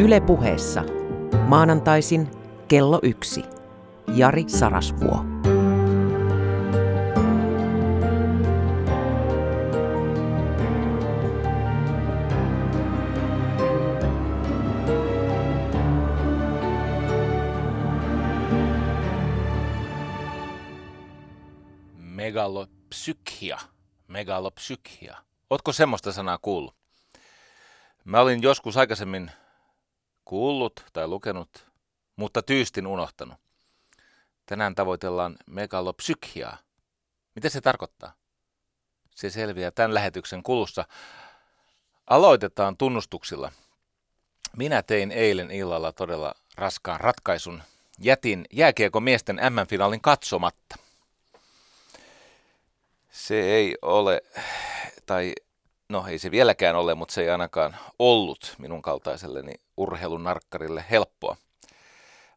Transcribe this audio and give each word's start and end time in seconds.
Yle 0.00 0.20
puheessa. 0.20 0.84
Maanantaisin 1.46 2.30
kello 2.68 3.00
yksi. 3.02 3.44
Jari 4.14 4.44
Sarasvuo. 4.46 5.24
Megalopsykia. 21.96 23.58
Megalopsykia. 24.08 25.16
Ootko 25.50 25.72
semmoista 25.72 26.12
sanaa 26.12 26.38
kuullut? 26.42 26.74
Mä 28.04 28.20
olin 28.20 28.42
joskus 28.42 28.76
aikaisemmin 28.76 29.30
kuullut 30.28 30.84
tai 30.92 31.08
lukenut, 31.08 31.66
mutta 32.16 32.42
tyystin 32.42 32.86
unohtanut. 32.86 33.38
Tänään 34.46 34.74
tavoitellaan 34.74 35.36
megalopsykiaa. 35.46 36.58
Mitä 37.34 37.48
se 37.48 37.60
tarkoittaa? 37.60 38.12
Se 39.14 39.30
selviää 39.30 39.70
tämän 39.70 39.94
lähetyksen 39.94 40.42
kulussa. 40.42 40.84
Aloitetaan 42.06 42.76
tunnustuksilla. 42.76 43.52
Minä 44.56 44.82
tein 44.82 45.12
eilen 45.12 45.50
illalla 45.50 45.92
todella 45.92 46.34
raskaan 46.56 47.00
ratkaisun. 47.00 47.62
Jätin 47.98 48.44
jääkiekon 48.52 49.02
miesten 49.02 49.36
M-finaalin 49.36 50.00
katsomatta. 50.00 50.76
Se 53.10 53.40
ei 53.40 53.76
ole, 53.82 54.22
tai 55.06 55.34
no 55.88 56.06
ei 56.06 56.18
se 56.18 56.30
vieläkään 56.30 56.76
ole, 56.76 56.94
mutta 56.94 57.14
se 57.14 57.22
ei 57.22 57.30
ainakaan 57.30 57.76
ollut 57.98 58.54
minun 58.58 58.82
kaltaiselleni 58.82 59.54
urheilunarkkarille 59.78 60.84
helppoa. 60.90 61.36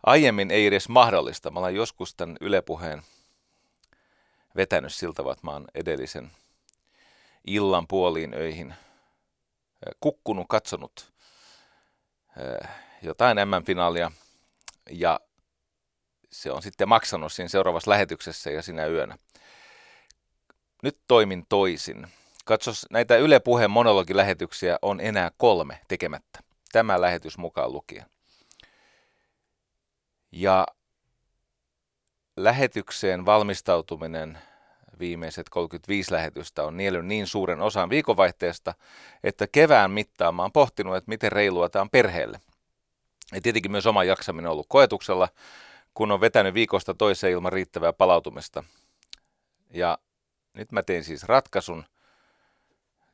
Aiemmin 0.05 0.51
ei 0.51 0.67
edes 0.67 0.89
mahdollista. 0.89 1.51
Mä 1.51 1.59
olen 1.59 1.75
joskus 1.75 2.15
tämän 2.15 2.37
ylepuheen 2.41 3.01
vetänyt 4.55 4.93
siltä, 4.93 5.23
että 5.31 5.47
mä 5.47 5.51
oon 5.51 5.67
edellisen 5.75 6.31
illan 7.47 7.87
puoliin 7.87 8.33
öihin 8.33 8.73
kukkunut, 9.99 10.45
katsonut 10.49 11.13
jotain 13.01 13.37
M-finaalia 13.37 14.11
ja 14.89 15.19
se 16.31 16.51
on 16.51 16.61
sitten 16.61 16.89
maksanut 16.89 17.31
siinä 17.31 17.49
seuraavassa 17.49 17.91
lähetyksessä 17.91 18.51
ja 18.51 18.61
sinä 18.61 18.85
yönä. 18.85 19.17
Nyt 20.83 20.97
toimin 21.07 21.45
toisin. 21.49 22.07
Katsos, 22.45 22.85
näitä 22.89 23.17
Yle 23.17 23.39
Puheen 23.39 23.71
monologilähetyksiä 23.71 24.79
on 24.81 24.99
enää 24.99 25.31
kolme 25.37 25.81
tekemättä. 25.87 26.50
Tämä 26.71 27.01
lähetys 27.01 27.37
mukaan 27.37 27.71
lukien. 27.71 28.05
Ja 30.31 30.67
lähetykseen 32.37 33.25
valmistautuminen 33.25 34.37
viimeiset 34.99 35.49
35 35.49 36.11
lähetystä 36.11 36.63
on 36.63 36.77
niellyt 36.77 37.05
niin 37.05 37.27
suuren 37.27 37.61
osan 37.61 37.89
viikonvaihteesta, 37.89 38.73
että 39.23 39.47
kevään 39.47 39.91
mittaan 39.91 40.35
mä 40.35 40.41
oon 40.41 40.51
pohtinut, 40.51 40.95
että 40.95 41.09
miten 41.09 41.31
reilua 41.31 41.69
tämä 41.69 41.81
on 41.81 41.89
perheelle. 41.89 42.41
Ja 43.33 43.41
tietenkin 43.41 43.71
myös 43.71 43.85
oma 43.85 44.03
jaksaminen 44.03 44.45
on 44.45 44.51
ollut 44.51 44.65
koetuksella, 44.69 45.29
kun 45.93 46.11
on 46.11 46.21
vetänyt 46.21 46.53
viikosta 46.53 46.93
toiseen 46.93 47.33
ilman 47.33 47.53
riittävää 47.53 47.93
palautumista. 47.93 48.63
Ja 49.69 49.97
nyt 50.53 50.71
mä 50.71 50.83
tein 50.83 51.03
siis 51.03 51.23
ratkaisun, 51.23 51.83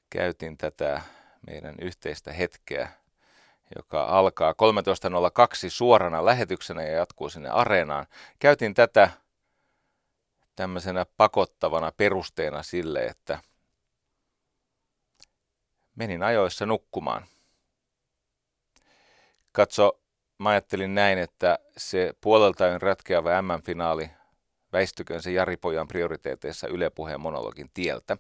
käytin 0.10 0.58
tätä 0.58 1.02
meidän 1.48 1.76
yhteistä 1.82 2.34
hetkeä, 2.34 2.92
joka 3.76 4.04
alkaa 4.04 4.52
13.02 4.52 5.70
suorana 5.70 6.26
lähetyksenä 6.26 6.84
ja 6.84 6.92
jatkuu 6.92 7.30
sinne 7.30 7.50
areenaan. 7.50 8.06
Käytin 8.40 8.74
tätä 8.74 9.10
tämmöisenä 10.56 11.06
pakottavana 11.18 11.92
perusteena 11.98 12.64
sille, 12.64 13.06
että 13.06 13.40
menin 15.96 16.24
ajoissa 16.24 16.66
nukkumaan. 16.66 17.26
Katso, 19.52 20.00
mä 20.38 20.50
ajattelin 20.50 20.96
näin, 20.96 21.20
että 21.20 21.60
se 21.78 22.14
puoleltain 22.22 22.82
ratkeava 22.82 23.42
M-finaali 23.42 24.10
väistyköön 24.74 25.22
se 25.22 25.32
Jari 25.32 25.58
Pojan 25.58 25.88
prioriteeteissa 25.88 26.68
Yle 26.68 26.90
Puheen 26.90 27.22
monologin 27.22 27.70
tieltä 27.74 28.18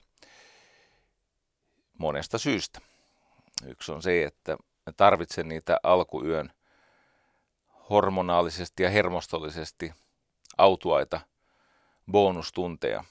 monesta 1.98 2.38
syystä. 2.38 2.82
Yksi 3.66 3.92
on 3.92 4.02
se, 4.02 4.24
että 4.24 4.58
tarvitsen 4.94 5.48
niitä 5.48 5.80
alkuyön 5.84 6.54
hormonaalisesti 7.90 8.84
ja 8.84 8.90
hermostollisesti 8.90 9.94
autuaita 10.58 11.20
bonustunteja. 12.12 13.04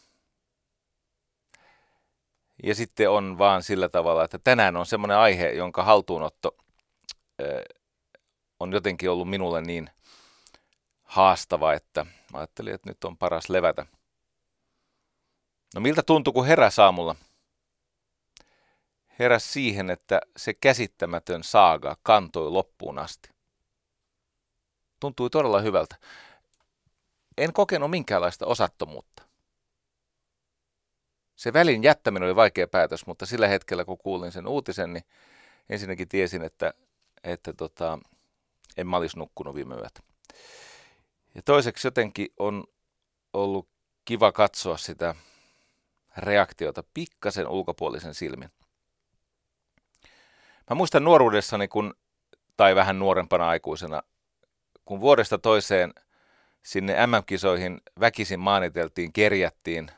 Ja 2.63 2.75
sitten 2.75 3.11
on 3.11 3.39
vaan 3.39 3.63
sillä 3.63 3.89
tavalla, 3.89 4.25
että 4.25 4.39
tänään 4.39 4.77
on 4.77 4.87
semmoinen 4.87 5.17
aihe, 5.17 5.51
jonka 5.51 5.83
haltuunotto 5.85 6.57
on 8.61 8.73
jotenkin 8.73 9.11
ollut 9.11 9.31
minulle 9.31 9.61
niin 9.61 9.91
haastava, 11.03 11.73
että 11.73 12.07
mä 12.33 12.39
ajattelin, 12.39 12.75
että 12.75 12.91
nyt 12.91 13.05
on 13.05 13.19
paras 13.19 13.49
levätä. 13.49 13.87
No 15.75 15.81
miltä 15.81 16.03
tuntui, 16.03 16.33
kun 16.33 16.47
heräsi 16.47 16.81
aamulla? 16.81 17.15
Heräs 19.19 19.53
siihen, 19.53 19.91
että 19.91 20.21
se 20.37 20.55
käsittämätön 20.55 21.45
saaga 21.45 21.97
kantoi 22.03 22.51
loppuun 22.51 22.99
asti. 22.99 23.29
Tuntui 25.01 25.31
todella 25.31 25.61
hyvältä. 25.61 25.97
En 27.39 27.53
kokenut 27.53 27.91
minkäänlaista 27.91 28.47
osattomuutta. 28.47 29.23
Se 31.37 31.53
välin 31.53 31.83
jättäminen 31.83 32.27
oli 32.27 32.37
vaikea 32.37 32.69
päätös, 32.69 33.07
mutta 33.07 33.27
sillä 33.27 33.49
hetkellä 33.49 33.85
kun 33.85 33.99
kuulin 33.99 34.33
sen 34.33 34.47
uutisen, 34.47 34.93
niin 34.93 35.05
ensinnäkin 35.69 36.09
tiesin, 36.09 36.43
että, 36.43 36.75
että 37.25 37.53
tota, 37.53 37.99
en 38.77 38.87
mä 38.87 38.97
olisi 38.97 39.19
nukkunut 39.19 39.55
viime 39.55 39.75
yötä. 39.75 40.01
Ja 41.35 41.43
toiseksi 41.43 41.87
jotenkin 41.87 42.29
on 42.39 42.65
ollut 43.33 43.69
kiva 44.05 44.33
katsoa 44.33 44.77
sitä 44.77 45.15
reaktiota 46.17 46.85
pikkasen 46.95 47.49
ulkopuolisen 47.49 48.15
silmin. 48.15 48.51
Mä 50.71 50.75
muistan 50.75 51.05
nuoruudessani, 51.05 51.69
kun, 51.69 51.95
tai 52.57 52.75
vähän 52.75 52.99
nuorempana 52.99 53.49
aikuisena, 53.49 54.03
kun 54.85 55.01
vuodesta 55.01 55.39
toiseen 55.39 55.95
sinne 56.63 57.07
MM-kisoihin 57.07 57.81
väkisin 58.01 58.41
maaniteltiin, 58.41 59.13
kerjättiin, 59.13 59.91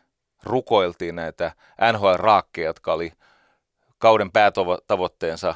rukoiltiin 0.42 1.16
näitä 1.16 1.52
NHL-raakkeja, 1.92 2.66
jotka 2.66 2.92
oli 2.92 3.12
kauden 3.98 4.32
päätavoitteensa 4.32 5.54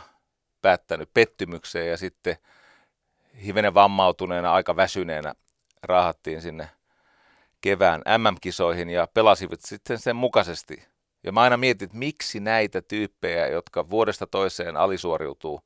päättänyt 0.63 1.11
pettymykseen 1.15 1.91
ja 1.91 1.97
sitten 1.97 2.37
hivenen 3.45 3.75
vammautuneena, 3.75 4.53
aika 4.53 4.77
väsyneenä 4.77 5.35
raahattiin 5.83 6.43
sinne 6.43 6.71
kevään 7.61 8.03
MM-kisoihin 8.19 8.91
ja 8.91 9.09
pelasivat 9.15 9.61
sitten 9.61 9.99
sen 9.99 10.17
mukaisesti. 10.17 10.92
Ja 11.25 11.33
mä 11.33 11.41
aina 11.41 11.57
mietin, 11.57 11.87
että 11.87 11.99
miksi 11.99 12.41
näitä 12.41 12.83
tyyppejä, 12.83 13.49
jotka 13.49 13.91
vuodesta 13.91 14.27
toiseen 14.27 14.77
alisuoriutuu, 14.77 15.61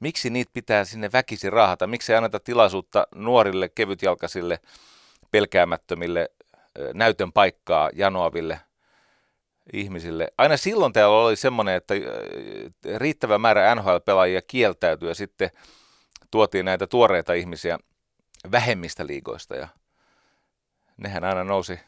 miksi 0.00 0.30
niitä 0.30 0.50
pitää 0.54 0.84
sinne 0.84 1.10
väkisi 1.12 1.50
raahata? 1.50 1.86
Miksi 1.86 2.12
ei 2.12 2.16
anneta 2.16 2.40
tilaisuutta 2.40 3.06
nuorille, 3.14 3.68
kevytjalkaisille, 3.68 4.58
pelkäämättömille, 5.30 6.28
näytön 6.94 7.32
paikkaa 7.32 7.90
janoaville 7.92 8.60
ihmisille? 9.72 10.28
Aina 10.38 10.56
silloin 10.56 10.92
täällä 10.92 11.16
oli 11.16 11.36
semmoinen, 11.36 11.74
että 11.74 11.94
riittävä 12.96 13.38
määrä 13.38 13.74
NHL-pelaajia 13.74 14.42
kieltäytyi 14.46 15.08
ja 15.08 15.14
sitten 15.14 15.50
tuotiin 16.30 16.64
näitä 16.64 16.86
tuoreita 16.86 17.32
ihmisiä 17.32 17.78
vähemmistä 18.52 19.06
liigoista 19.06 19.56
ja 19.56 19.68
nehän 20.96 21.24
aina 21.24 21.44
nousi, 21.44 21.80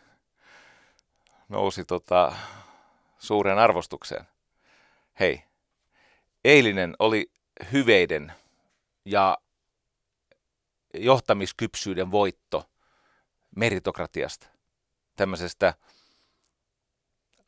nousi 1.49 1.85
tota, 1.85 2.33
suuren 3.25 3.59
arvostukseen. 3.59 4.25
Hei, 5.21 5.45
eilinen 6.45 6.97
oli 6.99 7.31
hyveiden 7.73 8.33
ja 9.05 9.39
johtamiskypsyyden 10.95 12.11
voitto 12.11 12.71
meritokratiasta, 13.57 14.47
tämmöisestä 15.17 15.75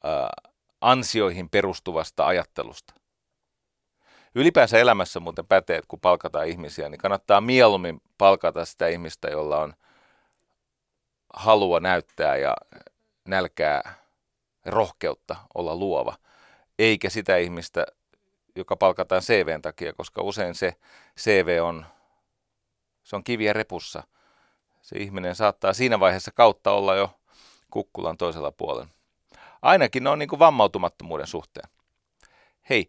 ää, 0.04 0.30
ansioihin 0.80 1.50
perustuvasta 1.50 2.26
ajattelusta. 2.26 2.94
Ylipäänsä 4.34 4.78
elämässä 4.78 5.20
muuten 5.20 5.46
pätee, 5.46 5.76
että 5.76 5.88
kun 5.88 6.00
palkataan 6.00 6.48
ihmisiä, 6.48 6.88
niin 6.88 6.98
kannattaa 6.98 7.40
mieluummin 7.40 8.00
palkata 8.18 8.64
sitä 8.64 8.88
ihmistä, 8.88 9.28
jolla 9.28 9.58
on 9.58 9.74
halua 11.34 11.80
näyttää 11.80 12.36
ja 12.36 12.56
nälkää 13.24 14.05
rohkeutta 14.72 15.36
olla 15.54 15.76
luova, 15.76 16.16
eikä 16.78 17.10
sitä 17.10 17.36
ihmistä, 17.36 17.86
joka 18.56 18.76
palkataan 18.76 19.22
CVn 19.22 19.62
takia, 19.62 19.92
koska 19.92 20.22
usein 20.22 20.54
se 20.54 20.76
CV 21.18 21.58
on, 21.62 21.86
se 23.02 23.16
on 23.16 23.24
kiviä 23.24 23.52
repussa. 23.52 24.02
Se 24.82 24.98
ihminen 24.98 25.34
saattaa 25.34 25.72
siinä 25.72 26.00
vaiheessa 26.00 26.30
kautta 26.30 26.70
olla 26.70 26.94
jo 26.94 27.10
kukkulan 27.70 28.16
toisella 28.16 28.52
puolella. 28.52 28.88
Ainakin 29.62 30.04
ne 30.04 30.10
on 30.10 30.18
niin 30.18 30.28
kuin 30.28 30.38
vammautumattomuuden 30.38 31.26
suhteen. 31.26 31.68
Hei, 32.70 32.86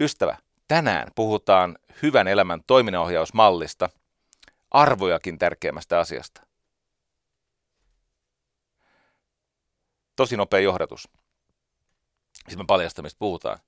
ystävä, 0.00 0.36
tänään 0.68 1.08
puhutaan 1.14 1.78
hyvän 2.02 2.28
elämän 2.28 2.60
toiminnanohjausmallista, 2.66 3.90
arvojakin 4.70 5.38
tärkeämmästä 5.38 5.98
asiasta. 5.98 6.42
Tosi 10.16 10.36
nopea 10.36 10.60
johdatus. 10.60 11.08
Sitten 12.50 12.64
me 12.64 12.66
paljastan, 12.66 13.04
puhutaan. 13.18 13.58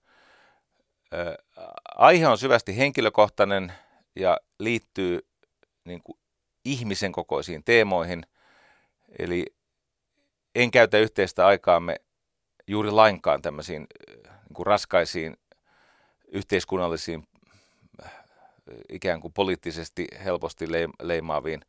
aihe 1.96 2.28
on 2.28 2.38
syvästi 2.38 2.76
henkilökohtainen 2.76 3.72
ja 4.16 4.38
liittyy 4.58 5.26
niin 5.84 6.02
kuin 6.02 6.18
ihmisen 6.64 7.12
kokoisiin 7.12 7.64
teemoihin. 7.64 8.26
Eli 9.18 9.46
en 10.54 10.70
käytä 10.70 10.98
yhteistä 10.98 11.46
aikaamme 11.46 11.96
juuri 12.66 12.90
lainkaan 12.90 13.42
tämmöisiin 13.42 13.86
niin 14.18 14.54
kuin 14.54 14.66
raskaisiin 14.66 15.36
yhteiskunnallisiin 16.28 17.28
ikään 18.88 19.20
kuin 19.20 19.32
poliittisesti 19.32 20.06
helposti 20.24 20.66
leimaaviin 21.02 21.64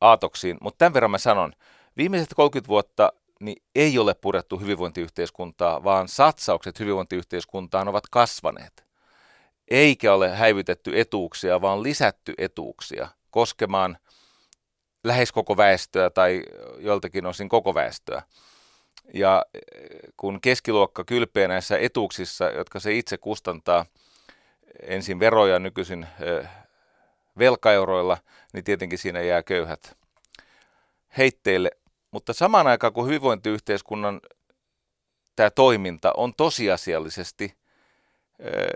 aatoksiin. 0.00 0.56
Mutta 0.60 0.78
tämän 0.78 0.94
verran 0.94 1.10
mä 1.10 1.18
sanon, 1.18 1.52
viimeiset 1.96 2.34
30 2.36 2.68
vuotta 2.68 3.12
niin 3.40 3.62
ei 3.74 3.98
ole 3.98 4.14
purettu 4.14 4.56
hyvinvointiyhteiskuntaa, 4.58 5.84
vaan 5.84 6.08
satsaukset 6.08 6.80
hyvinvointiyhteiskuntaan 6.80 7.88
ovat 7.88 8.04
kasvaneet. 8.10 8.84
Eikä 9.68 10.14
ole 10.14 10.36
häivytetty 10.36 11.00
etuuksia, 11.00 11.60
vaan 11.60 11.82
lisätty 11.82 12.34
etuuksia 12.38 13.08
koskemaan 13.30 13.98
lähes 15.04 15.32
koko 15.32 15.56
väestöä 15.56 16.10
tai 16.10 16.42
joltakin 16.78 17.26
osin 17.26 17.48
koko 17.48 17.74
väestöä. 17.74 18.22
Ja 19.14 19.44
kun 20.16 20.40
keskiluokka 20.40 21.04
kylpeä 21.04 21.48
näissä 21.48 21.78
etuuksissa, 21.78 22.44
jotka 22.44 22.80
se 22.80 22.94
itse 22.94 23.18
kustantaa 23.18 23.86
ensin 24.82 25.20
veroja 25.20 25.58
nykyisin 25.58 26.06
velkaeuroilla, 27.38 28.18
niin 28.52 28.64
tietenkin 28.64 28.98
siinä 28.98 29.20
jää 29.20 29.42
köyhät 29.42 29.96
heitteille. 31.16 31.70
Mutta 32.10 32.32
samaan 32.32 32.66
aikaan, 32.66 32.92
kun 32.92 33.06
hyvinvointiyhteiskunnan 33.06 34.20
tämä 35.36 35.50
toiminta 35.50 36.12
on 36.16 36.34
tosiasiallisesti, 36.34 37.54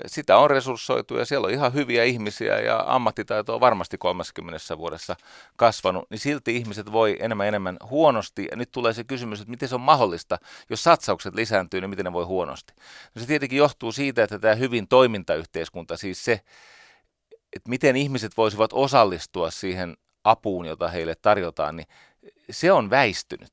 sitä 0.07 0.39
on 0.39 0.51
resurssoitu 0.51 1.17
ja 1.17 1.25
siellä 1.25 1.47
on 1.47 1.53
ihan 1.53 1.75
hyviä 1.75 2.05
ihmisiä 2.05 2.61
ja 2.61 2.85
ammattitaito 2.87 3.55
on 3.55 3.61
varmasti 3.61 3.99
30 3.99 4.79
vuodessa 4.79 5.17
kasvanut, 5.57 6.11
niin 6.11 6.19
silti 6.19 6.57
ihmiset 6.57 6.93
voi 6.93 7.17
enemmän 7.21 7.49
enemmän 7.49 7.77
huonosti. 7.91 8.49
Ja 8.51 8.57
nyt 8.57 8.71
tulee 8.73 8.93
se 8.93 9.05
kysymys, 9.05 9.41
että 9.41 9.51
miten 9.51 9.69
se 9.69 9.75
on 9.75 9.81
mahdollista, 9.81 10.39
jos 10.71 10.85
satsaukset 10.85 11.35
lisääntyy, 11.35 11.81
niin 11.81 11.91
miten 11.91 12.05
ne 12.05 12.13
voi 12.13 12.25
huonosti. 12.25 12.73
No 13.15 13.21
se 13.21 13.27
tietenkin 13.27 13.59
johtuu 13.59 13.93
siitä, 13.93 14.25
että 14.25 14.39
tämä 14.39 14.55
hyvin 14.55 14.89
toimintayhteiskunta, 14.89 15.97
siis 15.97 16.25
se, 16.25 16.41
että 17.53 17.69
miten 17.69 17.97
ihmiset 17.97 18.37
voisivat 18.37 18.71
osallistua 18.73 19.51
siihen 19.51 19.97
apuun, 20.25 20.67
jota 20.67 20.89
heille 20.89 21.15
tarjotaan, 21.15 21.77
niin 21.77 21.87
se 22.51 22.73
on 22.73 22.91
väistynyt. 22.91 23.53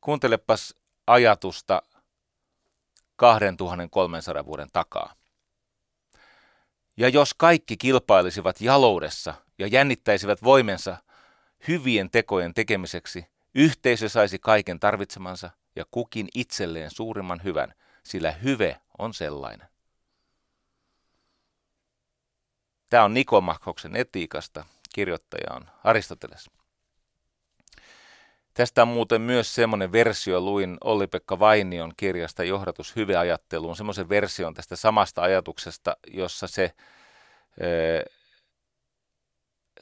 Kuuntelepas 0.00 0.74
ajatusta 1.06 1.82
2300 3.16 4.46
vuoden 4.46 4.68
takaa. 4.72 5.14
Ja 6.96 7.08
jos 7.08 7.34
kaikki 7.34 7.76
kilpailisivat 7.76 8.60
jaloudessa 8.60 9.34
ja 9.58 9.66
jännittäisivät 9.66 10.42
voimensa 10.42 10.96
hyvien 11.68 12.10
tekojen 12.10 12.54
tekemiseksi, 12.54 13.26
yhteisö 13.54 14.08
saisi 14.08 14.38
kaiken 14.38 14.80
tarvitsemansa 14.80 15.50
ja 15.76 15.84
kukin 15.90 16.28
itselleen 16.34 16.90
suurimman 16.90 17.40
hyvän, 17.44 17.74
sillä 18.02 18.30
hyve 18.30 18.80
on 18.98 19.14
sellainen. 19.14 19.68
Tämä 22.88 23.04
on 23.04 23.14
Nikomakhoksen 23.14 23.96
etiikasta. 23.96 24.64
Kirjoittaja 24.94 25.54
on 25.54 25.68
Aristoteles. 25.84 26.50
Tästä 28.54 28.82
on 28.82 28.88
muuten 28.88 29.20
myös 29.20 29.54
semmoinen 29.54 29.92
versio, 29.92 30.40
luin 30.40 30.78
Olli-Pekka 30.84 31.38
Vainion 31.38 31.92
kirjasta 31.96 32.44
Johdatus 32.44 32.96
hyveajatteluun, 32.96 33.76
semmoisen 33.76 34.08
version 34.08 34.54
tästä 34.54 34.76
samasta 34.76 35.22
ajatuksesta, 35.22 35.96
jossa 36.06 36.46
se 36.46 36.74
ö, 37.62 38.04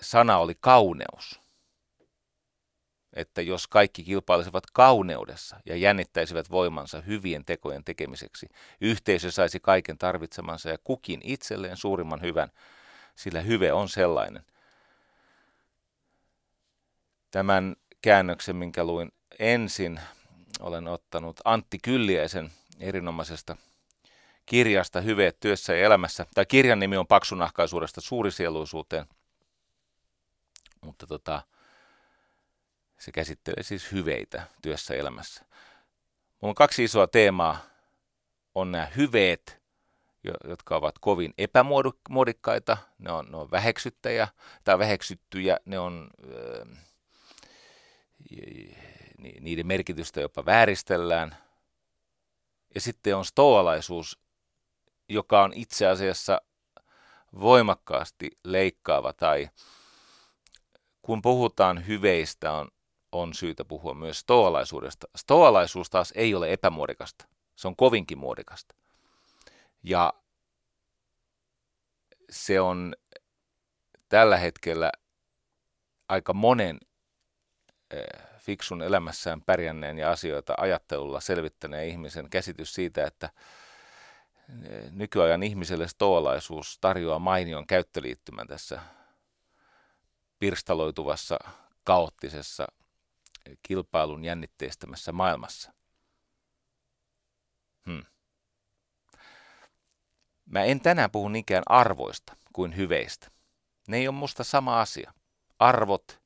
sana 0.00 0.38
oli 0.38 0.55
kauneus. 0.61 1.41
Että 3.12 3.43
jos 3.43 3.67
kaikki 3.67 4.05
kilpailisivat 4.05 4.64
kauneudessa 4.73 5.61
ja 5.67 5.76
jännittäisivät 5.76 6.50
voimansa 6.50 7.00
hyvien 7.00 7.44
tekojen 7.44 7.85
tekemiseksi, 7.85 8.47
yhteisö 8.81 9.31
saisi 9.31 9.61
kaiken 9.61 9.99
tarvitsemansa 9.99 10.69
ja 10.69 10.79
kukin 10.85 11.20
itselleen 11.25 11.76
suurimman 11.76 12.20
hyvän– 12.20 12.50
sillä 13.16 13.40
hyve 13.40 13.72
on 13.72 13.88
sellainen. 13.88 14.44
Tämän 17.30 17.76
käännöksen, 18.02 18.56
minkä 18.56 18.84
luin 18.84 19.12
ensin, 19.38 20.00
olen 20.60 20.88
ottanut 20.88 21.40
Antti 21.44 21.78
Kylliäisen 21.78 22.52
erinomaisesta 22.80 23.56
kirjasta 24.46 25.00
Hyveet 25.00 25.40
työssä 25.40 25.74
ja 25.74 25.86
elämässä. 25.86 26.26
Tämä 26.34 26.44
kirjan 26.44 26.78
nimi 26.78 26.96
on 26.96 27.06
Paksunahkaisuudesta 27.06 28.00
suurisieluisuuteen, 28.00 29.06
mutta 30.80 31.06
tota, 31.06 31.42
se 32.98 33.12
käsittelee 33.12 33.62
siis 33.62 33.92
hyveitä 33.92 34.46
työssä 34.62 34.94
ja 34.94 35.00
elämässä. 35.00 35.44
Mulla 36.42 36.50
on 36.50 36.54
kaksi 36.54 36.84
isoa 36.84 37.06
teemaa. 37.06 37.58
On 38.54 38.72
nämä 38.72 38.86
hyveet 38.86 39.62
jotka 40.49 40.76
ovat 40.76 40.99
kovin 41.00 41.34
epämuodikkaita, 41.38 42.76
ne 42.99 43.12
on, 43.12 43.26
ne 43.31 43.37
on 43.37 43.50
väheksyttäjä 43.50 44.28
tai 44.64 44.78
väheksyttyjä, 44.78 45.58
ne 45.64 45.78
on, 45.78 46.11
äh, 46.25 46.87
niiden 49.40 49.67
merkitystä 49.67 50.20
jopa 50.20 50.44
vääristellään. 50.44 51.37
Ja 52.75 52.81
sitten 52.81 53.17
on 53.17 53.25
stoalaisuus, 53.25 54.19
joka 55.08 55.42
on 55.42 55.52
itse 55.52 55.87
asiassa 55.87 56.40
voimakkaasti 57.40 58.30
leikkaava 58.45 59.12
tai 59.12 59.49
kun 61.02 61.23
puhutaan 61.23 61.87
hyveistä, 61.87 62.52
on, 62.52 62.68
on 63.12 63.35
syytä 63.35 63.64
puhua 63.64 63.95
myös 63.95 64.18
stoalaisuudesta. 64.18 65.06
Stoalaisuus 65.16 65.90
taas 65.90 66.12
ei 66.16 66.35
ole 66.35 66.52
epämuodikasta, 66.52 67.26
se 67.56 67.68
on 67.68 67.76
kovinkin 67.76 68.18
muodikasta. 68.18 68.75
Ja 69.87 70.12
se 72.31 72.61
on 72.61 72.95
tällä 74.09 74.37
hetkellä 74.37 74.93
aika 76.09 76.33
monen 76.33 76.78
eh, 77.90 78.23
fiksun 78.38 78.83
elämässään 78.83 79.43
pärjänneen 79.43 79.99
ja 79.99 80.11
asioita 80.11 80.55
ajattelulla 80.59 81.21
selvittäneen 81.21 81.88
ihmisen 81.88 82.31
käsitys 82.31 82.75
siitä, 82.75 83.07
että 83.07 83.31
eh, 84.69 84.90
nykyajan 84.90 85.43
ihmiselle 85.43 85.88
stoalaisuus 85.88 86.78
tarjoaa 86.81 87.19
mainion 87.19 87.66
käyttöliittymän 87.66 88.47
tässä 88.47 88.81
pirstaloituvassa, 90.38 91.38
kaoottisessa, 91.85 92.66
kilpailun 93.62 94.25
jännitteistämässä 94.25 95.12
maailmassa. 95.12 95.73
Hmm. 97.87 98.05
Mä 100.47 100.65
en 100.65 100.81
tänään 100.81 101.11
puhu 101.11 101.29
niinkään 101.29 101.62
arvoista 101.67 102.37
kuin 102.53 102.76
hyveistä. 102.76 103.29
Ne 103.88 103.97
ei 103.97 104.09
ole 104.09 104.17
musta 104.17 104.45
sama 104.45 104.81
asia. 104.81 105.12
Arvot 105.59 106.21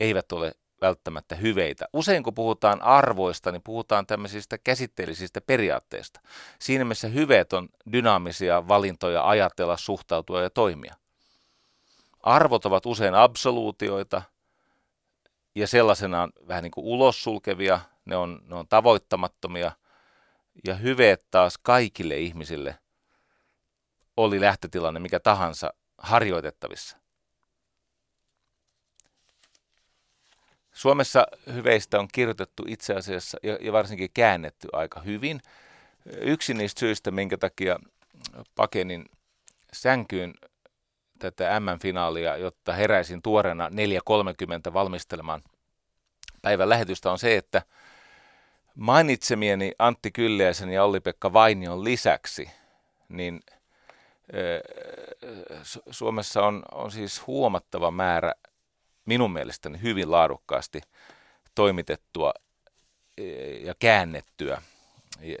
eivät 0.00 0.32
ole 0.32 0.52
välttämättä 0.80 1.34
hyveitä. 1.34 1.84
Usein 1.92 2.22
kun 2.22 2.34
puhutaan 2.34 2.82
arvoista, 2.82 3.52
niin 3.52 3.62
puhutaan 3.62 4.06
tämmöisistä 4.06 4.58
käsitteellisistä 4.58 5.40
periaatteista. 5.40 6.20
Siinä 6.58 6.84
missä 6.84 7.08
hyveet 7.08 7.52
on 7.52 7.68
dynaamisia 7.92 8.68
valintoja 8.68 9.28
ajatella, 9.28 9.76
suhtautua 9.76 10.42
ja 10.42 10.50
toimia. 10.50 10.94
Arvot 12.22 12.66
ovat 12.66 12.86
usein 12.86 13.14
absoluutioita 13.14 14.22
ja 15.54 15.66
sellaisenaan 15.66 16.32
vähän 16.48 16.62
niin 16.62 16.70
kuin 16.70 16.86
ulos 16.86 17.22
sulkevia, 17.22 17.80
ne 18.04 18.16
on, 18.16 18.40
ne 18.46 18.54
on 18.54 18.68
tavoittamattomia– 18.68 19.72
ja 20.64 20.74
hyveet 20.74 21.26
taas 21.30 21.58
kaikille 21.62 22.18
ihmisille 22.18 22.78
oli 24.16 24.40
lähtötilanne 24.40 25.00
mikä 25.00 25.20
tahansa 25.20 25.72
harjoitettavissa. 25.98 26.96
Suomessa 30.72 31.26
hyveistä 31.54 31.98
on 31.98 32.08
kirjoitettu 32.12 32.64
itse 32.68 32.94
asiassa 32.94 33.38
ja, 33.60 33.72
varsinkin 33.72 34.10
käännetty 34.14 34.68
aika 34.72 35.00
hyvin. 35.00 35.40
Yksi 36.20 36.54
niistä 36.54 36.80
syistä, 36.80 37.10
minkä 37.10 37.36
takia 37.36 37.78
pakenin 38.54 39.04
sänkyyn 39.72 40.34
tätä 41.18 41.60
M-finaalia, 41.60 42.36
jotta 42.36 42.72
heräisin 42.72 43.22
tuoreena 43.22 43.68
4.30 43.68 44.72
valmistelemaan 44.72 45.42
päivän 46.42 46.68
lähetystä, 46.68 47.10
on 47.10 47.18
se, 47.18 47.36
että 47.36 47.62
mainitsemieni 48.74 49.72
Antti 49.78 50.10
Kylliäisen 50.10 50.70
ja 50.70 50.84
Olli-Pekka 50.84 51.32
Vainion 51.32 51.84
lisäksi, 51.84 52.50
niin 53.08 53.40
Suomessa 55.90 56.46
on, 56.46 56.62
on 56.72 56.90
siis 56.90 57.26
huomattava 57.26 57.90
määrä 57.90 58.34
minun 59.04 59.32
mielestäni 59.32 59.82
hyvin 59.82 60.10
laadukkaasti 60.10 60.80
toimitettua 61.54 62.34
ja 63.60 63.74
käännettyä 63.78 64.62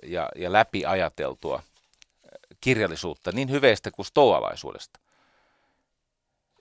ja, 0.02 0.28
ja 0.36 0.52
läpiajateltua 0.52 1.62
kirjallisuutta 2.60 3.32
niin 3.32 3.50
hyveistä 3.50 3.90
kuin 3.90 4.06
stoalaisuudesta. 4.06 5.00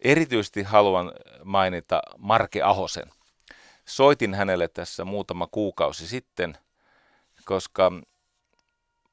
Erityisesti 0.01 0.63
haluan 0.63 1.11
mainita 1.43 2.01
Marke 2.17 2.61
Ahosen. 2.61 3.11
Soitin 3.85 4.33
hänelle 4.33 4.67
tässä 4.67 5.05
muutama 5.05 5.47
kuukausi 5.47 6.07
sitten, 6.07 6.57
koska 7.45 7.91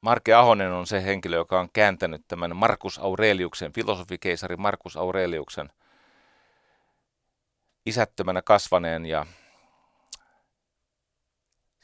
Marke 0.01 0.33
Ahonen 0.33 0.71
on 0.71 0.87
se 0.87 1.03
henkilö, 1.03 1.37
joka 1.37 1.59
on 1.59 1.69
kääntänyt 1.73 2.21
tämän 2.27 2.55
Markus 2.55 2.99
Aureliuksen, 2.99 3.73
filosofikeisari 3.73 4.57
Markus 4.57 4.97
Aureliuksen 4.97 5.69
isättömänä 7.85 8.41
kasvaneen 8.41 9.05
ja 9.05 9.25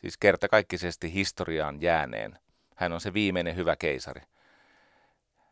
siis 0.01 0.17
kertakaikkisesti 0.17 1.13
historiaan 1.13 1.81
jääneen. 1.81 2.39
Hän 2.75 2.93
on 2.93 3.01
se 3.01 3.13
viimeinen 3.13 3.55
hyvä 3.55 3.75
keisari. 3.75 4.21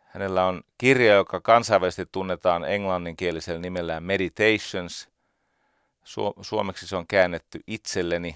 Hänellä 0.05 0.45
on 0.45 0.61
kirja, 0.77 1.13
joka 1.13 1.41
kansainvälisesti 1.41 2.05
tunnetaan 2.11 2.65
englanninkielisellä 2.65 3.59
nimellään 3.59 4.03
Meditations. 4.03 5.09
Suomeksi 6.41 6.87
se 6.87 6.95
on 6.95 7.07
käännetty 7.07 7.59
itselleni. 7.67 8.35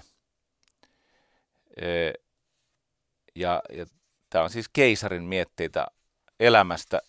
Ja, 3.34 3.62
ja 3.72 3.86
tämä 4.30 4.44
on 4.44 4.50
siis 4.50 4.68
keisarin 4.72 5.22
mietteitä 5.22 5.86
elämästä. 6.40 7.02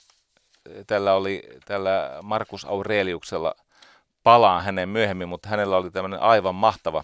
Tällä 0.88 1.14
oli 1.14 1.44
tällä 1.66 2.20
Markus 2.22 2.66
Aureliuksella, 2.66 3.56
palaan 4.24 4.64
hänen 4.64 4.90
myöhemmin, 4.90 5.30
mutta 5.30 5.50
hänellä 5.50 5.78
oli 5.78 5.92
tämmöinen 5.92 6.20
aivan 6.20 6.56
mahtava 6.56 7.04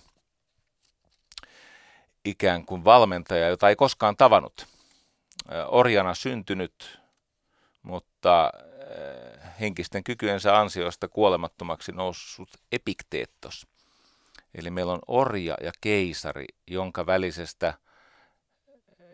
ikään 2.25 2.65
kuin 2.65 2.85
valmentaja, 2.85 3.47
jota 3.47 3.69
ei 3.69 3.75
koskaan 3.75 4.17
tavannut. 4.17 4.67
Orjana 5.67 6.13
syntynyt, 6.13 6.99
mutta 7.81 8.51
henkisten 9.59 10.03
kykyensä 10.03 10.59
ansiosta 10.59 11.07
kuolemattomaksi 11.07 11.91
noussut 11.91 12.49
epikteettos. 12.71 13.67
Eli 14.55 14.69
meillä 14.69 14.93
on 14.93 15.01
orja 15.07 15.57
ja 15.61 15.71
keisari, 15.81 16.45
jonka 16.67 17.05
välisestä 17.05 17.73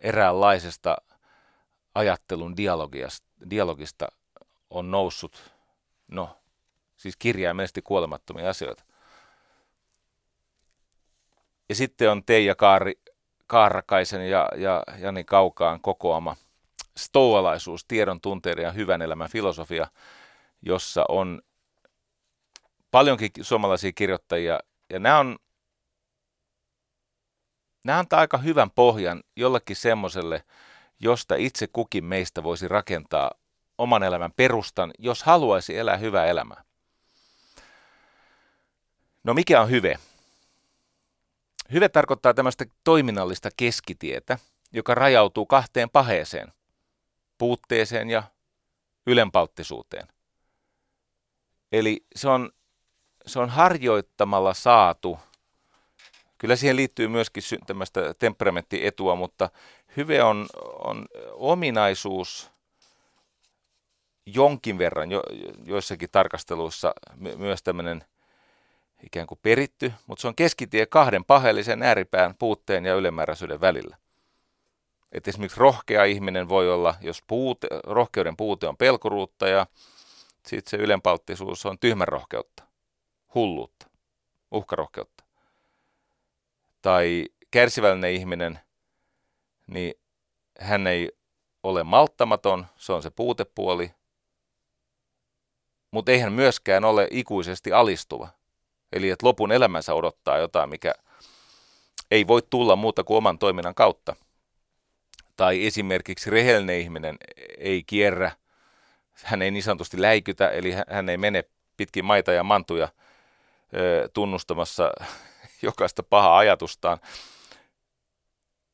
eräänlaisesta 0.02 0.98
ajattelun 1.96 2.58
dialogista 3.50 4.08
on 4.70 4.92
noussut, 4.92 5.52
no 6.08 6.38
siis 6.96 7.16
kirjaimellisesti 7.18 7.82
kuolemattomia 7.82 8.50
asioita. 8.50 8.84
Ja 11.70 11.76
sitten 11.76 12.12
on 12.12 12.24
Teija 12.24 12.56
Kaari, 12.56 12.94
Kaarrakaisen 13.48 14.30
ja, 14.30 14.50
ja 14.58 14.84
Jani 14.98 15.24
Kaukaan 15.24 15.82
kokoama 15.82 16.36
stoalaisuus, 16.98 17.86
tiedon, 17.86 18.22
tunteiden 18.22 18.64
ja 18.64 18.72
hyvän 18.72 19.02
elämän 19.02 19.30
filosofia, 19.30 19.88
jossa 20.66 21.06
on 21.10 21.42
paljonkin 22.92 23.32
suomalaisia 23.42 23.92
kirjoittajia, 23.92 24.60
ja 24.90 25.00
nämä 25.00 25.20
on 25.20 25.38
nämä 27.84 28.00
antaa 28.00 28.20
aika 28.20 28.38
hyvän 28.38 28.72
pohjan 28.72 29.24
jollekin 29.36 29.76
semmoiselle, 29.76 30.44
josta 31.00 31.36
itse 31.36 31.68
kukin 31.68 32.06
meistä 32.06 32.44
voisi 32.44 32.68
rakentaa 32.68 33.32
oman 33.78 34.04
elämän 34.04 34.32
perustan, 34.32 34.92
jos 35.00 35.24
haluaisi 35.24 35.78
elää 35.78 35.98
hyvää 35.98 36.26
elämää. 36.26 36.64
No 39.24 39.34
mikä 39.34 39.62
on 39.62 39.70
hyve? 39.70 40.00
Hyve 41.72 41.90
tarkoittaa 41.90 42.34
tämmöistä 42.34 42.66
toiminnallista 42.84 43.50
keskitietä, 43.58 44.40
joka 44.72 44.96
rajautuu 44.96 45.46
kahteen 45.46 45.90
paheeseen, 45.90 46.54
puutteeseen 47.38 48.10
ja 48.10 48.24
ylenpalttisuuteen. 49.08 50.08
Eli 51.74 52.06
se 52.16 52.30
on, 52.30 52.52
se 53.26 53.40
on 53.40 53.50
harjoittamalla 53.50 54.54
saatu, 54.54 55.20
kyllä 56.38 56.56
siihen 56.56 56.76
liittyy 56.76 57.08
myöskin 57.08 57.44
tämmöistä 57.68 58.14
temperamenttietua, 58.14 59.16
mutta 59.16 59.50
hyve 59.98 60.24
on, 60.24 60.48
on 60.80 61.06
ominaisuus 61.32 62.52
jonkin 64.26 64.78
verran, 64.78 65.12
jo, 65.12 65.24
joissakin 65.66 66.10
tarkasteluissa 66.12 66.94
myös 67.38 67.64
tämmöinen 67.64 68.04
ikään 69.04 69.28
kuin 69.28 69.40
peritty, 69.42 69.94
mutta 70.08 70.22
se 70.22 70.28
on 70.28 70.36
keskitie 70.36 70.86
kahden 70.86 71.26
paheellisen 71.26 71.84
ääripään 71.84 72.36
puutteen 72.40 72.86
ja 72.86 72.96
ylimääräisyyden 72.96 73.62
välillä. 73.62 73.98
Et 75.12 75.28
esimerkiksi 75.28 75.60
rohkea 75.60 76.04
ihminen 76.04 76.50
voi 76.50 76.72
olla, 76.72 76.96
jos 77.02 77.24
puute, 77.28 77.68
rohkeuden 77.84 78.38
puute 78.38 78.68
on 78.68 78.78
pelkuruutta 78.78 79.48
ja 79.48 79.68
sitten 80.48 80.70
se 80.70 80.78
ylenpalttisuus 80.78 81.66
on 81.66 81.80
tyhmän 81.80 82.08
rohkeutta, 82.08 82.64
hulluutta, 83.36 83.88
uhkarohkeutta. 84.52 85.24
Tai 86.82 87.26
kärsivällinen 87.52 88.12
ihminen, 88.12 88.60
niin 89.68 89.94
hän 90.60 90.88
ei 90.88 91.12
ole 91.64 91.84
malttamaton, 91.84 92.66
se 92.78 92.94
on 92.94 93.04
se 93.04 93.10
puutepuoli, 93.10 93.92
mutta 95.92 96.12
eihän 96.12 96.34
myöskään 96.34 96.86
ole 96.86 97.08
ikuisesti 97.12 97.72
alistuva. 97.72 98.30
Eli 98.92 99.10
että 99.10 99.28
lopun 99.28 99.52
elämänsä 99.52 99.94
odottaa 99.94 100.38
jotain, 100.38 100.70
mikä 100.70 100.94
ei 102.12 102.28
voi 102.28 102.42
tulla 102.50 102.76
muuta 102.76 103.04
kuin 103.04 103.18
oman 103.18 103.40
toiminnan 103.40 103.76
kautta. 103.76 104.16
Tai 105.36 105.66
esimerkiksi 105.66 106.30
rehellinen 106.30 106.80
ihminen 106.80 107.18
ei 107.58 107.84
kierrä, 107.84 108.32
hän 109.24 109.42
ei 109.42 109.52
niin 109.52 109.64
sanotusti 109.64 110.02
läikytä, 110.02 110.50
eli 110.50 110.74
hän 110.90 111.10
ei 111.10 111.18
mene 111.18 111.44
pitkin 111.78 112.06
maita 112.06 112.32
ja 112.32 112.44
mantuja 112.44 112.90
tunnustamassa 114.14 114.92
jokaista 115.62 116.04
pahaa 116.04 116.38
ajatustaan. 116.38 116.98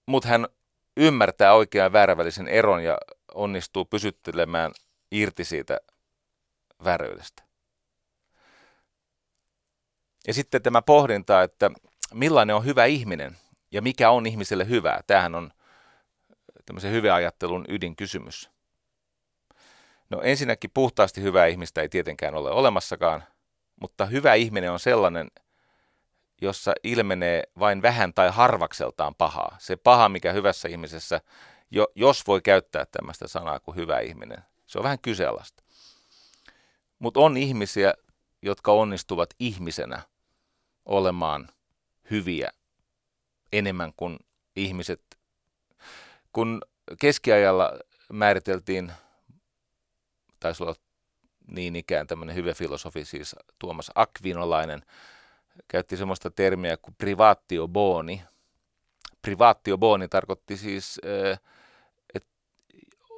Mutta 0.05 0.29
hän 0.29 0.47
ymmärtää 0.97 1.53
oikean 1.53 1.93
väärävälisen 1.93 2.47
eron 2.47 2.83
ja 2.83 2.97
onnistuu 3.33 3.85
pysyttelemään 3.85 4.71
irti 5.11 5.43
siitä 5.43 5.79
väröydestä. 6.83 7.43
Ja 10.27 10.33
sitten 10.33 10.61
tämä 10.61 10.81
pohdinta, 10.81 11.43
että 11.43 11.71
millainen 12.13 12.55
on 12.55 12.65
hyvä 12.65 12.85
ihminen 12.85 13.37
ja 13.71 13.81
mikä 13.81 14.09
on 14.09 14.25
ihmiselle 14.25 14.69
hyvää. 14.69 15.01
Tämähän 15.07 15.35
on 15.35 15.51
tämmöisen 16.65 16.91
hyvän 16.91 17.13
ajattelun 17.13 17.65
ydinkysymys. 17.69 18.49
No 20.09 20.21
ensinnäkin 20.21 20.71
puhtaasti 20.73 21.21
hyvää 21.21 21.45
ihmistä 21.45 21.81
ei 21.81 21.89
tietenkään 21.89 22.35
ole 22.35 22.51
olemassakaan, 22.51 23.23
mutta 23.81 24.05
hyvä 24.05 24.33
ihminen 24.33 24.71
on 24.71 24.79
sellainen, 24.79 25.27
jossa 26.41 26.73
ilmenee 26.83 27.43
vain 27.59 27.81
vähän 27.81 28.13
tai 28.13 28.29
harvakseltaan 28.31 29.15
pahaa. 29.15 29.55
Se 29.59 29.75
paha, 29.75 30.09
mikä 30.09 30.33
hyvässä 30.33 30.69
ihmisessä, 30.69 31.21
jo, 31.71 31.87
jos 31.95 32.27
voi 32.27 32.41
käyttää 32.41 32.85
tämmöistä 32.85 33.27
sanaa 33.27 33.59
kuin 33.59 33.75
hyvä 33.75 33.99
ihminen, 33.99 34.43
se 34.67 34.79
on 34.79 34.83
vähän 34.83 34.99
kyseenalaista. 34.99 35.63
Mutta 36.99 37.19
on 37.19 37.37
ihmisiä, 37.37 37.93
jotka 38.41 38.71
onnistuvat 38.71 39.29
ihmisenä 39.39 40.01
olemaan 40.85 41.49
hyviä 42.11 42.49
enemmän 43.51 43.93
kuin 43.97 44.19
ihmiset. 44.55 45.01
Kun 46.33 46.61
keskiajalla 46.99 47.71
määriteltiin, 48.13 48.91
taisi 50.39 50.63
olla 50.63 50.75
niin 51.47 51.75
ikään 51.75 52.07
tämmöinen 52.07 52.35
hyvä 52.35 52.53
filosofi, 52.53 53.05
siis 53.05 53.35
Tuomas 53.59 53.91
Akvinolainen, 53.95 54.81
käytti 55.67 55.97
semmoista 55.97 56.31
termiä 56.31 56.77
kuin 56.77 56.95
privatio 56.97 57.67
boni. 57.67 58.23
Privatio 59.21 59.77
boni 59.77 60.07
tarkoitti 60.07 60.57
siis, 60.57 61.01
että 62.13 62.29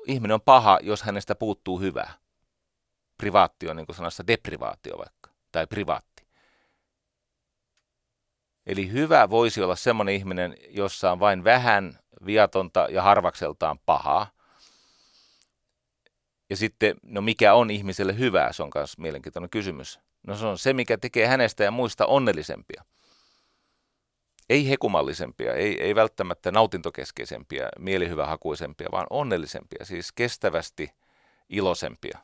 ihminen 0.07 0.35
on 0.35 0.41
paha, 0.41 0.79
jos 0.81 1.03
hänestä 1.03 1.35
puuttuu 1.35 1.79
hyvää. 1.79 2.13
Privaatio, 3.17 3.73
niin 3.73 3.85
kuin 3.85 3.95
sanassa 3.95 4.27
deprivaatio 4.27 4.97
vaikka, 4.97 5.29
tai 5.51 5.67
privaatti. 5.67 6.27
Eli 8.65 8.91
hyvä 8.91 9.29
voisi 9.29 9.63
olla 9.63 9.75
semmoinen 9.75 10.15
ihminen, 10.15 10.57
jossa 10.69 11.11
on 11.11 11.19
vain 11.19 11.43
vähän 11.43 11.99
viatonta 12.25 12.87
ja 12.89 13.01
harvakseltaan 13.01 13.79
pahaa. 13.85 14.31
Ja 16.51 16.57
sitten, 16.57 16.95
no 17.03 17.21
mikä 17.21 17.53
on 17.53 17.71
ihmiselle 17.71 18.17
hyvää, 18.17 18.53
se 18.53 18.63
on 18.63 18.71
myös 18.75 18.97
mielenkiintoinen 18.97 19.49
kysymys. 19.49 19.99
No 20.27 20.35
se 20.35 20.45
on 20.45 20.57
se, 20.57 20.73
mikä 20.73 20.97
tekee 20.97 21.27
hänestä 21.27 21.63
ja 21.63 21.71
muista 21.71 22.05
onnellisempia. 22.05 22.83
Ei 24.49 24.69
hekumallisempia, 24.69 25.53
ei, 25.53 25.83
ei 25.83 25.95
välttämättä 25.95 26.51
nautintokeskeisempiä, 26.51 27.69
mielihyvähakuisempia, 27.79 28.89
vaan 28.91 29.07
onnellisempia, 29.09 29.85
siis 29.85 30.11
kestävästi 30.11 30.91
iloisempia. 31.49 32.19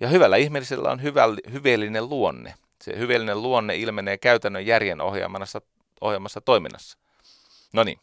Ja 0.00 0.08
hyvällä 0.08 0.36
ihmisellä 0.36 0.90
on 0.90 1.02
hyvä, 1.02 1.24
hyveellinen 1.52 2.08
luonne. 2.08 2.54
Se 2.82 2.98
hyveellinen 2.98 3.42
luonne 3.42 3.76
ilmenee 3.76 4.18
käytännön 4.18 4.66
järjen 4.66 5.00
ohjaamassa, 5.00 5.60
ohjaamassa 6.00 6.40
toiminnassa. 6.40 6.98
No 7.72 7.84
niin, 7.84 7.98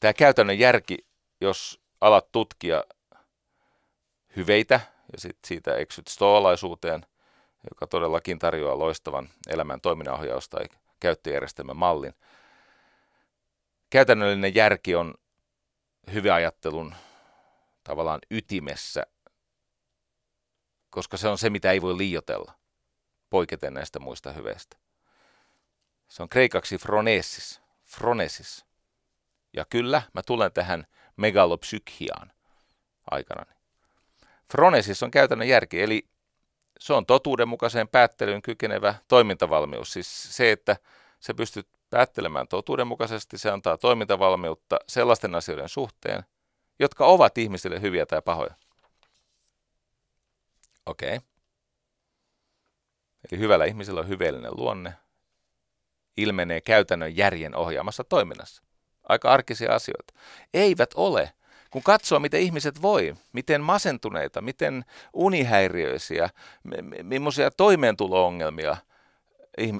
tämä 0.00 0.12
käytännön 0.12 0.58
järki, 0.58 1.05
jos 1.40 1.80
alat 2.00 2.32
tutkia 2.32 2.84
hyveitä 4.36 4.80
ja 5.12 5.20
sit 5.20 5.38
siitä 5.44 5.76
eksyt 5.76 6.08
stoalaisuuteen, 6.08 7.06
joka 7.70 7.86
todellakin 7.86 8.38
tarjoaa 8.38 8.78
loistavan 8.78 9.28
elämän 9.48 9.80
toiminnanohjaus- 9.80 10.48
tai 10.50 10.64
käyttöjärjestelmän 11.00 11.76
mallin. 11.76 12.14
Käytännöllinen 13.90 14.54
järki 14.54 14.94
on 14.94 15.14
hyveajattelun 16.12 16.94
tavallaan 17.84 18.20
ytimessä 18.30 19.06
koska 20.96 21.16
se 21.16 21.28
on 21.28 21.38
se, 21.38 21.50
mitä 21.50 21.72
ei 21.72 21.82
voi 21.82 21.96
liiotella, 21.96 22.52
poiketen 23.30 23.74
näistä 23.74 23.98
muista 23.98 24.32
hyveistä. 24.32 24.76
Se 26.08 26.22
on 26.22 26.28
kreikaksi 26.28 26.78
phronesis, 26.78 27.62
phronesis. 27.96 28.66
Ja 29.52 29.64
kyllä, 29.64 30.02
mä 30.12 30.22
tulen 30.22 30.52
tähän 30.52 30.86
megalopsykhiaan 31.16 32.32
aikana. 33.10 33.44
Phronesis 34.50 35.02
on 35.02 35.10
käytännön 35.10 35.48
järki, 35.48 35.82
eli 35.82 36.08
se 36.80 36.92
on 36.92 37.06
totuudenmukaiseen 37.06 37.88
päättelyyn 37.88 38.42
kykenevä 38.42 38.94
toimintavalmius. 39.08 39.92
Siis 39.92 40.36
se, 40.36 40.52
että 40.52 40.76
se 41.20 41.34
pystyt 41.34 41.68
päättelemään 41.90 42.48
totuudenmukaisesti, 42.48 43.38
se 43.38 43.50
antaa 43.50 43.76
toimintavalmiutta 43.76 44.78
sellaisten 44.88 45.34
asioiden 45.34 45.68
suhteen, 45.68 46.22
jotka 46.78 47.06
ovat 47.06 47.38
ihmisille 47.38 47.80
hyviä 47.80 48.06
tai 48.06 48.22
pahoja. 48.22 48.54
Okei. 50.86 51.16
Okay. 51.16 51.28
Eli 53.32 53.40
hyvällä 53.40 53.64
ihmisellä 53.64 54.00
on 54.00 54.08
hyveellinen 54.08 54.56
luonne, 54.56 54.92
ilmenee 56.16 56.60
käytännön 56.60 57.16
järjen 57.16 57.54
ohjaamassa 57.54 58.04
toiminnassa. 58.04 58.62
Aika 59.08 59.30
arkisia 59.30 59.74
asioita. 59.74 60.14
Eivät 60.54 60.90
ole. 60.94 61.32
Kun 61.70 61.82
katsoo, 61.82 62.20
miten 62.20 62.40
ihmiset 62.40 62.82
voi, 62.82 63.14
miten 63.32 63.60
masentuneita, 63.60 64.40
miten 64.40 64.84
unihäiriöisiä, 65.12 66.30
millaisia 67.02 67.50
toimeentulo-ongelmia. 67.50 68.76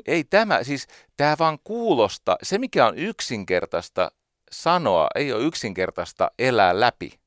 Ei 0.07 0.25
tämä, 0.25 0.65
siis 0.65 0.87
tämä 1.17 1.37
vaan 1.39 1.59
kuulosta, 1.65 2.37
se 2.43 2.59
mikä 2.59 2.87
on 2.87 2.99
yksinkertaista 2.99 4.11
sanoa, 4.51 5.09
ei 5.15 5.33
ole 5.33 5.45
yksinkertaista 5.45 6.31
elää 6.39 6.81
läpi, 6.81 7.19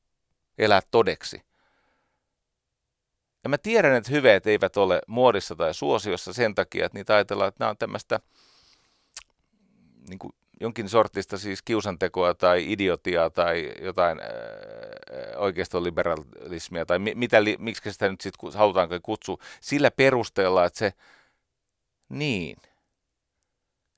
elää 0.58 0.80
todeksi. 0.90 1.42
Ja 3.44 3.50
mä 3.50 3.58
tiedän, 3.58 3.94
että 3.94 4.10
hyveet 4.10 4.46
eivät 4.46 4.76
ole 4.76 5.00
muodissa 5.06 5.56
tai 5.56 5.74
suosiossa 5.74 6.32
sen 6.32 6.54
takia, 6.54 6.86
että 6.86 6.98
niitä 6.98 7.14
ajatellaan, 7.14 7.48
että 7.48 7.64
nämä 7.64 7.70
on 7.70 7.76
tämmöistä 7.76 8.20
niin 10.08 10.18
kuin 10.18 10.32
jonkin 10.60 10.88
sortista 10.88 11.38
siis 11.38 11.62
kiusantekoa 11.62 12.34
tai 12.34 12.72
idiotiaa 12.72 13.30
tai 13.30 13.74
jotain 13.80 14.20
äh, 14.20 14.26
oikeistoliberalismia 15.36 16.86
tai 16.86 16.98
mi- 16.98 17.14
mitä, 17.14 17.44
li- 17.44 17.56
miksi 17.58 17.92
sitä 17.92 18.08
nyt 18.08 18.20
sitten 18.20 18.52
halutaanko 18.52 18.98
kutsua, 19.02 19.38
sillä 19.60 19.90
perusteella, 19.90 20.64
että 20.64 20.78
se 20.78 20.92
niin, 22.08 22.56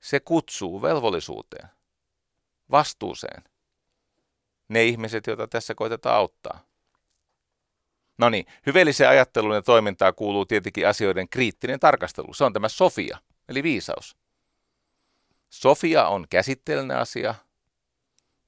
se 0.01 0.19
kutsuu 0.19 0.81
velvollisuuteen, 0.81 1.69
vastuuseen 2.71 3.43
ne 4.69 4.85
ihmiset, 4.85 5.27
joita 5.27 5.47
tässä 5.47 5.75
koitetaan 5.75 6.15
auttaa. 6.15 6.59
No 8.17 8.29
niin, 8.29 8.45
hyveelliseen 8.65 9.09
ajatteluun 9.09 9.55
ja 9.55 9.61
toimintaan 9.61 10.15
kuuluu 10.15 10.45
tietenkin 10.45 10.87
asioiden 10.87 11.29
kriittinen 11.29 11.79
tarkastelu. 11.79 12.33
Se 12.33 12.43
on 12.43 12.53
tämä 12.53 12.69
Sofia, 12.69 13.17
eli 13.49 13.63
viisaus. 13.63 14.22
Sofia 15.53 16.07
on 16.07 16.25
käsitteellinen 16.29 16.97
asia, 16.97 17.35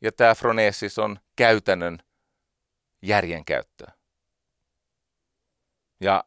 ja 0.01 0.11
tämä 0.11 0.35
Fronesis 0.35 0.99
on 0.99 1.19
käytännön 1.35 1.99
järjen 3.01 3.45
käyttöä. 3.45 3.91
Ja 6.01 6.23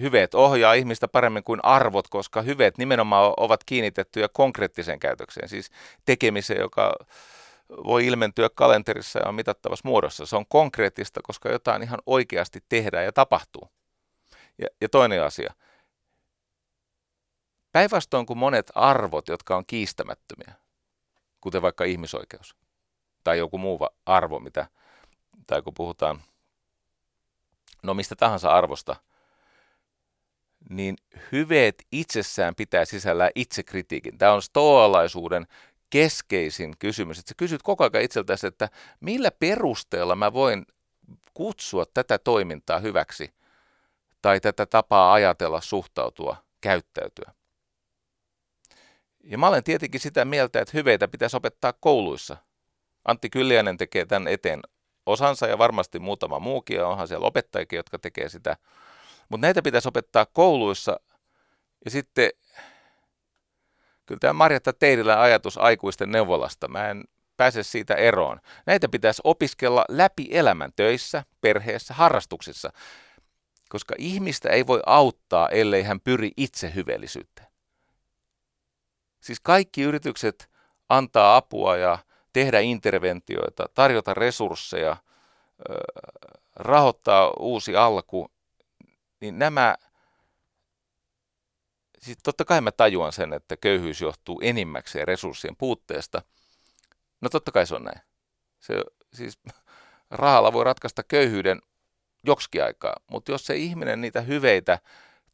hyveet 0.00 0.34
ohjaa 0.34 0.74
ihmistä 0.74 1.08
paremmin 1.08 1.44
kuin 1.44 1.64
arvot, 1.64 2.08
koska 2.08 2.42
hyveet 2.42 2.78
nimenomaan 2.78 3.34
ovat 3.36 3.64
kiinnitettyjä 3.64 4.28
konkreettiseen 4.28 4.98
käytökseen, 4.98 5.48
siis 5.48 5.70
tekemiseen, 6.04 6.60
joka 6.60 6.94
voi 7.68 8.06
ilmentyä 8.06 8.48
kalenterissa 8.54 9.18
ja 9.18 9.28
on 9.28 9.34
mitattavassa 9.34 9.88
muodossa. 9.88 10.26
Se 10.26 10.36
on 10.36 10.46
konkreettista, 10.48 11.20
koska 11.22 11.48
jotain 11.48 11.82
ihan 11.82 11.98
oikeasti 12.06 12.60
tehdään 12.68 13.04
ja 13.04 13.12
tapahtuu. 13.12 13.68
Ja, 14.58 14.66
ja 14.80 14.88
toinen 14.88 15.22
asia. 15.22 15.54
Päinvastoin 17.72 18.26
kuin 18.26 18.38
monet 18.38 18.72
arvot, 18.74 19.28
jotka 19.28 19.56
on 19.56 19.66
kiistämättömiä, 19.66 20.54
kuten 21.40 21.62
vaikka 21.62 21.84
ihmisoikeus 21.84 22.56
tai 23.24 23.38
joku 23.38 23.58
muu 23.58 23.78
arvo, 24.06 24.40
mitä, 24.40 24.66
tai 25.46 25.62
kun 25.62 25.74
puhutaan 25.74 26.22
no 27.82 27.94
mistä 27.94 28.16
tahansa 28.16 28.50
arvosta, 28.50 28.96
niin 30.70 30.96
hyveet 31.32 31.86
itsessään 31.92 32.54
pitää 32.54 32.84
sisällään 32.84 33.30
itsekritiikin. 33.34 34.18
Tämä 34.18 34.32
on 34.32 34.42
stoalaisuuden 34.42 35.46
keskeisin 35.90 36.74
kysymys, 36.78 37.18
että 37.18 37.28
sä 37.28 37.34
kysyt 37.36 37.62
koko 37.62 37.84
ajan 37.84 38.04
itseltäsi, 38.04 38.46
että 38.46 38.68
millä 39.00 39.30
perusteella 39.30 40.16
mä 40.16 40.32
voin 40.32 40.66
kutsua 41.34 41.84
tätä 41.94 42.18
toimintaa 42.18 42.78
hyväksi 42.78 43.34
tai 44.22 44.40
tätä 44.40 44.66
tapaa 44.66 45.12
ajatella, 45.12 45.60
suhtautua, 45.60 46.36
käyttäytyä. 46.60 47.32
Ja 49.22 49.38
mä 49.38 49.48
olen 49.48 49.64
tietenkin 49.64 50.00
sitä 50.00 50.24
mieltä, 50.24 50.60
että 50.60 50.78
hyveitä 50.78 51.08
pitäisi 51.08 51.36
opettaa 51.36 51.72
kouluissa. 51.72 52.36
Antti 53.04 53.30
Kylliäinen 53.30 53.76
tekee 53.76 54.06
tämän 54.06 54.28
eteen 54.28 54.60
osansa 55.06 55.46
ja 55.46 55.58
varmasti 55.58 55.98
muutama 55.98 56.38
muukin, 56.38 56.76
ja 56.76 56.86
onhan 56.86 57.08
siellä 57.08 57.26
opettajikin, 57.26 57.76
jotka 57.76 57.98
tekee 57.98 58.28
sitä. 58.28 58.56
Mutta 59.28 59.46
näitä 59.46 59.62
pitäisi 59.62 59.88
opettaa 59.88 60.26
kouluissa. 60.26 61.00
Ja 61.84 61.90
sitten 61.90 62.30
kyllä 64.06 64.18
tämä 64.18 64.32
Marjatta 64.32 64.72
Teidilän 64.72 65.18
ajatus 65.18 65.58
aikuisten 65.58 66.10
neuvolasta, 66.10 66.68
mä 66.68 66.90
en 66.90 67.04
pääse 67.36 67.62
siitä 67.62 67.94
eroon. 67.94 68.40
Näitä 68.66 68.88
pitäisi 68.88 69.22
opiskella 69.24 69.84
läpi 69.88 70.28
elämän 70.30 70.70
töissä, 70.76 71.24
perheessä, 71.40 71.94
harrastuksissa, 71.94 72.72
koska 73.68 73.94
ihmistä 73.98 74.48
ei 74.48 74.66
voi 74.66 74.80
auttaa, 74.86 75.48
ellei 75.48 75.82
hän 75.82 76.00
pyri 76.00 76.30
itse 76.36 76.74
hyveellisyyteen. 76.74 77.51
Siis 79.22 79.40
kaikki 79.40 79.82
yritykset 79.82 80.50
antaa 80.88 81.36
apua 81.36 81.76
ja 81.76 81.98
tehdä 82.32 82.60
interventioita, 82.60 83.66
tarjota 83.74 84.14
resursseja, 84.14 84.96
rahoittaa 86.56 87.32
uusi 87.38 87.76
alku, 87.76 88.30
niin 89.20 89.38
nämä 89.38 89.76
siis 91.98 92.18
totta 92.22 92.44
kai 92.44 92.60
mä 92.60 92.72
tajuan 92.72 93.12
sen, 93.12 93.32
että 93.32 93.56
köyhyys 93.56 94.00
johtuu 94.00 94.40
enimmäkseen 94.42 95.08
resurssien 95.08 95.56
puutteesta. 95.56 96.22
No 97.20 97.28
totta 97.28 97.52
kai 97.52 97.66
se 97.66 97.74
on 97.74 97.84
näin. 97.84 98.00
Se, 98.60 98.84
siis 99.12 99.38
rahalla 100.10 100.52
voi 100.52 100.64
ratkaista 100.64 101.02
köyhyyden 101.02 101.62
joksikin 102.26 102.64
aikaa, 102.64 102.96
mutta 103.06 103.32
jos 103.32 103.46
se 103.46 103.56
ihminen 103.56 104.00
niitä 104.00 104.20
hyveitä 104.20 104.78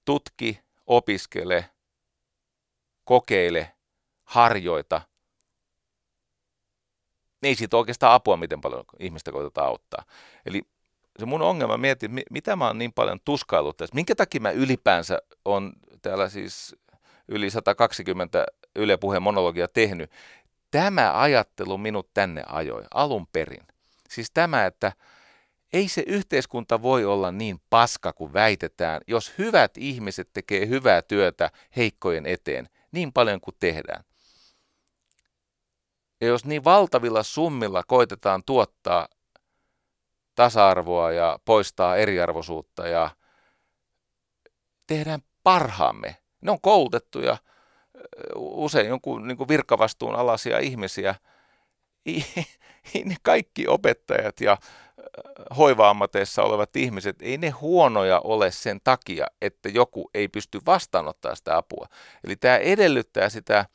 tutki, 0.04 0.60
opiskele, 0.86 1.70
kokeile, 3.04 3.77
harjoita, 4.28 5.00
niin 7.42 7.48
ei 7.48 7.54
siitä 7.54 7.76
oikeastaan 7.76 8.14
apua, 8.14 8.36
miten 8.36 8.60
paljon 8.60 8.84
ihmistä 8.98 9.32
koitetaan 9.32 9.66
auttaa. 9.66 10.04
Eli 10.46 10.62
se 11.18 11.26
mun 11.26 11.42
ongelma 11.42 11.76
mietin, 11.76 12.20
mitä 12.30 12.56
mä 12.56 12.66
oon 12.66 12.78
niin 12.78 12.92
paljon 12.92 13.20
tuskaillut 13.24 13.76
tässä, 13.76 13.94
minkä 13.94 14.14
takia 14.14 14.40
mä 14.40 14.50
ylipäänsä 14.50 15.18
on 15.44 15.72
täällä 16.02 16.28
siis 16.28 16.76
yli 17.28 17.50
120 17.50 18.46
Yle 18.76 18.96
Puheen 18.96 19.22
monologia 19.22 19.68
tehnyt. 19.68 20.10
Tämä 20.70 21.20
ajattelu 21.20 21.78
minut 21.78 22.14
tänne 22.14 22.42
ajoi 22.46 22.84
alun 22.94 23.26
perin. 23.26 23.66
Siis 24.08 24.30
tämä, 24.30 24.66
että 24.66 24.92
ei 25.72 25.88
se 25.88 26.04
yhteiskunta 26.06 26.82
voi 26.82 27.04
olla 27.04 27.32
niin 27.32 27.60
paska 27.70 28.12
kuin 28.12 28.32
väitetään, 28.32 29.00
jos 29.06 29.34
hyvät 29.38 29.76
ihmiset 29.76 30.28
tekee 30.32 30.66
hyvää 30.68 31.02
työtä 31.02 31.50
heikkojen 31.76 32.26
eteen 32.26 32.68
niin 32.92 33.12
paljon 33.12 33.40
kuin 33.40 33.54
tehdään. 33.60 34.04
Ja 36.20 36.26
jos 36.26 36.44
niin 36.44 36.64
valtavilla 36.64 37.22
summilla 37.22 37.82
koitetaan 37.86 38.42
tuottaa 38.46 39.08
tasa-arvoa 40.34 41.12
ja 41.12 41.38
poistaa 41.44 41.96
eriarvoisuutta 41.96 42.88
ja 42.88 43.10
tehdään 44.86 45.20
parhaamme. 45.42 46.16
Ne 46.40 46.50
on 46.50 46.60
koulutettuja 46.60 47.36
usein 48.36 48.88
jonkun 48.88 49.28
niin 49.28 49.36
kuin 49.36 49.48
virkavastuun 49.48 50.14
alaisia 50.14 50.58
ihmisiä. 50.58 51.14
Ei, 52.06 52.24
ne 53.04 53.16
kaikki 53.22 53.68
opettajat 53.68 54.40
ja 54.40 54.56
hoiva-ammateissa 55.56 56.42
olevat 56.42 56.76
ihmiset, 56.76 57.22
ei 57.22 57.38
ne 57.38 57.50
huonoja 57.50 58.20
ole 58.24 58.50
sen 58.50 58.80
takia, 58.84 59.26
että 59.42 59.68
joku 59.68 60.10
ei 60.14 60.28
pysty 60.28 60.60
vastaanottaa 60.66 61.34
sitä 61.34 61.56
apua. 61.56 61.86
Eli 62.24 62.36
tämä 62.36 62.56
edellyttää 62.56 63.28
sitä, 63.28 63.66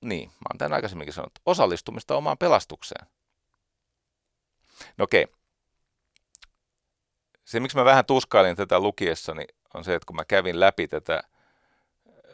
niin, 0.00 0.28
mä 0.28 0.46
oon 0.50 0.58
tämän 0.58 0.72
aikaisemminkin 0.72 1.14
sanonut, 1.14 1.38
osallistumista 1.46 2.16
omaan 2.16 2.38
pelastukseen. 2.38 3.06
No 4.96 5.02
okei. 5.04 5.26
Se, 7.44 7.60
miksi 7.60 7.76
mä 7.76 7.84
vähän 7.84 8.04
tuskailin 8.04 8.56
tätä 8.56 8.80
lukiessani, 8.80 9.44
on 9.74 9.84
se, 9.84 9.94
että 9.94 10.06
kun 10.06 10.16
mä 10.16 10.24
kävin 10.24 10.60
läpi 10.60 10.88
tätä, 10.88 11.22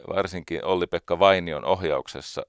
varsinkin 0.07 0.65
Olli-Pekka 0.65 1.19
Vainion 1.19 1.65
ohjauksessa, 1.65 2.45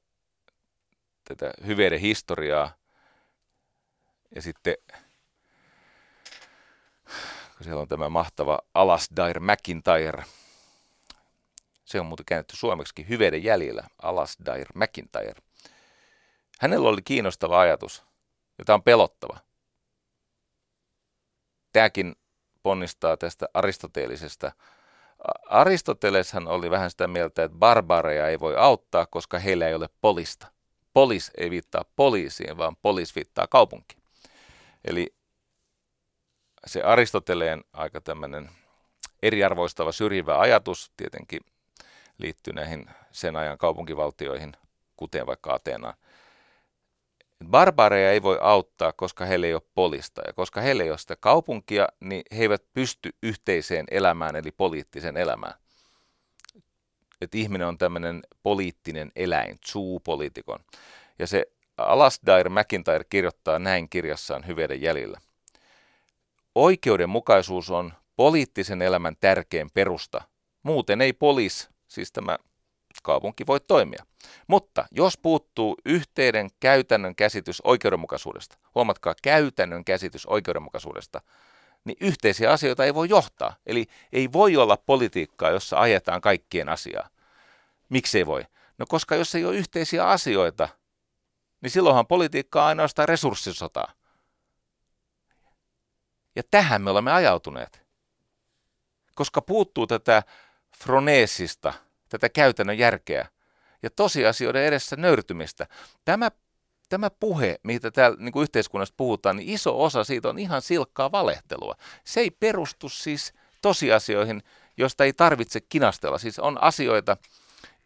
tätä 1.24 1.52
hyveiden 1.66 2.00
historiaa, 2.00 2.74
ja 4.35 4.42
sitten 4.42 4.74
kun 7.57 7.64
siellä 7.64 7.83
on 7.83 7.88
tämä 7.88 8.09
mahtava 8.09 8.59
Alasdair 8.74 9.40
McIntyre, 9.40 10.24
se 11.87 12.01
on 12.01 12.07
muuten 12.07 12.27
käännetty 12.27 12.57
suomeksi 12.57 13.09
hyveiden 13.09 13.44
jäljellä, 13.44 13.85
Alasdair 14.03 14.66
McIntyre. 14.75 15.42
Hänellä 16.61 16.88
oli 16.88 17.03
kiinnostava 17.03 17.61
ajatus, 17.61 18.05
jota 18.59 18.75
on 18.75 18.83
pelottava 18.83 19.38
tämäkin 21.72 22.16
ponnistaa 22.62 23.16
tästä 23.16 23.49
aristoteelisesta. 23.55 24.53
Aristoteleshan 25.49 26.49
oli 26.49 26.70
vähän 26.70 26.90
sitä 26.90 27.09
mieltä, 27.09 27.44
että 27.44 27.59
barbareja 27.59 28.29
ei 28.29 28.40
voi 28.40 28.57
auttaa, 28.57 29.07
koska 29.07 29.38
heillä 29.38 29.68
ei 29.68 29.75
ole 29.75 29.88
polista. 30.01 30.46
Polis 30.92 31.31
ei 31.37 31.51
viittaa 31.51 31.85
poliisiin, 31.96 32.59
vaan 32.59 32.77
polis 32.83 33.16
viittaa 33.16 33.46
kaupunkiin. 33.46 34.03
Eli 34.85 35.14
se 36.66 36.83
Aristoteleen 36.83 37.64
aika 37.72 38.01
tämmöinen 38.01 38.51
eriarvoistava 39.22 39.92
syrjivä 39.92 40.38
ajatus 40.38 40.92
tietenkin 40.96 41.40
liittyy 42.18 42.52
näihin 42.52 42.87
sen 43.12 43.37
ajan 43.37 43.59
kaupunkivaltioihin, 43.59 44.52
kuten 44.96 45.26
vaikka 45.26 45.55
Ateenaan. 45.55 45.94
Barbareja 47.50 48.12
ei 48.12 48.22
voi 48.22 48.38
auttaa, 48.40 48.92
koska 48.92 49.24
heillä 49.24 49.46
ei 49.46 49.55
ole 49.55 49.62
polista. 49.74 50.22
Ja 50.26 50.33
koska 50.33 50.61
heillä 50.61 50.83
ei 50.83 50.90
ole 50.90 50.98
sitä 50.98 51.16
kaupunkia, 51.20 51.88
niin 52.00 52.22
he 52.33 52.42
eivät 52.42 52.62
pysty 52.72 53.11
yhteiseen 53.22 53.87
elämään, 53.90 54.37
eli 54.37 54.50
poliittisen 54.50 55.16
elämään. 55.16 55.55
Et 57.20 57.35
ihminen 57.35 57.66
on 57.66 57.79
tämmöinen 57.79 58.22
poliittinen 58.42 59.12
eläin, 59.16 59.59
zoopoliitikon. 59.66 60.61
Ja 61.18 61.26
se 61.26 61.46
Alasdair 61.76 62.48
McIntyre 62.48 63.05
kirjoittaa 63.05 63.59
näin 63.59 63.88
kirjassaan 63.88 64.46
Hyveiden 64.46 64.83
jäljillä. 64.83 65.20
Oikeudenmukaisuus 66.55 67.70
on 67.70 67.92
poliittisen 68.16 68.83
elämän 68.83 69.16
tärkein 69.20 69.70
perusta. 69.70 70.22
Muuten 70.62 71.00
ei 71.00 71.12
polis, 71.12 71.70
siis 71.97 72.13
tämä 72.13 72.39
kaupunki 73.03 73.47
voi 73.47 73.61
toimia. 73.61 74.05
Mutta 74.47 74.87
jos 74.91 75.19
puuttuu 75.19 75.77
yhteinen 75.85 76.51
käytännön 76.61 77.15
käsitys 77.15 77.61
oikeudenmukaisuudesta, 77.65 78.59
huomatkaa 78.75 79.15
käytännön 79.23 79.85
käsitys 79.85 80.27
oikeudenmukaisuudesta, 80.27 81.21
niin 81.85 81.97
yhteisiä 82.01 82.53
asioita 82.53 82.85
ei 82.85 82.95
voi 82.95 83.09
johtaa. 83.09 83.57
Eli 83.67 83.87
ei 84.13 84.33
voi 84.33 84.57
olla 84.57 84.77
politiikkaa, 84.77 85.51
jossa 85.51 85.81
ajetaan 85.81 86.21
kaikkien 86.21 86.69
asiaa. 86.69 87.09
Miksi 87.89 88.19
ei 88.19 88.27
voi? 88.27 88.43
No 88.79 88.87
koska 88.89 89.17
jos 89.17 89.35
ei 89.35 89.45
ole 89.45 89.57
yhteisiä 89.57 90.09
asioita, 90.09 90.69
niin 91.61 91.71
silloinhan 91.71 92.07
politiikka 92.07 92.63
on 92.63 92.69
ainoastaan 92.69 93.09
resurssisotaa. 93.09 93.93
Ja 96.37 96.43
tähän 96.51 96.83
me 96.83 96.91
olemme 96.91 97.13
ajautuneet. 97.13 97.87
Koska 99.15 99.43
puuttuu 99.43 99.87
tätä 99.87 100.23
froneesista– 100.79 101.73
tätä 102.09 102.29
käytännön 102.29 102.79
järkeä 102.79 103.29
ja 103.83 103.90
tosiasioiden 103.90 104.64
edessä 104.64 104.97
nöyrtymistä. 104.97 105.66
Tämä, 106.05 106.31
tämä 106.88 107.11
puhe, 107.11 107.61
mitä 107.62 107.90
täällä 107.90 108.16
niin 108.21 108.33
kuin 108.33 108.42
yhteiskunnassa 108.42 108.95
puhutaan, 108.97 109.37
niin 109.37 109.49
iso 109.49 109.83
osa 109.83 110.05
siitä 110.05 110.29
on 110.29 110.38
ihan 110.38 110.62
silkkaa 110.62 111.12
valehtelua. 111.12 111.75
Se 112.05 112.21
ei 112.21 112.31
perustu 112.31 112.88
siis 112.88 113.33
tosiasioihin, 113.62 114.42
joista 114.77 115.05
ei 115.05 115.12
tarvitse 115.12 115.61
kinastella. 115.61 116.19
Siis 116.19 116.38
on 116.38 116.62
asioita, 116.62 117.16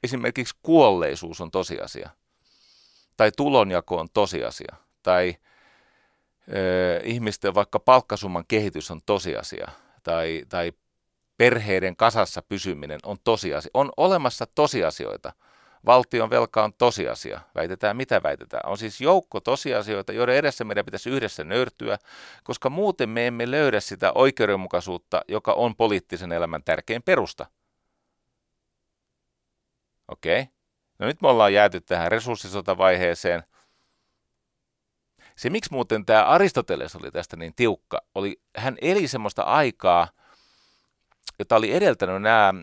esimerkiksi 0.02 0.54
kuolleisuus 0.62 1.40
on 1.40 1.50
tosiasia, 1.50 2.10
tai 3.16 3.32
tulonjako 3.36 3.96
on 3.96 4.08
tosiasia, 4.14 4.76
tai 5.02 5.36
ö, 6.56 7.00
ihmisten 7.04 7.54
vaikka 7.54 7.80
palkkasumman 7.80 8.44
kehitys 8.48 8.90
on 8.90 9.00
tosiasia, 9.06 9.68
tai, 10.02 10.44
tai 10.48 10.72
perheiden 11.40 11.96
kasassa 11.96 12.42
pysyminen 12.42 13.00
on 13.04 13.16
tosiasia. 13.24 13.70
On 13.74 13.92
olemassa 13.96 14.46
tosiasioita. 14.54 15.32
Valtion 15.86 16.30
velka 16.30 16.64
on 16.64 16.72
tosiasia. 16.78 17.40
Väitetään 17.54 17.96
mitä 17.96 18.22
väitetään. 18.22 18.70
On 18.70 18.78
siis 18.78 19.00
joukko 19.00 19.40
tosiasioita, 19.40 20.12
joiden 20.12 20.36
edessä 20.36 20.64
meidän 20.64 20.84
pitäisi 20.84 21.10
yhdessä 21.10 21.44
nöyrtyä, 21.44 21.98
koska 22.44 22.70
muuten 22.70 23.08
me 23.08 23.26
emme 23.26 23.50
löydä 23.50 23.80
sitä 23.80 24.12
oikeudenmukaisuutta, 24.12 25.22
joka 25.28 25.52
on 25.52 25.76
poliittisen 25.76 26.32
elämän 26.32 26.64
tärkein 26.64 27.02
perusta. 27.02 27.46
Okei. 30.08 30.40
Okay. 30.40 30.52
No 30.98 31.06
nyt 31.06 31.22
me 31.22 31.28
ollaan 31.28 31.52
jääty 31.52 31.80
tähän 31.80 32.12
resurssisotavaiheeseen. 32.12 33.42
Se, 35.36 35.50
miksi 35.50 35.72
muuten 35.72 36.06
tämä 36.06 36.24
Aristoteles 36.24 36.96
oli 36.96 37.10
tästä 37.10 37.36
niin 37.36 37.54
tiukka, 37.54 38.00
oli, 38.14 38.40
hän 38.56 38.76
eli 38.80 39.08
semmoista 39.08 39.42
aikaa– 39.42 40.08
jota 41.38 41.56
oli 41.56 41.74
edeltänyt 41.74 42.22
nämä 42.22 42.54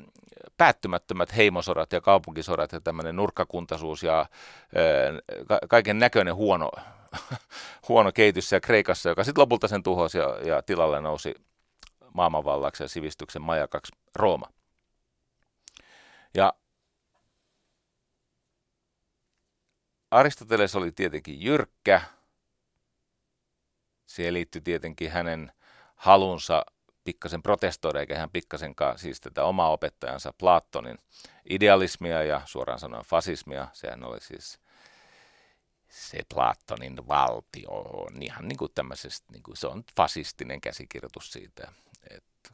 päättymättömät 0.57 1.35
heimosodat 1.35 1.93
ja 1.93 2.01
kaupunkisodat 2.01 2.71
ja 2.71 2.81
tämmöinen 2.81 3.15
nurkkakuntaisuus 3.15 4.03
ja 4.03 4.25
ka- 5.47 5.59
kaiken 5.69 5.99
näköinen 5.99 6.35
huono, 6.35 6.71
huono 7.89 8.11
kehitys 8.11 8.49
siellä 8.49 8.65
Kreikassa, 8.65 9.09
joka 9.09 9.23
sitten 9.23 9.41
lopulta 9.41 9.67
sen 9.67 9.83
tuhosi 9.83 10.17
ja, 10.17 10.37
ja 10.45 10.61
tilalle 10.61 11.01
nousi 11.01 11.35
maailmanvallaksi 12.13 12.83
ja 12.83 12.89
sivistyksen 12.89 13.41
majakaksi 13.41 13.91
Rooma. 14.15 14.49
Ja 16.33 16.53
Aristoteles 20.11 20.75
oli 20.75 20.91
tietenkin 20.91 21.41
jyrkkä. 21.41 22.01
Siihen 24.05 24.33
liittyi 24.33 24.61
tietenkin 24.61 25.11
hänen 25.11 25.51
halunsa 25.95 26.65
pikkasen 27.07 27.43
protestoida, 27.43 27.99
eikä 27.99 28.17
hän 28.17 28.29
pikkasenkaan 28.29 28.99
siis 28.99 29.21
tätä 29.21 29.43
omaa 29.43 29.71
opettajansa 29.71 30.33
Platonin 30.37 30.97
idealismia 31.49 32.23
ja 32.23 32.41
suoraan 32.45 32.79
sanoen 32.79 33.05
fasismia. 33.05 33.67
Sehän 33.73 34.03
oli 34.03 34.21
siis 34.21 34.59
se 35.89 36.19
Platonin 36.33 37.07
valtio 37.07 37.69
on 37.71 38.21
ihan 38.21 38.47
niin 38.47 38.57
kuin 38.57 38.71
tämmöisestä, 38.75 39.25
niin 39.31 39.43
kuin 39.43 39.57
se 39.57 39.67
on 39.67 39.83
fasistinen 39.95 40.61
käsikirjoitus 40.61 41.31
siitä, 41.31 41.71
että 42.09 42.49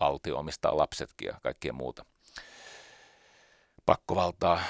valtio 0.00 0.38
omistaa 0.38 0.76
lapsetkin 0.76 1.26
ja 1.26 1.40
kaikkea 1.42 1.72
muuta. 1.72 2.04
Pakkovaltaa. 3.86 4.62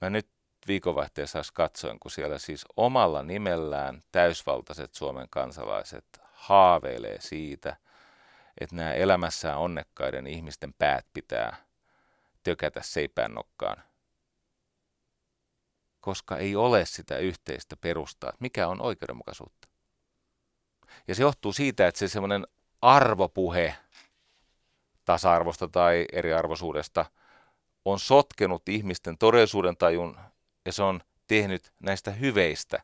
Mä 0.00 0.10
nyt 0.10 0.37
viikonvaihteessa 0.68 1.42
katsoin, 1.54 1.98
kun 2.00 2.10
siellä 2.10 2.38
siis 2.38 2.64
omalla 2.76 3.22
nimellään 3.22 4.02
täysvaltaiset 4.12 4.94
Suomen 4.94 5.26
kansalaiset 5.30 6.04
haaveilee 6.32 7.20
siitä, 7.20 7.76
että 8.60 8.76
nämä 8.76 8.92
elämässään 8.92 9.58
onnekkaiden 9.58 10.26
ihmisten 10.26 10.74
päät 10.74 11.06
pitää 11.12 11.56
tökätä 12.42 12.80
seipään 12.82 13.34
nokkaan. 13.34 13.82
Koska 16.00 16.36
ei 16.36 16.56
ole 16.56 16.84
sitä 16.86 17.18
yhteistä 17.18 17.76
perustaa, 17.76 18.32
mikä 18.40 18.68
on 18.68 18.80
oikeudenmukaisuutta. 18.80 19.68
Ja 21.08 21.14
se 21.14 21.22
johtuu 21.22 21.52
siitä, 21.52 21.86
että 21.86 21.98
se 21.98 22.08
semmoinen 22.08 22.46
arvopuhe 22.82 23.76
tasa-arvosta 25.04 25.68
tai 25.68 26.06
eriarvoisuudesta 26.12 27.06
on 27.84 27.98
sotkenut 27.98 28.68
ihmisten 28.68 29.18
todellisuuden 29.18 29.76
tajun 29.76 30.18
ja 30.68 30.72
se 30.72 30.82
on 30.82 31.00
tehnyt 31.26 31.72
näistä 31.80 32.10
hyveistä 32.10 32.82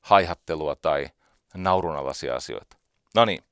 haihattelua 0.00 0.76
tai 0.76 1.08
naurunalaisia 1.54 2.36
asioita. 2.36 2.76
No 3.14 3.24
niin, 3.24 3.44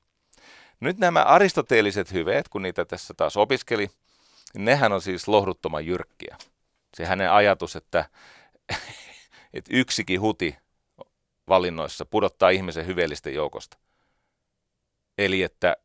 nyt 0.79 0.97
nämä 0.97 1.23
aristoteeliset 1.23 2.13
hyveet, 2.13 2.49
kun 2.49 2.61
niitä 2.61 2.85
tässä 2.85 3.13
taas 3.17 3.37
opiskeli, 3.37 3.89
niin 4.53 4.65
nehän 4.65 4.93
on 4.93 5.01
siis 5.01 5.27
lohduttoman 5.27 5.85
jyrkkiä. 5.85 6.37
Se 6.93 7.05
hänen 7.05 7.31
ajatus, 7.31 7.75
että, 7.75 8.05
että 9.53 9.69
yksikin 9.73 10.21
huti 10.21 10.57
valinnoissa 11.47 12.05
pudottaa 12.05 12.49
ihmisen 12.49 12.87
hyveellisten 12.87 13.33
joukosta. 13.33 13.77
Eli 15.17 15.43
että, 15.43 15.77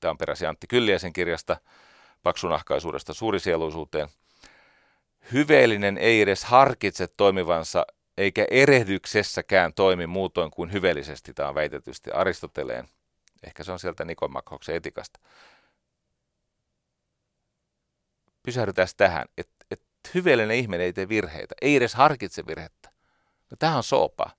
tämä 0.00 0.10
on 0.10 0.18
peräsi 0.18 0.46
Antti 0.46 0.66
Kylliäisen 0.66 1.12
kirjasta, 1.12 1.56
paksunahkaisuudesta 2.22 3.14
suurisieluisuuteen, 3.14 4.08
hyveellinen 5.32 5.98
ei 5.98 6.20
edes 6.20 6.44
harkitse 6.44 7.08
toimivansa 7.16 7.86
eikä 8.18 8.46
erehdyksessäkään 8.50 9.74
toimi 9.74 10.06
muutoin 10.06 10.50
kuin 10.50 10.72
hyveellisesti, 10.72 11.34
tämä 11.34 11.48
on 11.48 11.54
väitetysti 11.54 12.10
Aristoteleen. 12.10 12.88
Ehkä 13.42 13.64
se 13.64 13.72
on 13.72 13.78
sieltä 13.78 14.04
Nikomakhoksen 14.04 14.74
etikasta. 14.74 15.20
Pysähdytään 18.42 18.88
tähän, 18.96 19.26
että 19.38 19.66
et 19.70 19.82
hyveellinen 20.14 20.56
ihminen 20.56 20.86
ei 20.86 20.92
tee 20.92 21.08
virheitä, 21.08 21.54
ei 21.62 21.76
edes 21.76 21.94
harkitse 21.94 22.46
virhettä. 22.46 22.90
No 23.50 23.56
tämähän 23.58 23.76
on 23.76 23.84
sopa. 23.84 24.30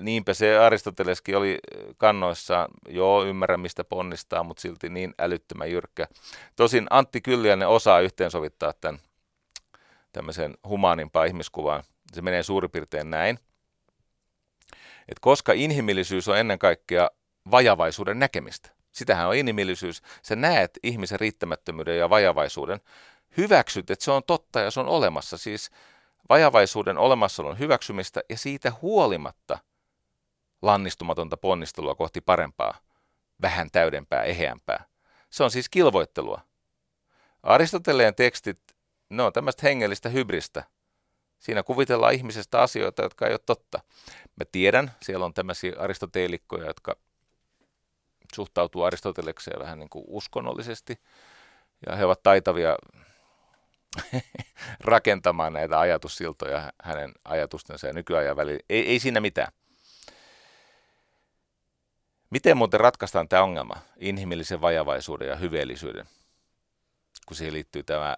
Niinpä 0.00 0.34
se 0.34 0.58
Aristoteleskin 0.58 1.36
oli 1.36 1.58
kannoissaan, 1.96 2.68
joo 2.88 3.24
ymmärrän 3.24 3.60
mistä 3.60 3.84
ponnistaa, 3.84 4.42
mutta 4.42 4.60
silti 4.60 4.88
niin 4.88 5.14
älyttömän 5.18 5.70
jyrkkä. 5.70 6.06
Tosin 6.56 6.86
Antti 6.90 7.20
Kylliänen 7.20 7.68
osaa 7.68 8.00
yhteensovittaa 8.00 8.72
tämän 8.72 9.00
tämmöiseen 10.12 10.54
humaanimpaan 10.68 11.26
ihmiskuvaan. 11.26 11.82
Se 12.12 12.22
menee 12.22 12.42
suurin 12.42 12.70
piirtein 12.70 13.10
näin, 13.10 13.38
että 15.08 15.20
koska 15.20 15.52
inhimillisyys 15.52 16.28
on 16.28 16.38
ennen 16.38 16.58
kaikkea 16.58 17.10
vajavaisuuden 17.50 18.18
näkemistä, 18.18 18.70
sitähän 18.92 19.28
on 19.28 19.36
inhimillisyys, 19.36 20.02
sä 20.22 20.36
näet 20.36 20.70
ihmisen 20.82 21.20
riittämättömyyden 21.20 21.98
ja 21.98 22.10
vajavaisuuden, 22.10 22.80
hyväksyt, 23.36 23.90
että 23.90 24.04
se 24.04 24.10
on 24.10 24.22
totta 24.26 24.60
ja 24.60 24.70
se 24.70 24.80
on 24.80 24.88
olemassa, 24.88 25.38
siis 25.38 25.70
vajavaisuuden 26.28 26.98
olemassaolon 26.98 27.58
hyväksymistä 27.58 28.20
ja 28.28 28.38
siitä 28.38 28.72
huolimatta 28.82 29.58
lannistumatonta 30.62 31.36
ponnistelua 31.36 31.94
kohti 31.94 32.20
parempaa, 32.20 32.74
vähän 33.42 33.70
täydempää, 33.70 34.22
eheämpää. 34.22 34.84
Se 35.30 35.44
on 35.44 35.50
siis 35.50 35.68
kilvoittelua. 35.68 36.40
Aristoteleen 37.42 38.14
tekstit 38.14 38.58
ne 39.10 39.22
on 39.22 39.32
tämmöistä 39.32 39.62
hengellistä 39.62 40.08
hybristä. 40.08 40.64
Siinä 41.38 41.62
kuvitellaan 41.62 42.14
ihmisestä 42.14 42.62
asioita, 42.62 43.02
jotka 43.02 43.26
ei 43.26 43.32
ole 43.32 43.40
totta. 43.46 43.80
Mä 44.36 44.44
tiedän, 44.52 44.90
siellä 45.02 45.24
on 45.24 45.34
tämmöisiä 45.34 45.72
aristoteelikkoja, 45.78 46.66
jotka 46.66 46.96
suhtautuu 48.34 48.82
Aristotelekseen 48.82 49.60
vähän 49.60 49.78
niin 49.78 49.88
kuin 49.88 50.04
uskonnollisesti. 50.08 51.00
Ja 51.86 51.96
he 51.96 52.04
ovat 52.04 52.22
taitavia 52.22 52.76
rakentamaan 54.80 55.52
näitä 55.52 55.80
ajatussiltoja 55.80 56.72
hänen 56.82 57.12
ajatustensa 57.24 57.86
ja 57.86 57.92
nykyajan 57.92 58.36
välillä. 58.36 58.60
Ei, 58.70 58.86
ei 58.86 58.98
siinä 58.98 59.20
mitään. 59.20 59.52
Miten 62.30 62.56
muuten 62.56 62.80
ratkaistaan 62.80 63.28
tämä 63.28 63.42
ongelma, 63.42 63.74
inhimillisen 63.96 64.60
vajavaisuuden 64.60 65.28
ja 65.28 65.36
hyveellisyyden, 65.36 66.06
kun 67.26 67.36
siihen 67.36 67.54
liittyy 67.54 67.82
tämä 67.82 68.16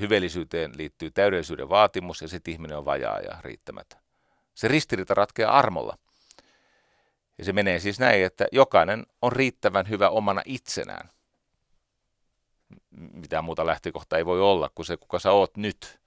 hyveellisyyteen 0.00 0.72
liittyy 0.76 1.10
täydellisyyden 1.10 1.68
vaatimus 1.68 2.22
ja 2.22 2.28
sitten 2.28 2.52
ihminen 2.52 2.78
on 2.78 2.84
vajaa 2.84 3.20
ja 3.20 3.36
riittämätön. 3.40 4.00
Se 4.54 4.68
ristiriita 4.68 5.14
ratkeaa 5.14 5.58
armolla. 5.58 5.98
Ja 7.38 7.44
se 7.44 7.52
menee 7.52 7.78
siis 7.78 8.00
näin, 8.00 8.24
että 8.24 8.46
jokainen 8.52 9.06
on 9.22 9.32
riittävän 9.32 9.88
hyvä 9.88 10.08
omana 10.08 10.42
itsenään. 10.44 11.08
Mitä 12.90 13.42
muuta 13.42 13.66
lähtökohta 13.66 14.16
ei 14.16 14.26
voi 14.26 14.40
olla 14.40 14.70
kuin 14.74 14.86
se, 14.86 14.96
kuka 14.96 15.18
sä 15.18 15.32
oot 15.32 15.56
nyt. 15.56 16.00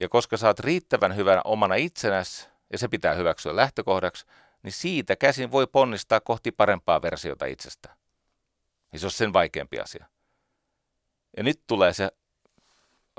Ja 0.00 0.08
koska 0.08 0.36
sä 0.36 0.46
oot 0.46 0.60
riittävän 0.60 1.16
hyvänä 1.16 1.40
omana 1.44 1.74
itsenäsi, 1.74 2.48
ja 2.72 2.78
se 2.78 2.88
pitää 2.88 3.14
hyväksyä 3.14 3.56
lähtökohdaksi, 3.56 4.26
niin 4.62 4.72
siitä 4.72 5.16
käsin 5.16 5.50
voi 5.50 5.66
ponnistaa 5.66 6.20
kohti 6.20 6.52
parempaa 6.52 7.02
versiota 7.02 7.46
itsestä. 7.46 7.96
Ja 8.92 8.98
se 8.98 9.06
on 9.06 9.10
sen 9.10 9.32
vaikeampi 9.32 9.80
asia. 9.80 10.06
Ja 11.36 11.42
nyt 11.42 11.60
tulee 11.66 11.92
se 11.92 12.10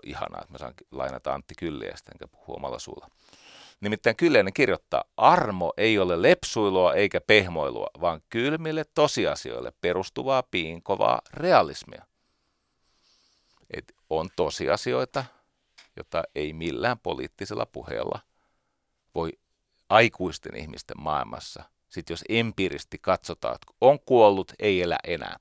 ihanaa, 0.04 0.42
että 0.42 0.52
mä 0.52 0.58
saan 0.58 0.74
lainata 0.92 1.34
Antti 1.34 1.54
Kylliästä, 1.58 2.12
enkä 2.12 2.28
puhua 2.28 2.56
omalla 2.56 2.80
suulla. 2.80 3.08
Nimittäin 3.82 4.16
Kylliäinen 4.16 4.54
kirjoittaa, 4.54 5.04
armo 5.18 5.74
ei 5.78 6.00
ole 6.00 6.22
lepsuilua 6.22 6.94
eikä 6.94 7.22
pehmoilua, 7.22 7.88
vaan 8.02 8.22
kylmille 8.30 8.84
tosiasioille 8.96 9.74
perustuvaa 9.82 10.44
piinkovaa 10.44 11.22
realismia. 11.34 12.06
Et 13.78 13.96
on 14.10 14.30
tosiasioita, 14.36 15.26
jota 15.96 16.24
ei 16.36 16.54
millään 16.54 17.00
poliittisella 17.00 17.66
puheella 17.66 18.20
voi 19.16 19.32
aikuisten 19.90 20.56
ihmisten 20.56 21.02
maailmassa, 21.02 21.64
sitten 21.90 22.14
jos 22.14 22.24
empiiristi 22.30 22.98
katsotaan, 23.00 23.56
että 23.56 23.74
on 23.82 24.00
kuollut, 24.00 24.54
ei 24.60 24.82
elä 24.82 24.98
enää. 25.04 25.40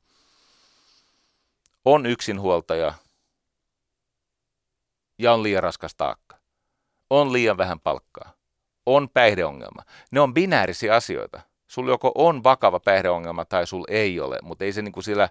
On 1.85 2.07
yksinhuoltaja, 2.07 2.95
ja 5.19 5.33
on 5.33 5.43
liian 5.43 5.63
raskas 5.63 5.95
taakka. 5.95 6.40
On 7.11 7.33
liian 7.33 7.57
vähän 7.57 7.81
palkkaa. 7.81 8.33
On 8.87 9.09
päihdeongelma. 9.09 9.83
Ne 10.11 10.21
on 10.21 10.35
binäärisiä 10.35 10.95
asioita. 10.95 11.41
Sulla 11.69 11.91
joko 11.91 12.13
on 12.15 12.45
vakava 12.45 12.81
päihdeongelma 12.81 13.45
tai 13.45 13.67
sul 13.67 13.85
ei 13.89 14.21
ole, 14.21 14.39
mutta 14.43 14.65
ei 14.65 14.73
se 14.73 14.83
niin 14.83 14.93
kuin 14.93 15.05
sillä 15.05 15.29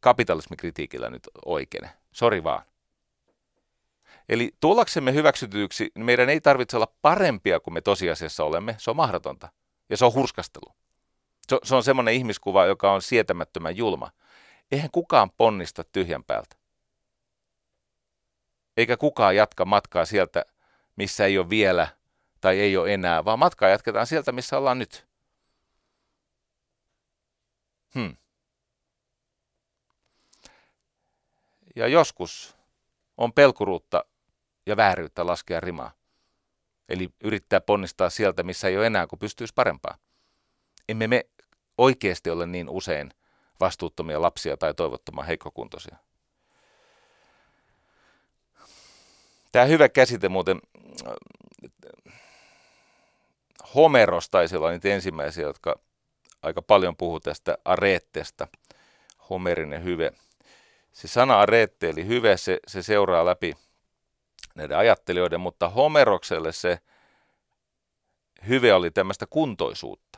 kapitalismikritiikillä 0.00 1.10
nyt 1.10 1.28
oikeine. 1.44 1.90
Sori 2.12 2.44
vaan. 2.44 2.62
Eli 4.28 4.54
tullaksemme 4.60 5.12
hyväksytyksi, 5.12 5.90
niin 5.94 6.06
meidän 6.06 6.28
ei 6.28 6.40
tarvitse 6.40 6.76
olla 6.76 6.92
parempia 7.02 7.60
kuin 7.60 7.74
me 7.74 7.80
tosiasiassa 7.80 8.44
olemme. 8.44 8.74
Se 8.78 8.90
on 8.90 8.96
mahdotonta. 8.96 9.48
Ja 9.88 9.96
se 9.96 10.04
on 10.04 10.14
hurskastelu. 10.14 10.74
Se, 11.48 11.58
se 11.62 11.74
on 11.74 11.82
semmoinen 11.82 12.14
ihmiskuva, 12.14 12.66
joka 12.66 12.92
on 12.92 13.02
sietämättömän 13.02 13.76
julma. 13.76 14.10
Eihän 14.72 14.90
kukaan 14.92 15.30
ponnista 15.30 15.84
tyhjän 15.84 16.24
päältä 16.24 16.56
eikä 18.76 18.96
kukaan 18.96 19.36
jatka 19.36 19.64
matkaa 19.64 20.04
sieltä, 20.04 20.44
missä 20.96 21.26
ei 21.26 21.38
ole 21.38 21.50
vielä 21.50 21.88
tai 22.40 22.60
ei 22.60 22.76
ole 22.76 22.94
enää, 22.94 23.24
vaan 23.24 23.38
matkaa 23.38 23.68
jatketaan 23.68 24.06
sieltä, 24.06 24.32
missä 24.32 24.58
ollaan 24.58 24.78
nyt. 24.78 25.06
Hmm. 27.94 28.16
Ja 31.76 31.88
joskus 31.88 32.56
on 33.16 33.32
pelkuruutta 33.32 34.04
ja 34.66 34.76
vääryyttä 34.76 35.26
laskea 35.26 35.60
rimaa. 35.60 35.92
Eli 36.88 37.08
yrittää 37.24 37.60
ponnistaa 37.60 38.10
sieltä, 38.10 38.42
missä 38.42 38.68
ei 38.68 38.76
ole 38.76 38.86
enää, 38.86 39.06
kun 39.06 39.18
pystyisi 39.18 39.54
parempaa. 39.54 39.98
Emme 40.88 41.06
me 41.06 41.26
oikeasti 41.78 42.30
ole 42.30 42.46
niin 42.46 42.68
usein 42.68 43.10
vastuuttomia 43.60 44.22
lapsia 44.22 44.56
tai 44.56 44.74
toivottoman 44.74 45.26
heikkokuntoisia. 45.26 45.96
Tämä 49.52 49.64
hyvä 49.64 49.88
käsite 49.88 50.28
muuten, 50.28 50.60
Homeros 53.74 54.30
taisi 54.30 54.56
olla 54.56 54.70
niitä 54.70 54.88
ensimmäisiä, 54.88 55.46
jotka 55.46 55.78
aika 56.42 56.62
paljon 56.62 56.96
puhuu 56.96 57.20
tästä 57.20 57.58
areetteesta, 57.64 58.48
homerinen 59.30 59.84
hyve. 59.84 60.12
Se 60.92 61.08
sana 61.08 61.40
areette 61.40 61.90
eli 61.90 62.06
hyve, 62.06 62.36
se, 62.36 62.58
se 62.66 62.82
seuraa 62.82 63.24
läpi 63.24 63.54
näiden 64.54 64.76
ajattelijoiden, 64.78 65.40
mutta 65.40 65.68
Homerokselle 65.68 66.52
se 66.52 66.78
hyve 68.48 68.74
oli 68.74 68.90
tämmöistä 68.90 69.26
kuntoisuutta. 69.30 70.15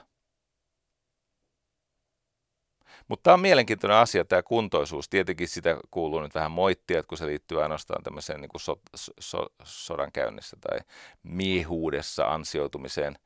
Mutta 3.08 3.22
tämä 3.22 3.34
on 3.34 3.40
mielenkiintoinen 3.40 3.96
asia, 3.96 4.24
tämä 4.24 4.42
kuntoisuus. 4.42 5.08
Tietenkin 5.08 5.48
sitä 5.48 5.76
kuuluu 5.90 6.20
nyt 6.20 6.34
vähän 6.34 6.50
moittia, 6.50 7.02
kun 7.02 7.18
se 7.18 7.26
liittyy 7.26 7.62
ainoastaan 7.62 8.02
tämmöiseen 8.02 8.40
niin 8.40 8.48
kuin 8.48 8.60
so, 8.60 8.80
so, 9.20 9.46
sodan 9.64 10.12
käynnissä 10.12 10.56
tai 10.60 10.78
miehuudessa 11.22 12.24
ansioitumiseen. 12.24 13.18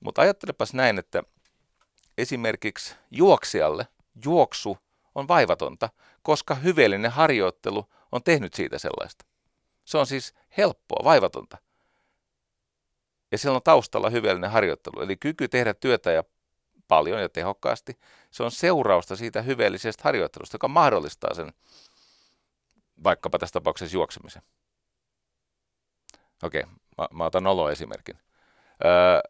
Mutta 0.00 0.22
ajattelepas 0.22 0.74
näin, 0.74 0.98
että 0.98 1.22
esimerkiksi 2.18 2.94
juoksijalle 3.10 3.86
juoksu 4.24 4.78
on 5.14 5.28
vaivatonta, 5.28 5.88
koska 6.22 6.54
hyveellinen 6.54 7.10
harjoittelu 7.10 7.86
on 8.12 8.22
tehnyt 8.22 8.54
siitä 8.54 8.78
sellaista. 8.78 9.24
Se 9.84 9.98
on 9.98 10.06
siis 10.06 10.34
helppoa, 10.56 11.04
vaivatonta. 11.04 11.58
Ja 13.32 13.38
siellä 13.38 13.56
on 13.56 13.62
taustalla 13.62 14.10
hyveellinen 14.10 14.50
harjoittelu, 14.50 15.00
eli 15.00 15.16
kyky 15.16 15.48
tehdä 15.48 15.74
työtä 15.74 16.12
ja 16.12 16.24
paljon 16.92 17.20
ja 17.20 17.28
tehokkaasti. 17.28 17.98
Se 18.30 18.42
on 18.42 18.50
seurausta 18.50 19.16
siitä 19.16 19.42
hyveellisestä 19.42 20.02
harjoittelusta, 20.04 20.54
joka 20.54 20.68
mahdollistaa 20.68 21.34
sen 21.34 21.52
vaikkapa 23.04 23.38
tässä 23.38 23.52
tapauksessa 23.52 23.96
juoksemisen. 23.96 24.42
Okei, 26.42 26.62
mä, 26.98 27.08
mä 27.12 27.24
otan 27.24 27.46
olo-esimerkin. 27.46 28.18
Öö, 28.84 29.20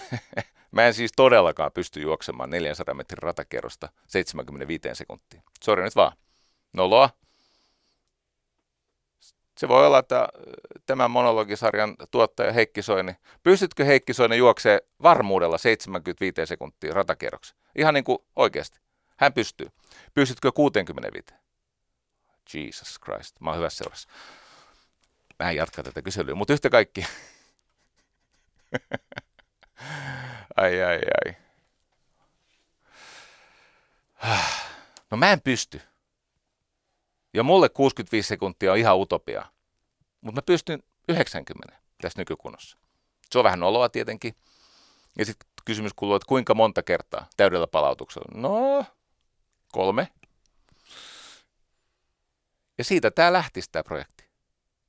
mä 0.76 0.86
en 0.86 0.94
siis 0.94 1.12
todellakaan 1.16 1.72
pysty 1.72 2.00
juoksemaan 2.00 2.50
400 2.50 2.94
metrin 2.94 3.22
ratakierrosta 3.22 3.88
75 4.06 4.88
sekuntiin. 4.92 5.42
Sori 5.64 5.82
nyt 5.82 5.96
vaan. 5.96 6.16
Noloa. 6.72 7.10
Se 9.60 9.68
voi 9.68 9.86
olla, 9.86 9.98
että 9.98 10.28
tämän 10.86 11.10
monologisarjan 11.10 11.96
tuottaja 12.10 12.52
Heikki 12.52 12.82
Soini, 12.82 13.16
pystytkö 13.42 13.84
Heikki 13.84 14.14
Soini 14.14 14.36
juoksee 14.36 14.80
varmuudella 15.02 15.58
75 15.58 16.46
sekuntia 16.46 16.94
ratakierroksi? 16.94 17.54
Ihan 17.76 17.94
niin 17.94 18.04
kuin 18.04 18.18
oikeasti. 18.36 18.80
Hän 19.16 19.32
pystyy. 19.32 19.66
Pystytkö 20.14 20.52
65? 20.52 21.26
Jesus 22.54 23.00
Christ, 23.04 23.40
mä 23.40 23.50
oon 23.50 23.58
hyvässä 23.58 23.78
seurassa. 23.78 24.08
Mä 25.38 25.50
en 25.50 25.56
jatka 25.56 25.82
tätä 25.82 26.02
kyselyä, 26.02 26.34
mutta 26.34 26.52
yhtä 26.52 26.70
kaikki. 26.70 27.06
ai, 30.56 30.82
ai, 30.82 31.00
ai. 31.24 31.34
No 35.10 35.16
mä 35.16 35.32
en 35.32 35.40
pysty. 35.40 35.80
Ja 37.34 37.42
mulle 37.42 37.68
65 37.68 38.28
sekuntia 38.28 38.72
on 38.72 38.78
ihan 38.78 38.98
utopia. 38.98 39.46
Mutta 40.20 40.38
mä 40.40 40.42
pystyn 40.42 40.82
90 41.08 41.78
tässä 42.02 42.20
nykykunnossa. 42.20 42.78
Se 43.30 43.38
on 43.38 43.44
vähän 43.44 43.62
oloa 43.62 43.88
tietenkin. 43.88 44.34
Ja 45.18 45.24
sitten 45.24 45.48
kysymys 45.64 45.92
kuuluu, 45.94 46.16
että 46.16 46.28
kuinka 46.28 46.54
monta 46.54 46.82
kertaa 46.82 47.26
täydellä 47.36 47.66
palautuksella? 47.66 48.40
No, 48.40 48.84
kolme. 49.72 50.08
Ja 52.78 52.84
siitä 52.84 53.10
tämä 53.10 53.32
lähtisi 53.32 53.68
tämä 53.72 53.82
projekti. 53.82 54.30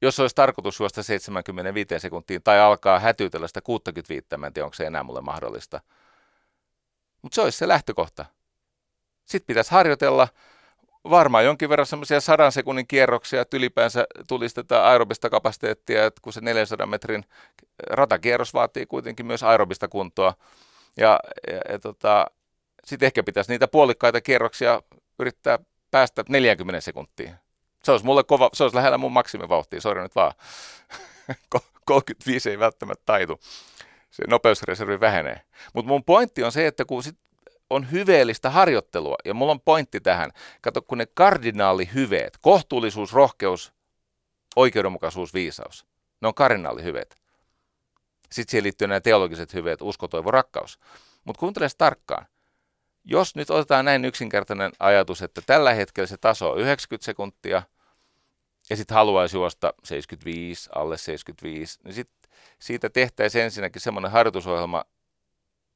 Jos 0.02 0.20
olisi 0.20 0.36
tarkoitus 0.36 0.80
juosta 0.80 1.04
75 1.04 2.00
sekuntiin 2.00 2.44
tai 2.44 2.60
alkaa 2.60 3.00
hätyytellä 3.00 3.48
sitä 3.48 3.62
65, 3.62 4.28
mä 4.38 4.48
en 4.48 4.54
tiedä, 4.54 4.66
onko 4.66 4.76
se 4.76 4.86
enää 4.86 5.04
mulle 5.04 5.22
mahdollista. 5.22 5.82
Mutta 7.22 7.36
se 7.36 7.42
olisi 7.42 7.58
se 7.58 7.68
lähtökohta. 7.68 8.26
Sitten 9.26 9.48
pitäisi 9.48 9.72
harjoitella 9.72 10.28
varmaan 11.10 11.46
jonkin 11.46 11.70
verran 11.70 11.86
semmoisia 11.86 12.22
sadan 12.22 12.52
sekunnin 12.52 12.88
kierroksia, 12.88 13.42
että 13.42 13.58
ylipäänsä 13.58 14.06
tulisi 14.28 14.56
tätä 14.56 14.88
aerobista 14.88 15.30
kapasiteettia, 15.30 16.06
että 16.06 16.22
kun 16.22 16.34
se 16.34 16.42
400 16.42 16.88
metrin 16.88 17.26
ratakierros 17.90 18.54
vaatii 18.54 18.86
kuitenkin 18.86 19.26
myös 19.26 19.44
aerobista 19.44 19.88
kuntoa. 19.88 20.34
Ja, 20.98 21.20
ja, 21.52 21.60
ja 21.70 21.80
tota, 21.80 22.26
sitten 22.86 23.06
ehkä 23.08 23.24
pitäisi 23.24 23.52
niitä 23.52 23.68
puolikkaita 23.68 24.22
kierroksia 24.22 24.82
yrittää 25.20 25.60
päästä 25.92 26.24
40 26.30 26.82
sekuntiin. 26.82 27.36
Se 27.84 27.92
olisi 27.92 28.06
mulle 28.06 28.24
kova, 28.24 28.50
se 28.54 28.64
olisi 28.64 28.78
lähellä 28.78 28.98
mun 28.98 29.12
maksimivauhtia, 29.12 29.82
sori 29.82 30.02
nyt 30.02 30.16
vaan. 30.16 30.34
35 31.86 32.50
ei 32.50 32.60
välttämättä 32.60 33.04
taitu. 33.06 33.40
Se 34.12 34.24
nopeusreservi 34.28 35.00
vähenee. 35.00 35.42
Mutta 35.74 35.90
mun 35.90 36.04
pointti 36.04 36.44
on 36.44 36.52
se, 36.52 36.68
että 36.68 36.86
kun 36.86 37.04
sit 37.04 37.18
on 37.72 37.92
hyveellistä 37.92 38.50
harjoittelua, 38.50 39.16
ja 39.26 39.34
mulla 39.34 39.52
on 39.52 39.62
pointti 39.62 40.00
tähän. 40.00 40.32
Kato, 40.62 40.82
kun 40.82 40.98
ne 40.98 41.06
kardinaalihyveet, 41.14 42.38
kohtuullisuus, 42.42 43.14
rohkeus, 43.14 43.74
oikeudenmukaisuus, 44.56 45.34
viisaus, 45.34 45.86
ne 46.22 46.28
on 46.28 46.34
kardinaalihyveet. 46.34 47.16
Sitten 48.32 48.52
siihen 48.52 48.64
liittyy 48.64 48.88
nämä 48.88 49.00
teologiset 49.00 49.54
hyveet, 49.54 49.82
usko, 49.82 50.08
toivo, 50.08 50.32
rakkaus. 50.32 50.80
Mutta 51.24 51.40
kuuntele 51.40 51.68
tarkkaan. 51.78 52.26
Jos 53.06 53.36
nyt 53.36 53.50
otetaan 53.50 53.86
näin 53.86 54.06
yksinkertainen 54.06 54.72
ajatus, 54.80 55.22
että 55.22 55.42
tällä 55.46 55.74
hetkellä 55.74 56.08
se 56.08 56.18
taso 56.18 56.52
on 56.52 56.60
90 56.60 57.06
sekuntia, 57.06 57.64
ja 58.70 58.76
sitten 58.76 58.96
haluaisi 58.96 59.38
juosta 59.38 59.74
75, 59.84 60.70
alle 60.76 60.98
75, 60.98 61.80
niin 61.84 61.94
sitten 61.94 62.30
siitä 62.60 62.90
tehtäisiin 62.90 63.44
ensinnäkin 63.44 63.82
semmoinen 63.82 64.12
harjoitusohjelma, 64.12 64.84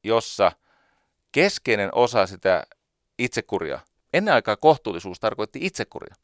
jossa– 0.04 0.52
keskeinen 1.32 1.94
osa 1.94 2.26
sitä 2.26 2.66
itsekuria. 3.18 3.80
Ennen 4.12 4.34
aikaa 4.34 4.56
kohtuullisuus 4.56 5.20
tarkoitti 5.20 5.58
itsekuria. 5.62 6.14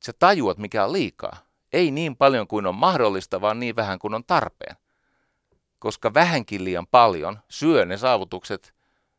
Sä 0.00 0.12
tajuat, 0.18 0.58
mikä 0.58 0.84
on 0.84 0.92
liikaa. 0.92 1.36
Ei 1.72 1.90
niin 1.90 2.16
paljon 2.16 2.46
kuin 2.46 2.66
on 2.66 2.74
mahdollista, 2.74 3.40
vaan 3.40 3.60
niin 3.60 3.76
vähän 3.76 3.98
kuin 3.98 4.14
on 4.14 4.24
tarpeen. 4.24 4.76
Koska 5.78 6.14
vähänkin 6.14 6.64
liian 6.64 6.86
paljon 6.86 7.38
syö 7.48 7.86
ne 7.86 7.96
saavutukset, 7.96 8.74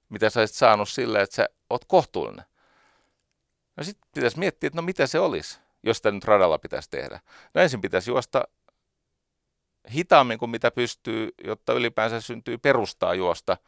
mitä 0.09 0.29
sä 0.29 0.39
olisit 0.39 0.57
saanut 0.57 0.89
sillä, 0.89 1.21
että 1.21 1.35
sä 1.35 1.49
oot 1.69 1.85
kohtuullinen. 1.85 2.45
No 3.75 3.83
sitten 3.83 4.09
pitäisi 4.13 4.39
miettiä, 4.39 4.67
että 4.67 4.77
no 4.77 4.81
mitä 4.81 5.07
se 5.07 5.19
olisi, 5.19 5.59
jos 5.83 5.97
sitä 5.97 6.11
nyt 6.11 6.25
radalla 6.25 6.57
pitäisi 6.57 6.89
tehdä. 6.89 7.19
No 7.53 7.61
ensin 7.61 7.81
pitäisi 7.81 8.11
juosta 8.11 8.43
hitaammin 9.93 10.39
kuin 10.39 10.49
mitä 10.49 10.71
pystyy, 10.71 11.29
jotta 11.43 11.73
ylipäänsä 11.73 12.21
syntyy 12.21 12.57
perustaa 12.57 13.13
juosta– 13.13 13.57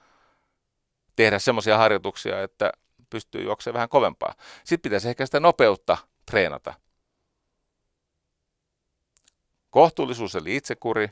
tehdä 1.16 1.40
semmoisia 1.40 1.78
harjoituksia, 1.78 2.42
että 2.44 2.72
pystyy 3.10 3.44
juoksemaan 3.44 3.74
vähän 3.74 3.90
kovempaa. 3.90 4.34
Sitten 4.64 4.90
pitäisi 4.90 5.10
ehkä 5.10 5.26
sitä 5.26 5.40
nopeutta 5.40 5.98
treenata. 6.26 6.74
Kohtuullisuus 9.70 10.36
eli 10.36 10.56
itsekuri. 10.56 11.10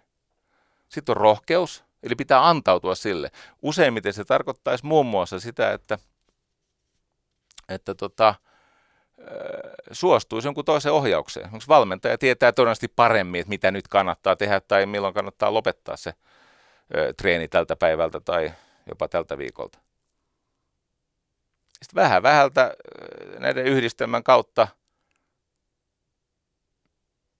Sitten 0.90 1.14
on 1.14 1.22
rohkeus, 1.22 1.84
eli 2.04 2.16
pitää 2.16 2.50
antautua 2.50 2.96
sille. 2.96 3.32
Useimmiten 3.62 4.14
se 4.14 4.26
tarkoittaisi 4.26 4.86
muun 4.86 5.06
muassa 5.06 5.40
sitä, 5.40 5.72
että, 5.72 5.98
että 7.70 7.96
tota, 7.96 8.36
suostuisi 9.92 10.48
jonkun 10.48 10.66
toisen 10.66 10.92
ohjaukseen. 10.92 11.46
Onko 11.46 11.66
valmentaja 11.68 12.18
tietää 12.18 12.52
todennäköisesti 12.52 12.88
paremmin, 12.88 13.42
että 13.42 13.50
mitä 13.50 13.72
nyt 13.72 13.88
kannattaa 13.88 14.36
tehdä 14.36 14.60
tai 14.60 14.86
milloin 14.86 15.14
kannattaa 15.14 15.54
lopettaa 15.54 15.98
se 15.98 16.14
treeni 17.18 17.48
tältä 17.48 17.76
päivältä 17.76 18.20
tai 18.20 18.54
jopa 18.90 19.08
tältä 19.08 19.38
viikolta. 19.38 19.83
Sitten 21.84 22.04
vähän 22.04 22.24
vähältä 22.24 22.74
näiden 23.40 23.66
yhdistelmän 23.66 24.24
kautta 24.24 24.68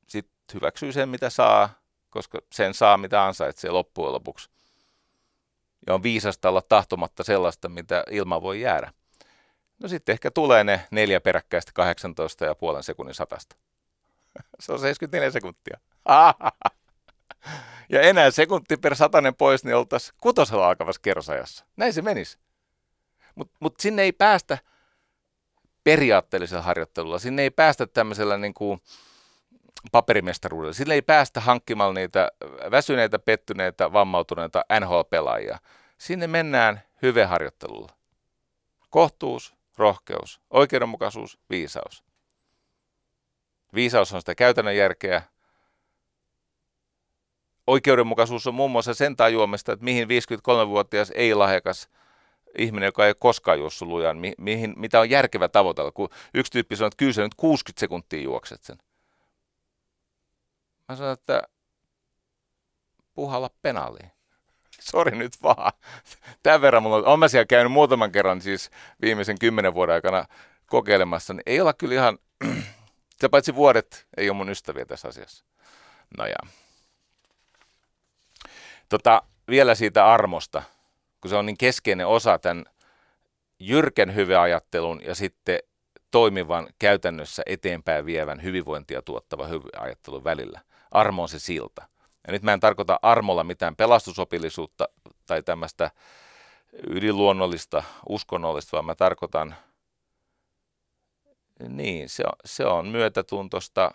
sitten 0.08 0.34
hyväksyy 0.54 0.92
sen, 0.92 1.10
mitä 1.10 1.30
saa, 1.30 1.70
koska 2.10 2.40
sen 2.52 2.74
saa, 2.74 2.98
mitä 2.98 3.26
ansaitsee 3.26 3.72
loppujen 3.72 4.14
lopuksi. 4.14 4.50
Ja 5.88 5.94
on 5.94 6.04
viisasta 6.04 6.50
olla 6.50 6.62
tahtomatta 6.62 7.24
sellaista, 7.24 7.70
mitä 7.70 8.04
ilma 8.10 8.42
voi 8.42 8.62
jäädä. 8.62 8.94
No 9.80 9.88
sitten 9.88 10.14
ehkä 10.14 10.32
tulee 10.32 10.64
ne 10.64 10.88
neljä 10.92 11.22
peräkkäistä 11.22 11.72
18 11.74 12.46
ja 12.46 12.56
puolen 12.56 12.84
sekunnin 12.84 13.16
satasta. 13.16 13.56
Se 14.60 14.72
on 14.72 14.80
74 14.80 15.32
sekuntia. 15.32 15.80
Ja 17.90 18.02
enää 18.02 18.32
sekunti 18.32 18.78
per 18.78 18.96
satanen 18.96 19.36
pois, 19.36 19.64
niin 19.64 19.76
oltaisiin 19.76 20.16
kutosella 20.22 20.68
alkavassa 20.68 21.02
kerrosajassa. 21.02 21.66
Näin 21.78 21.94
se 21.94 22.02
menisi. 22.02 22.38
Mutta 23.36 23.58
mut 23.60 23.80
sinne 23.80 24.02
ei 24.02 24.12
päästä 24.12 24.58
periaatteellisella 25.84 26.64
harjoittelulla, 26.64 27.20
sinne 27.20 27.42
ei 27.42 27.52
päästä 27.52 27.88
tämmöisellä 27.88 28.38
niin 28.38 28.54
kuin 28.54 28.82
paperimestaruudella, 29.92 30.74
sinne 30.74 30.94
ei 30.94 31.02
päästä 31.02 31.40
hankkimalla 31.42 31.94
niitä 31.94 32.32
väsyneitä, 32.72 33.20
pettyneitä, 33.20 33.94
vammautuneita 33.94 34.66
NHL-pelaajia. 34.80 35.58
Sinne 35.98 36.28
mennään 36.28 36.82
hyveharjoittelulla. 37.02 37.92
Kohtuus, 38.90 39.56
rohkeus, 39.78 40.42
oikeudenmukaisuus, 40.50 41.40
viisaus. 41.50 42.04
Viisaus 43.76 44.14
on 44.14 44.22
sitä 44.22 44.36
käytännön 44.36 44.78
järkeä. 44.78 45.22
Oikeudenmukaisuus 47.68 48.48
on 48.48 48.54
muun 48.54 48.72
muassa 48.72 48.94
sen 48.94 49.16
tajuamista, 49.16 49.74
että 49.74 49.84
mihin 49.86 50.08
53-vuotias 50.08 51.12
ei-lahjakas– 51.16 51.90
ihminen, 52.58 52.88
joka 52.88 53.08
ei 53.08 53.14
koskaan 53.20 53.60
juossut 53.60 53.88
lujaan, 53.88 54.18
mi- 54.18 54.36
mihin, 54.38 54.74
mitä 54.78 55.00
on 55.00 55.10
järkevä 55.10 55.48
tavoitella, 55.48 55.92
kun 55.92 56.10
yksi 56.34 56.52
tyyppi 56.52 56.76
sanoo, 56.76 56.88
että 56.88 56.98
kyllä 56.98 57.14
nyt 57.18 57.36
60 57.36 57.80
sekuntia 57.80 58.22
juokset 58.22 58.64
sen. 58.64 58.78
Mä 60.90 60.96
sanon, 60.96 61.14
että 61.14 61.44
puhalla 63.14 63.50
penaliin. 63.62 64.12
Sori 64.92 65.18
nyt 65.18 65.34
vaan. 65.44 65.72
Tämän 66.44 66.62
verran 66.62 66.84
mulla 66.84 66.98
on, 66.98 67.20
mä 67.20 67.28
siellä 67.28 67.46
käynyt 67.46 67.72
muutaman 67.72 68.12
kerran 68.12 68.42
siis 68.42 68.70
viimeisen 69.02 69.40
kymmenen 69.40 69.74
vuoden 69.74 69.96
aikana 69.96 70.26
kokeilemassa, 70.66 71.34
niin 71.34 71.44
ei 71.46 71.62
olla 71.62 71.74
kyllä 71.74 71.94
ihan, 71.94 72.18
se 73.22 73.30
paitsi 73.30 73.56
vuodet 73.56 74.08
ei 74.18 74.30
ole 74.30 74.38
mun 74.38 74.50
ystäviä 74.50 74.86
tässä 74.86 75.08
asiassa. 75.08 75.46
No 76.18 76.26
ja. 76.26 76.36
Tota, 78.90 79.22
vielä 79.48 79.76
siitä 79.76 80.06
armosta 80.06 80.64
kun 81.24 81.30
se 81.30 81.36
on 81.36 81.46
niin 81.46 81.58
keskeinen 81.58 82.08
osa 82.08 82.40
tämän 82.40 82.66
jyrkän 83.60 84.16
hyveajattelun 84.16 85.02
ja 85.04 85.16
sitten 85.16 85.60
toimivan 86.12 86.68
käytännössä 86.80 87.44
eteenpäin 87.46 88.06
vievän 88.06 88.44
hyvinvointia 88.44 89.02
tuottava 89.02 89.48
hyveajattelun 89.48 90.24
välillä. 90.24 90.62
Armo 90.92 91.22
on 91.22 91.30
se 91.30 91.40
silta. 91.40 91.88
Ja 92.28 92.34
nyt 92.34 92.44
mä 92.44 92.54
en 92.54 92.60
tarkoita 92.60 93.00
armolla 93.02 93.44
mitään 93.44 93.76
pelastusopillisuutta 93.76 94.90
tai 95.26 95.44
tämmöistä 95.44 95.92
yliluonnollista, 96.88 97.84
uskonnollista, 98.10 98.72
vaan 98.72 98.86
mä 98.86 98.96
tarkoitan 98.96 99.56
Niin, 101.68 102.10
se 102.10 102.24
on, 102.24 102.34
se 102.46 102.66
on 102.66 102.88
myötätuntosta. 102.88 103.92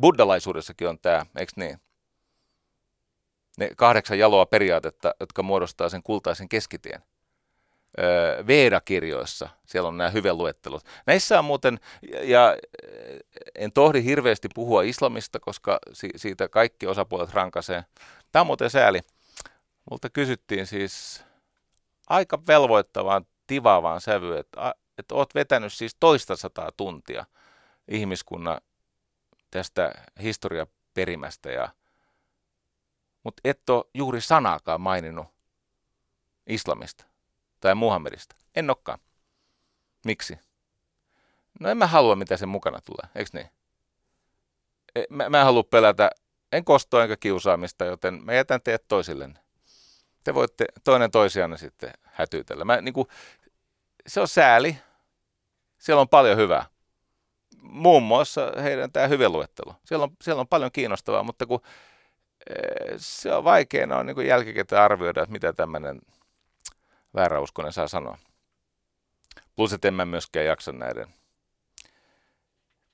Buddhalaisuudessakin 0.00 0.88
on 0.88 0.98
tämä, 0.98 1.26
eikö 1.38 1.52
niin? 1.56 1.80
Ne 3.58 3.68
kahdeksan 3.76 4.18
jaloa 4.18 4.46
periaatetta, 4.46 5.14
jotka 5.20 5.42
muodostaa 5.42 5.88
sen 5.88 6.02
kultaisen 6.02 6.48
keskitien. 6.48 7.02
Veda-kirjoissa, 8.46 9.48
siellä 9.66 9.88
on 9.88 9.96
nämä 9.96 10.10
hyveluettelut. 10.10 10.84
Näissä 11.06 11.38
on 11.38 11.44
muuten, 11.44 11.80
ja 12.22 12.56
en 13.54 13.72
tohdi 13.72 14.04
hirveästi 14.04 14.48
puhua 14.54 14.82
islamista, 14.82 15.40
koska 15.40 15.78
siitä 16.16 16.48
kaikki 16.48 16.86
osapuolet 16.86 17.34
rankasee. 17.34 17.84
Tämä 18.32 18.40
on 18.40 18.46
muuten 18.46 18.70
sääli. 18.70 19.00
Multa 19.90 20.10
kysyttiin 20.10 20.66
siis 20.66 21.24
aika 22.08 22.46
velvoittavaan, 22.46 23.26
tivaavaan 23.46 24.00
sävyyn, 24.00 24.38
että, 24.38 24.74
että 24.98 25.14
oot 25.14 25.34
vetänyt 25.34 25.72
siis 25.72 25.96
toista 26.00 26.36
sataa 26.36 26.70
tuntia 26.76 27.24
ihmiskunnan 27.88 28.60
tästä 29.50 29.92
historiaperimästä, 30.22 31.50
ja, 31.50 31.68
mutta 33.24 33.40
et 33.44 33.70
ole 33.70 33.84
juuri 33.94 34.20
sanaakaan 34.20 34.80
maininnut 34.80 35.26
islamista 36.46 37.04
tai 37.60 37.74
Muhammedista. 37.74 38.36
En 38.56 38.70
olekaan. 38.70 38.98
Miksi? 40.04 40.38
No 41.60 41.68
en 41.68 41.76
mä 41.76 41.86
halua, 41.86 42.16
mitä 42.16 42.36
sen 42.36 42.48
mukana 42.48 42.80
tulee, 42.80 43.12
eikö 43.14 43.30
niin? 43.32 43.48
E, 44.94 45.04
mä, 45.10 45.28
mä 45.28 45.38
en 45.38 45.44
halua 45.44 45.62
pelätä, 45.62 46.10
en 46.52 46.64
kostoa 46.64 47.02
enkä 47.02 47.16
kiusaamista, 47.16 47.84
joten 47.84 48.24
mä 48.24 48.32
jätän 48.32 48.60
teidät 48.64 48.88
toisillenne. 48.88 49.40
Te 50.24 50.34
voitte 50.34 50.64
toinen 50.84 51.10
toisianne 51.10 51.56
sitten 51.56 51.90
hätyytellä. 52.02 52.64
Mä, 52.64 52.80
niin 52.80 52.94
kuin, 52.94 53.08
se 54.06 54.20
on 54.20 54.28
sääli. 54.28 54.78
Siellä 55.78 56.00
on 56.00 56.08
paljon 56.08 56.36
hyvää. 56.36 56.66
Muun 57.62 58.02
muassa 58.02 58.52
heidän 58.62 58.92
tämä 58.92 59.06
hyveluettelo. 59.06 59.74
Siellä 59.84 60.04
on, 60.04 60.10
siellä 60.22 60.40
on 60.40 60.48
paljon 60.48 60.72
kiinnostavaa, 60.72 61.22
mutta 61.22 61.46
kun 61.46 61.60
se 62.96 63.34
on 63.34 63.44
vaikeaa 63.44 63.98
on 63.98 64.06
niin 64.06 64.26
jälkikäteen 64.26 64.82
arvioida, 64.82 65.22
että 65.22 65.32
mitä 65.32 65.52
tämmöinen 65.52 66.00
vääräuskonen 67.14 67.72
saa 67.72 67.88
sanoa. 67.88 68.18
Plus, 69.56 69.72
että 69.72 69.88
en 69.88 69.94
mä 69.94 70.04
myöskään 70.04 70.46
jaksa 70.46 70.72
näiden 70.72 71.14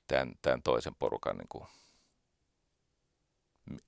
tämän, 0.07 0.33
tämän 0.41 0.61
toisen 0.63 0.95
porukan 0.95 1.37
niin 1.37 1.47
kuin 1.49 1.63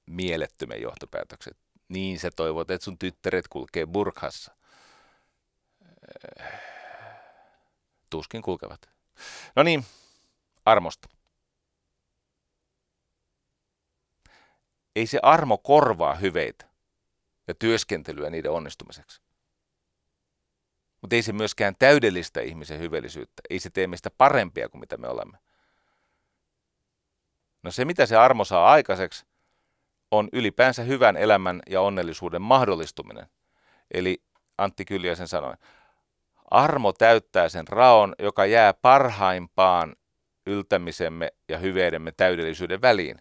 mielettömän 0.06 0.82
johtopäätökset. 0.82 1.58
Niin 1.90 2.20
sä 2.20 2.32
toivot, 2.36 2.72
että 2.72 2.86
sun 2.86 2.98
tyttäret 2.98 3.48
kulkee 3.48 3.86
burkhassa. 3.86 4.56
Tuskin 8.10 8.42
kulkevat. 8.42 8.90
No 9.56 9.64
niin, 9.64 9.86
armosta. 10.66 11.10
Ei 14.96 15.08
se 15.08 15.20
armo 15.24 15.58
korvaa 15.58 16.16
hyveitä 16.16 16.66
ja 17.48 17.56
työskentelyä 17.56 18.30
niiden 18.30 18.52
onnistumiseksi. 18.52 19.22
Mutta 21.02 21.16
ei 21.16 21.22
se 21.22 21.34
myöskään 21.34 21.76
täydellistä 21.80 22.42
ihmisen 22.42 22.80
hyvellisyyttä. 22.80 23.42
Ei 23.50 23.60
se 23.60 23.70
tee 23.70 23.88
meistä 23.88 24.10
parempia 24.18 24.70
kuin 24.70 24.80
mitä 24.80 24.98
me 24.98 25.08
olemme. 25.08 25.38
No 27.64 27.72
se, 27.72 27.86
mitä 27.86 28.06
se 28.06 28.16
armo 28.16 28.46
saa 28.46 28.72
aikaiseksi, 28.72 29.26
on 30.12 30.30
ylipäänsä 30.34 30.84
hyvän 30.84 31.18
elämän 31.18 31.62
ja 31.70 31.82
onnellisuuden 31.82 32.42
mahdollistuminen. 32.42 33.28
Eli 33.94 34.24
Antti 34.58 34.86
Kyljäsen 34.86 35.28
sanoi, 35.28 35.54
armo 36.52 36.94
täyttää 36.94 37.50
sen 37.50 37.68
raon, 37.68 38.16
joka 38.20 38.46
jää 38.46 38.74
parhaimpaan 38.74 39.96
yltämisemme 40.46 41.30
ja 41.50 41.58
hyveidemme 41.58 42.12
täydellisyyden 42.12 42.82
väliin. 42.82 43.18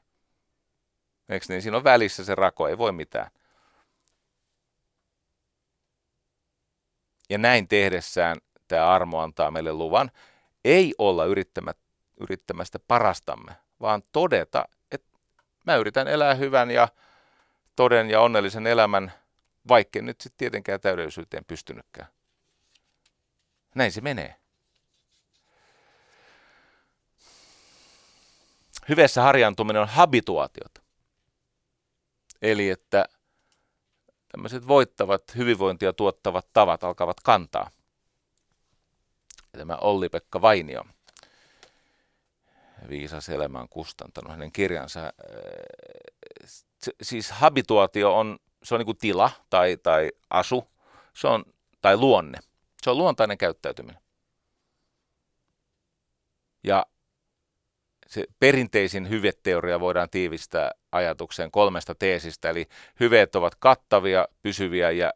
Eikö 1.33 1.47
niin? 1.49 1.63
Siinä 1.63 1.77
on 1.77 1.85
välissä 1.85 2.25
se 2.25 2.35
rako, 2.35 2.69
ei 2.69 2.79
voi 2.79 2.93
mitään. 2.93 3.31
Ja 7.31 7.39
näin 7.39 7.69
tehdessään 7.69 8.37
tämä 8.69 8.89
armo 8.89 9.21
antaa 9.21 9.51
meille 9.51 9.73
luvan 9.73 10.11
ei 10.65 10.95
olla 10.99 11.25
yrittämästä 12.21 12.79
parastamme, 12.89 13.57
vaan 13.81 14.03
todeta, 14.13 14.65
että 14.91 15.19
mä 15.67 15.77
yritän 15.77 16.09
elää 16.09 16.35
hyvän 16.35 16.71
ja 16.71 16.89
toden 17.77 18.11
ja 18.11 18.21
onnellisen 18.21 18.67
elämän, 18.67 19.13
vaikka 19.69 20.03
nyt 20.03 20.21
sitten 20.21 20.39
tietenkään 20.39 20.81
täydellisyyteen 20.81 21.45
pystynytkään. 21.45 22.09
Näin 23.75 23.93
se 23.93 24.01
menee. 24.01 24.37
Hyvässä 28.89 29.23
harjaantuminen 29.23 29.83
on 29.83 29.89
habituaatiot. 29.89 30.82
Eli 32.43 32.71
että 32.71 33.05
tämmöiset 34.33 34.69
voittavat, 34.69 35.23
hyvinvointia 35.37 35.93
tuottavat 35.93 36.47
tavat 36.53 36.85
alkavat 36.85 37.21
kantaa. 37.21 37.71
Tämä 39.53 39.77
Olli-Pekka 39.77 40.43
Vainio, 40.43 40.85
viisas 42.89 43.29
elämä 43.29 43.61
on 43.61 43.69
kustantanut 43.69 44.31
hänen 44.31 44.53
kirjansa. 44.53 45.01
Äh, 45.01 45.13
siis 47.03 47.31
habituaatio 47.31 48.19
on, 48.19 48.39
se 48.63 48.75
on 48.75 48.79
niin 48.79 48.87
kuin 48.87 48.99
tila 48.99 49.31
tai, 49.51 49.77
tai 49.83 50.13
asu, 50.31 50.69
se 51.15 51.29
on, 51.29 51.45
tai 51.81 51.97
luonne. 51.97 52.39
Se 52.83 52.91
on 52.91 52.99
luontainen 52.99 53.39
käyttäytyminen. 53.39 54.03
Ja 56.65 56.87
se 58.13 58.27
perinteisin 58.41 59.09
hyveteoria 59.09 59.81
voidaan 59.81 60.11
tiivistää 60.11 60.71
ajatukseen 60.93 61.51
kolmesta 61.51 61.95
teesistä, 61.95 62.51
eli 62.51 62.67
hyveet 63.01 63.37
ovat 63.37 63.55
kattavia, 63.55 64.29
pysyviä 64.43 64.91
ja 64.91 65.13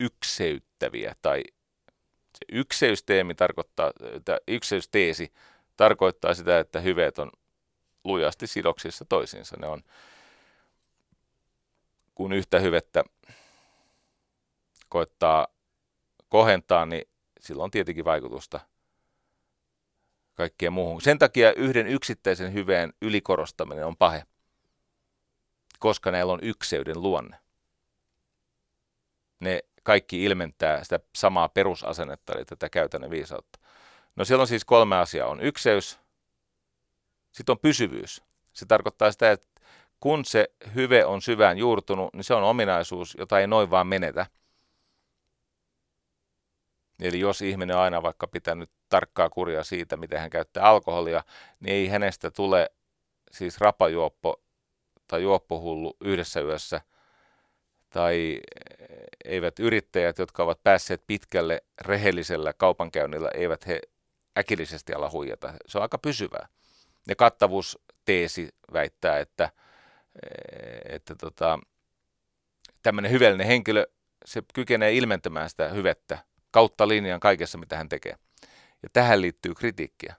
ykseyttäviä, 0.00 1.14
tai 1.22 1.42
se 2.38 2.44
ykseysteemi 2.52 3.34
tarkoittaa, 3.34 3.92
ykseysteesi 4.48 5.32
tarkoittaa 5.76 6.34
sitä, 6.34 6.58
että 6.58 6.80
hyveet 6.80 7.18
on 7.18 7.30
lujasti 8.04 8.46
sidoksissa 8.46 9.04
toisiinsa. 9.04 9.56
Ne 9.60 9.66
on, 9.66 9.82
kun 12.14 12.32
yhtä 12.32 12.58
hyvettä 12.58 13.04
koettaa 14.88 15.46
kohentaa, 16.28 16.86
niin 16.86 17.08
sillä 17.40 17.64
on 17.64 17.70
tietenkin 17.70 18.04
vaikutusta– 18.04 18.60
kaikkeen 20.34 20.72
muuhun. 20.72 21.00
Sen 21.00 21.18
takia 21.18 21.52
yhden 21.52 21.86
yksittäisen 21.86 22.52
hyveen 22.52 22.92
ylikorostaminen 23.02 23.86
on 23.86 23.96
pahe, 23.96 24.22
koska 25.78 26.10
näillä 26.10 26.32
on 26.32 26.38
ykseyden 26.42 27.02
luonne. 27.02 27.36
Ne 29.40 29.62
kaikki 29.82 30.24
ilmentää 30.24 30.84
sitä 30.84 31.00
samaa 31.14 31.48
perusasennetta, 31.48 32.32
eli 32.32 32.44
tätä 32.44 32.68
käytännön 32.68 33.10
viisautta. 33.10 33.58
No 34.16 34.24
siellä 34.24 34.40
on 34.40 34.48
siis 34.48 34.64
kolme 34.64 34.96
asiaa. 34.96 35.28
On 35.28 35.40
ykseys, 35.40 35.98
sitten 37.32 37.52
on 37.52 37.58
pysyvyys. 37.58 38.22
Se 38.52 38.66
tarkoittaa 38.66 39.12
sitä, 39.12 39.30
että 39.30 39.46
kun 40.00 40.24
se 40.24 40.48
hyve 40.74 41.04
on 41.04 41.22
syvään 41.22 41.58
juurtunut, 41.58 42.14
niin 42.14 42.24
se 42.24 42.34
on 42.34 42.42
ominaisuus, 42.42 43.16
jota 43.18 43.40
ei 43.40 43.46
noin 43.46 43.70
vaan 43.70 43.86
menetä– 43.86 44.26
Eli 47.02 47.20
jos 47.20 47.42
ihminen 47.42 47.76
on 47.76 47.82
aina 47.82 48.02
vaikka 48.02 48.26
pitänyt 48.26 48.70
tarkkaa 48.92 49.30
kuria 49.30 49.64
siitä, 49.64 49.96
miten 49.96 50.20
hän 50.20 50.30
käyttää 50.30 50.64
alkoholia, 50.64 51.24
niin 51.60 51.74
ei 51.74 51.88
hänestä 51.88 52.30
tule 52.30 52.70
siis 53.30 53.60
rapajuoppo 53.60 54.42
tai 55.08 55.22
juoppohullu 55.22 55.96
yhdessä 56.00 56.40
yössä, 56.40 56.80
tai 57.90 58.40
eivät 59.24 59.58
yrittäjät, 59.58 60.18
jotka 60.18 60.42
ovat 60.42 60.62
päässeet 60.62 61.02
pitkälle 61.06 61.62
rehellisellä 61.80 62.52
kaupankäynnillä, 62.52 63.30
eivät 63.34 63.66
he 63.66 63.80
äkillisesti 64.38 64.94
ala 64.94 65.10
huijata. 65.10 65.54
Se 65.66 65.78
on 65.78 65.82
aika 65.82 65.98
pysyvää. 65.98 66.48
Ja 67.08 67.16
kattavuusteesi 67.16 68.48
väittää, 68.72 69.18
että, 69.18 69.50
että 70.88 71.14
tota, 71.14 71.58
tämmöinen 72.82 73.10
hyvällinen 73.10 73.46
henkilö, 73.46 73.86
se 74.24 74.42
kykenee 74.54 74.92
ilmentämään 74.92 75.50
sitä 75.50 75.68
hyvettä 75.68 76.18
kautta 76.50 76.88
linjan 76.88 77.20
kaikessa, 77.20 77.58
mitä 77.58 77.76
hän 77.76 77.88
tekee. 77.88 78.16
Ja 78.82 78.88
tähän 78.92 79.20
liittyy 79.20 79.54
kritiikkiä. 79.54 80.16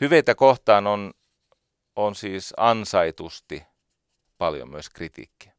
Hyveitä 0.00 0.34
kohtaan 0.34 0.86
on, 0.86 1.12
on 1.96 2.14
siis 2.14 2.54
ansaitusti 2.56 3.62
paljon 4.38 4.70
myös 4.70 4.90
kritiikkiä. 4.90 5.52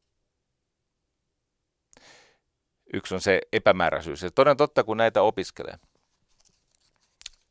Yksi 2.92 3.14
on 3.14 3.20
se 3.20 3.40
epämääräisyys. 3.52 4.22
Ja 4.22 4.30
toden 4.30 4.56
totta, 4.56 4.84
kun 4.84 4.96
näitä 4.96 5.22
opiskelee, 5.22 5.78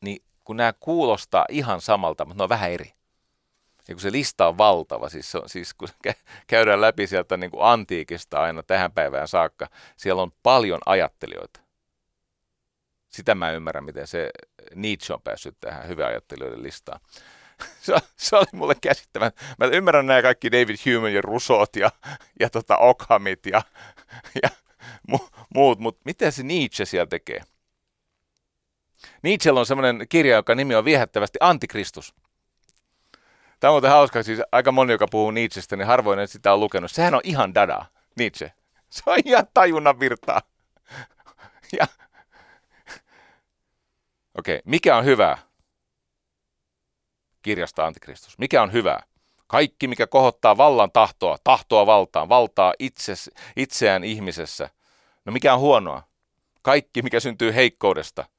niin 0.01 0.23
kun 0.43 0.57
nämä 0.57 0.73
kuulostaa 0.79 1.45
ihan 1.49 1.81
samalta, 1.81 2.25
mutta 2.25 2.37
ne 2.37 2.43
on 2.43 2.49
vähän 2.49 2.71
eri. 2.71 2.93
Ja 3.87 3.95
kun 3.95 4.01
se 4.01 4.11
lista 4.11 4.47
on 4.47 4.57
valtava, 4.57 5.09
siis, 5.09 5.35
on, 5.35 5.49
siis 5.49 5.73
kun 5.73 5.87
käydään 6.47 6.81
läpi 6.81 7.07
sieltä 7.07 7.37
niin 7.37 7.51
kuin 7.51 7.63
antiikista 7.63 8.39
aina 8.39 8.63
tähän 8.63 8.91
päivään 8.91 9.27
saakka, 9.27 9.67
siellä 9.97 10.21
on 10.21 10.31
paljon 10.43 10.79
ajattelijoita. 10.85 11.68
Sitä 13.09 13.35
mä 13.35 13.51
ymmärrän, 13.51 13.83
miten 13.83 14.07
se 14.07 14.29
Nietzsche 14.75 15.13
on 15.13 15.21
päässyt 15.21 15.57
tähän 15.59 15.87
hyvän 15.87 16.07
ajattelijoiden 16.07 16.63
listaan. 16.63 16.99
Se, 17.81 17.93
se 18.17 18.35
oli 18.35 18.45
mulle 18.53 18.75
käsittämään. 18.81 19.31
Mä 19.57 19.65
ymmärrän 19.65 20.05
nämä 20.05 20.21
kaikki 20.21 20.51
David 20.51 20.75
Hume 20.85 21.11
ja 21.11 21.21
Rousseaut 21.21 21.75
ja, 21.75 21.91
ja 22.39 22.49
tota 22.49 22.77
Ockhamit 22.77 23.45
ja, 23.45 23.61
ja 24.43 24.49
mu, 25.07 25.19
muut, 25.55 25.79
mutta 25.79 26.01
mitä 26.05 26.31
se 26.31 26.43
Nietzsche 26.43 26.85
siellä 26.85 27.07
tekee? 27.07 27.41
Nietzschellä 29.23 29.59
on 29.59 29.65
semmoinen 29.65 30.07
kirja, 30.09 30.35
joka 30.35 30.55
nimi 30.55 30.75
on 30.75 30.85
viehättävästi 30.85 31.37
Antikristus. 31.41 32.13
Tämä 33.59 33.71
on 33.71 33.73
muuten 33.73 33.91
hauska, 33.91 34.23
siis 34.23 34.39
aika 34.51 34.71
moni, 34.71 34.91
joka 34.91 35.07
puhuu 35.11 35.31
Nietzschestä, 35.31 35.75
niin 35.75 35.87
harvoin 35.87 36.27
sitä 36.27 36.53
on 36.53 36.59
lukenut. 36.59 36.91
Sehän 36.91 37.15
on 37.15 37.21
ihan 37.23 37.55
dada, 37.55 37.85
Nietzsche. 38.15 38.53
Se 38.89 39.03
on 39.05 39.17
ihan 39.25 39.47
tajunnan 39.53 39.99
virtaa. 39.99 40.41
Ja... 41.79 41.87
Okei, 44.39 44.61
mikä 44.65 44.97
on 44.97 45.05
hyvää? 45.05 45.37
Kirjasta 47.41 47.85
Antikristus. 47.85 48.37
Mikä 48.37 48.61
on 48.61 48.73
hyvää? 48.73 49.03
Kaikki, 49.47 49.87
mikä 49.87 50.07
kohottaa 50.07 50.57
vallan 50.57 50.91
tahtoa, 50.91 51.37
tahtoa 51.43 51.85
valtaan, 51.85 52.29
valtaa 52.29 52.73
itse, 52.79 53.13
itseään 53.55 54.03
ihmisessä. 54.03 54.69
No 55.25 55.31
mikä 55.31 55.53
on 55.53 55.59
huonoa? 55.59 56.03
Kaikki, 56.61 57.01
mikä 57.01 57.19
syntyy 57.19 57.55
heikkoudesta– 57.55 58.25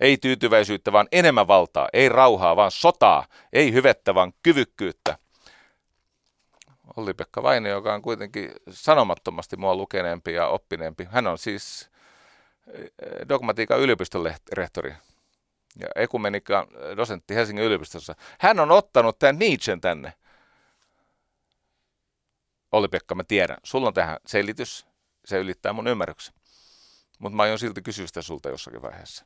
ei 0.00 0.18
tyytyväisyyttä, 0.18 0.92
vaan 0.92 1.08
enemmän 1.12 1.48
valtaa. 1.48 1.88
Ei 1.92 2.08
rauhaa, 2.08 2.56
vaan 2.56 2.70
sotaa. 2.70 3.26
Ei 3.52 3.72
hyvettä, 3.72 4.14
vaan 4.14 4.32
kyvykkyyttä. 4.42 5.18
Olli-Pekka 6.96 7.42
Vaine, 7.42 7.68
joka 7.68 7.94
on 7.94 8.02
kuitenkin 8.02 8.52
sanomattomasti 8.70 9.56
mua 9.56 9.74
lukeneempi 9.74 10.32
ja 10.32 10.48
oppineempi. 10.48 11.08
Hän 11.10 11.26
on 11.26 11.38
siis 11.38 11.90
eh, 12.72 12.90
dogmatiikan 13.28 13.80
yliopiston 13.80 14.32
rehtori 14.52 14.94
ja 15.80 15.88
ekumenikan 15.94 16.66
dosentti 16.96 17.34
Helsingin 17.34 17.64
yliopistossa. 17.64 18.14
Hän 18.40 18.60
on 18.60 18.70
ottanut 18.70 19.18
tämän 19.18 19.38
Nietzschen 19.38 19.80
tänne. 19.80 20.12
Olli-Pekka, 22.72 23.14
mä 23.14 23.24
tiedän. 23.24 23.56
Sulla 23.62 23.88
on 23.88 23.94
tähän 23.94 24.16
selitys. 24.26 24.86
Se 25.24 25.38
ylittää 25.38 25.72
mun 25.72 25.86
ymmärryksen. 25.86 26.34
Mutta 27.18 27.36
mä 27.36 27.42
aion 27.42 27.58
silti 27.58 27.82
kysyä 27.82 28.06
sitä 28.06 28.22
sulta 28.22 28.48
jossakin 28.48 28.82
vaiheessa. 28.82 29.24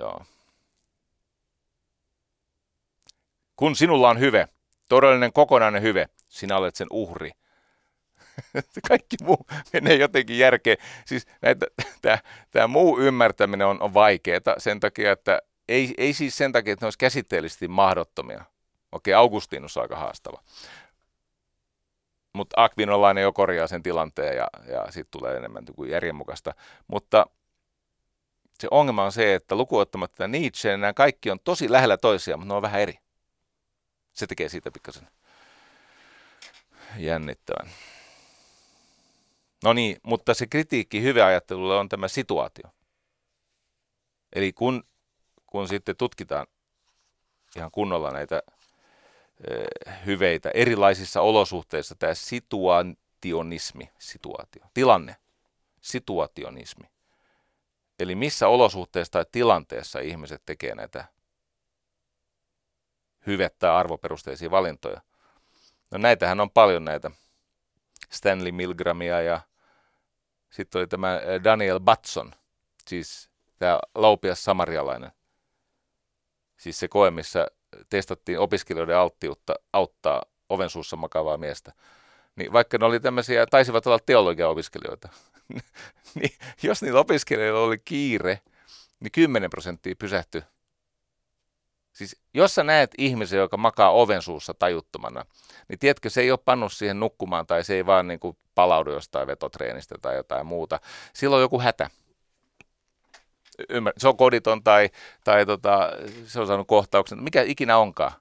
Joo. 0.00 0.24
Kun 3.56 3.76
sinulla 3.76 4.10
on 4.10 4.20
hyve, 4.20 4.48
todellinen 4.88 5.32
kokonainen 5.32 5.82
hyve, 5.82 6.08
sinä 6.28 6.56
olet 6.56 6.76
sen 6.76 6.86
uhri. 6.90 7.30
Kaikki 8.88 9.16
muu 9.22 9.46
menee 9.72 9.94
jotenkin 9.94 10.38
järkeen. 10.38 10.76
Siis 11.06 11.26
tämä 12.50 12.66
muu 12.66 12.98
ymmärtäminen 12.98 13.66
on, 13.66 13.82
on 13.82 13.94
vaikeaa 13.94 14.54
sen 14.58 14.80
takia, 14.80 15.12
että 15.12 15.42
ei, 15.68 15.94
ei 15.98 16.12
siis 16.12 16.36
sen 16.36 16.52
takia, 16.52 16.72
että 16.72 16.84
ne 16.84 16.86
olisi 16.86 16.98
käsitteellisesti 16.98 17.68
mahdottomia. 17.68 18.44
Okei, 18.92 19.14
Augustinus 19.14 19.76
on 19.76 19.82
aika 19.82 19.96
haastava. 19.96 20.42
Mutta 22.32 22.62
Akvinolainen 22.62 23.22
jo 23.22 23.32
korjaa 23.32 23.66
sen 23.66 23.82
tilanteen 23.82 24.36
ja, 24.36 24.48
ja 24.66 24.84
sitten 24.92 25.20
tulee 25.20 25.36
enemmän 25.36 25.64
kuin 25.76 25.90
järjenmukaista. 25.90 26.54
Mutta 26.88 27.26
se 28.60 28.68
ongelma 28.70 29.04
on 29.04 29.12
se, 29.12 29.34
että 29.34 29.54
lukuottamatta 29.54 30.28
Nietzsche, 30.28 30.76
nämä 30.76 30.92
kaikki 30.92 31.30
on 31.30 31.40
tosi 31.40 31.72
lähellä 31.72 31.96
toisiaan, 31.96 32.40
mutta 32.40 32.52
ne 32.54 32.56
on 32.56 32.62
vähän 32.62 32.80
eri. 32.80 32.98
Se 34.12 34.26
tekee 34.26 34.48
siitä 34.48 34.70
pikkasen 34.70 35.08
jännittävän. 36.96 37.70
No 39.64 39.72
niin, 39.72 39.96
mutta 40.02 40.34
se 40.34 40.46
kritiikki 40.46 41.02
hyvä 41.02 41.26
ajattelulle 41.26 41.78
on 41.78 41.88
tämä 41.88 42.08
situaatio. 42.08 42.70
Eli 44.32 44.52
kun, 44.52 44.84
kun 45.50 45.68
sitten 45.68 45.96
tutkitaan 45.96 46.46
ihan 47.56 47.70
kunnolla 47.70 48.10
näitä 48.10 48.42
hyveitä 50.06 50.50
erilaisissa 50.54 51.20
olosuhteissa, 51.20 51.94
tämä 51.94 52.14
situationismi, 52.14 53.90
situaatio, 53.98 54.64
tilanne, 54.74 55.16
situationismi, 55.80 56.88
Eli 57.98 58.14
missä 58.14 58.48
olosuhteessa 58.48 59.12
tai 59.12 59.24
tilanteessa 59.32 60.00
ihmiset 60.00 60.42
tekee 60.46 60.74
näitä 60.74 61.04
hyvettä 63.26 63.76
arvoperusteisia 63.76 64.50
valintoja. 64.50 65.00
No 65.90 65.98
näitähän 65.98 66.40
on 66.40 66.50
paljon 66.50 66.84
näitä. 66.84 67.10
Stanley 68.10 68.52
Milgramia 68.52 69.22
ja 69.22 69.40
sitten 70.50 70.78
oli 70.78 70.86
tämä 70.86 71.20
Daniel 71.44 71.80
Batson, 71.80 72.32
siis 72.86 73.30
tämä 73.58 73.78
laupias 73.94 74.44
samarialainen. 74.44 75.12
Siis 76.58 76.78
se 76.78 76.88
koe, 76.88 77.10
missä 77.10 77.46
testattiin 77.90 78.38
opiskelijoiden 78.38 78.96
alttiutta 78.96 79.54
auttaa 79.72 80.22
oven 80.48 80.70
suussa 80.70 80.96
makavaa 80.96 81.36
miestä. 81.36 81.72
Niin 82.36 82.52
vaikka 82.52 82.78
ne 82.78 82.86
oli 82.86 83.00
tämmöisiä, 83.00 83.46
taisivat 83.46 83.86
olla 83.86 83.98
teologiaopiskelijoita, 84.06 85.08
niin 86.20 86.30
jos 86.62 86.82
niillä 86.82 87.00
opiskelijoilla 87.00 87.60
oli 87.60 87.78
kiire, 87.78 88.40
niin 89.00 89.12
10 89.12 89.50
prosenttia 89.50 89.94
pysähtyi. 89.98 90.42
Siis 91.92 92.16
jos 92.34 92.54
sä 92.54 92.64
näet 92.64 92.90
ihmisen, 92.98 93.38
joka 93.38 93.56
makaa 93.56 93.90
oven 93.90 94.22
suussa 94.22 94.54
tajuttomana, 94.54 95.24
niin 95.68 95.78
tiedätkö, 95.78 96.10
se 96.10 96.20
ei 96.20 96.30
ole 96.30 96.38
pannut 96.44 96.72
siihen 96.72 97.00
nukkumaan 97.00 97.46
tai 97.46 97.64
se 97.64 97.74
ei 97.74 97.86
vaan 97.86 98.08
niin 98.08 98.20
kuin 98.20 98.36
palaudu 98.54 98.92
jostain 98.92 99.26
vetotreenistä 99.26 99.94
tai 100.02 100.16
jotain 100.16 100.46
muuta. 100.46 100.80
Silloin 101.12 101.38
on 101.38 101.44
joku 101.44 101.60
hätä. 101.60 101.90
Ymmär, 103.68 103.92
se 103.96 104.08
on 104.08 104.16
koditon 104.16 104.62
tai, 104.62 104.90
tai 105.24 105.46
tota, 105.46 105.90
se 106.26 106.40
on 106.40 106.46
saanut 106.46 106.68
kohtauksen, 106.68 107.22
mikä 107.22 107.42
ikinä 107.42 107.78
onkaan. 107.78 108.12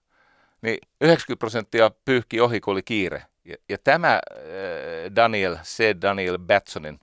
Niin 0.62 0.78
90 1.02 1.40
prosenttia 1.40 1.92
pyyhki 2.06 2.42
ohi, 2.42 2.60
kun 2.60 2.72
oli 2.72 2.84
kiire. 2.84 3.24
Ja, 3.46 3.56
ja 3.70 3.78
tämä 3.84 4.14
äh, 4.14 5.16
Daniel, 5.16 5.58
se 5.64 5.96
Daniel 6.02 6.38
Batsonin 6.38 7.00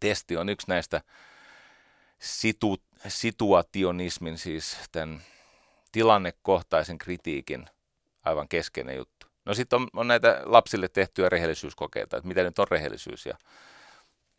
testi 0.00 0.36
on 0.36 0.48
yksi 0.48 0.68
näistä 0.68 1.00
situ, 2.18 2.76
situationismin, 3.08 4.38
siis 4.38 4.76
tämän 4.92 5.22
tilannekohtaisen 5.92 6.98
kritiikin 6.98 7.66
aivan 8.24 8.48
keskeinen 8.48 8.96
juttu. 8.96 9.26
No 9.44 9.54
sitten 9.54 9.80
on, 9.80 9.88
on 9.92 10.08
näitä 10.08 10.42
lapsille 10.44 10.88
tehtyjä 10.88 11.28
rehellisyyskokeita, 11.28 12.16
että 12.16 12.28
mitä 12.28 12.42
nyt 12.42 12.58
on 12.58 12.66
rehellisyys 12.70 13.26
ja 13.26 13.38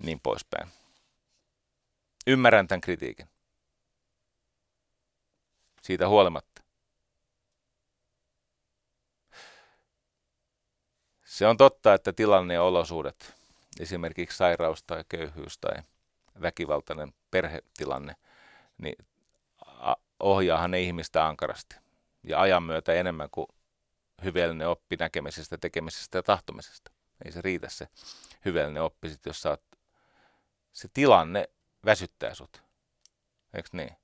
niin 0.03 0.19
poispäin. 0.19 0.67
Ymmärrän 2.27 2.67
tämän 2.67 2.81
kritiikin. 2.81 3.29
Siitä 5.81 6.07
huolimatta. 6.07 6.63
Se 11.23 11.47
on 11.47 11.57
totta, 11.57 11.93
että 11.93 12.13
tilanne 12.13 12.53
ja 12.53 12.63
olosuudet 12.63 13.35
esimerkiksi 13.79 14.37
sairaus 14.37 14.83
tai 14.83 15.03
köyhyys 15.09 15.57
tai 15.57 15.83
väkivaltainen 16.41 17.13
perhetilanne, 17.31 18.15
niin 18.77 18.95
ohjaahan 20.19 20.71
ne 20.71 20.81
ihmistä 20.81 21.27
ankarasti 21.27 21.75
ja 22.23 22.41
ajan 22.41 22.63
myötä 22.63 22.93
enemmän 22.93 23.29
kuin 23.31 23.47
hyvällinen 24.23 24.67
oppi 24.67 24.95
näkemisestä, 24.95 25.57
tekemisestä 25.57 26.17
ja 26.17 26.23
tahtomisesta. 26.23 26.91
Ei 27.25 27.31
se 27.31 27.41
riitä 27.41 27.69
se 27.69 27.87
hyvällinen 28.45 28.83
oppi, 28.83 29.09
sit, 29.09 29.25
jos 29.25 29.41
saat, 29.41 29.61
se 30.71 30.87
tilanne 30.93 31.49
väsyttää 31.85 32.33
sut. 32.33 32.63
Eikö 33.53 33.69
niin? 33.71 33.95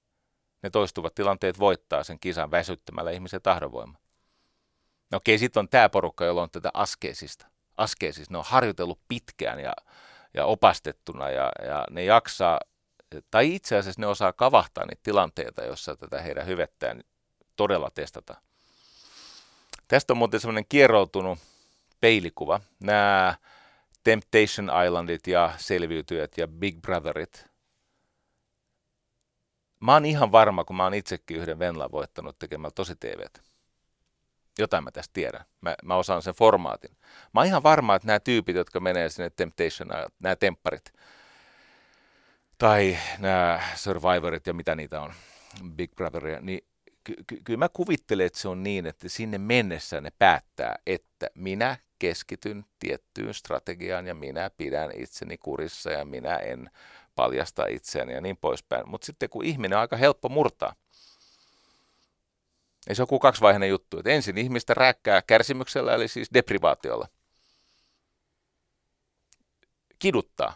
Ne 0.61 0.69
toistuvat 0.69 1.15
tilanteet 1.15 1.59
voittaa 1.59 2.03
sen 2.03 2.19
kisan 2.19 2.51
väsyttämällä 2.51 3.11
ihmisen 3.11 3.41
tahdonvoima. 3.41 3.97
No 5.11 5.17
okei, 5.17 5.38
sitten 5.38 5.59
on 5.59 5.69
tämä 5.69 5.89
porukka, 5.89 6.25
jolla 6.25 6.41
on 6.41 6.51
tätä 6.51 6.71
askeesista 6.73 7.47
askeisissa, 7.80 8.34
ne 8.34 8.38
on 8.38 8.43
harjoitellut 8.47 8.99
pitkään 9.07 9.59
ja, 9.59 9.73
ja 10.34 10.45
opastettuna 10.45 11.30
ja, 11.30 11.51
ja 11.63 11.86
ne 11.89 12.03
jaksaa, 12.03 12.59
tai 13.32 13.55
itse 13.55 13.77
asiassa 13.77 14.01
ne 14.01 14.07
osaa 14.07 14.34
kavahtaa 14.34 14.86
niitä 14.86 15.03
tilanteita, 15.03 15.63
jossa 15.63 15.95
tätä 15.95 16.21
heidän 16.21 16.47
hyvettään 16.47 17.03
todella 17.55 17.91
testata. 17.93 18.41
Tästä 19.88 20.13
on 20.13 20.17
muuten 20.17 20.39
semmoinen 20.39 20.65
kierroutunut 20.69 21.39
peilikuva. 22.01 22.59
Nämä 22.80 23.36
Temptation 24.03 24.71
Islandit 24.86 25.27
ja 25.27 25.53
selviytyjät 25.57 26.38
ja 26.38 26.47
Big 26.47 26.82
Brotherit. 26.82 27.49
Mä 29.80 29.93
oon 29.93 30.05
ihan 30.05 30.32
varma, 30.32 30.63
kun 30.63 30.75
mä 30.75 30.84
oon 30.84 30.93
itsekin 30.93 31.38
yhden 31.38 31.59
Venla 31.59 31.91
voittanut 31.91 32.39
tekemällä 32.39 32.71
tosi 32.75 32.95
TVtä 32.95 33.41
jotain 34.59 34.84
mä 34.84 34.91
tästä 34.91 35.13
tiedän. 35.13 35.45
Mä, 35.61 35.75
mä 35.84 35.95
osaan 35.95 36.21
sen 36.21 36.34
formaatin. 36.34 36.91
Mä 37.34 37.39
oon 37.39 37.47
ihan 37.47 37.63
varma, 37.63 37.95
että 37.95 38.07
nämä 38.07 38.19
tyypit, 38.19 38.55
jotka 38.55 38.80
menee 38.80 39.09
sinne 39.09 39.30
Temptation, 39.30 39.89
nämä 40.19 40.36
tempparit, 40.36 40.93
tai 42.57 42.97
nämä 43.19 43.61
Survivorit 43.75 44.47
ja 44.47 44.53
mitä 44.53 44.75
niitä 44.75 45.01
on, 45.01 45.13
Big 45.75 45.95
Brotheria, 45.95 46.41
niin 46.41 46.67
ky- 47.03 47.23
ky- 47.27 47.41
kyllä 47.43 47.59
mä 47.59 47.69
kuvittelen, 47.69 48.25
että 48.25 48.39
se 48.39 48.47
on 48.47 48.63
niin, 48.63 48.86
että 48.86 49.09
sinne 49.09 49.38
mennessä 49.38 50.01
ne 50.01 50.11
päättää, 50.19 50.75
että 50.86 51.30
minä 51.36 51.77
keskityn 51.99 52.65
tiettyyn 52.80 53.34
strategiaan 53.34 54.07
ja 54.07 54.15
minä 54.15 54.49
pidän 54.57 54.91
itseni 54.95 55.38
kurissa 55.38 55.91
ja 55.91 56.05
minä 56.05 56.36
en 56.36 56.69
paljastaa 57.20 57.65
itseään 57.65 58.09
ja 58.09 58.22
niin 58.22 58.38
poispäin. 58.38 58.89
Mutta 58.89 59.05
sitten 59.05 59.30
kun 59.30 59.45
ihminen 59.45 59.78
on 59.78 59.82
aika 59.82 59.97
helppo 59.97 60.30
murtaa, 60.30 60.76
ei 62.88 62.95
se 62.95 63.01
on 63.01 63.07
kuin 63.07 63.20
kaksivaiheinen 63.20 63.70
juttu. 63.70 63.97
Että 63.99 64.09
ensin 64.09 64.38
ihmistä 64.38 64.74
rääkkää 64.74 65.22
kärsimyksellä, 65.22 65.95
eli 65.95 66.07
siis 66.07 66.30
deprivaatiolla. 66.34 67.07
Kiduttaa. 69.99 70.55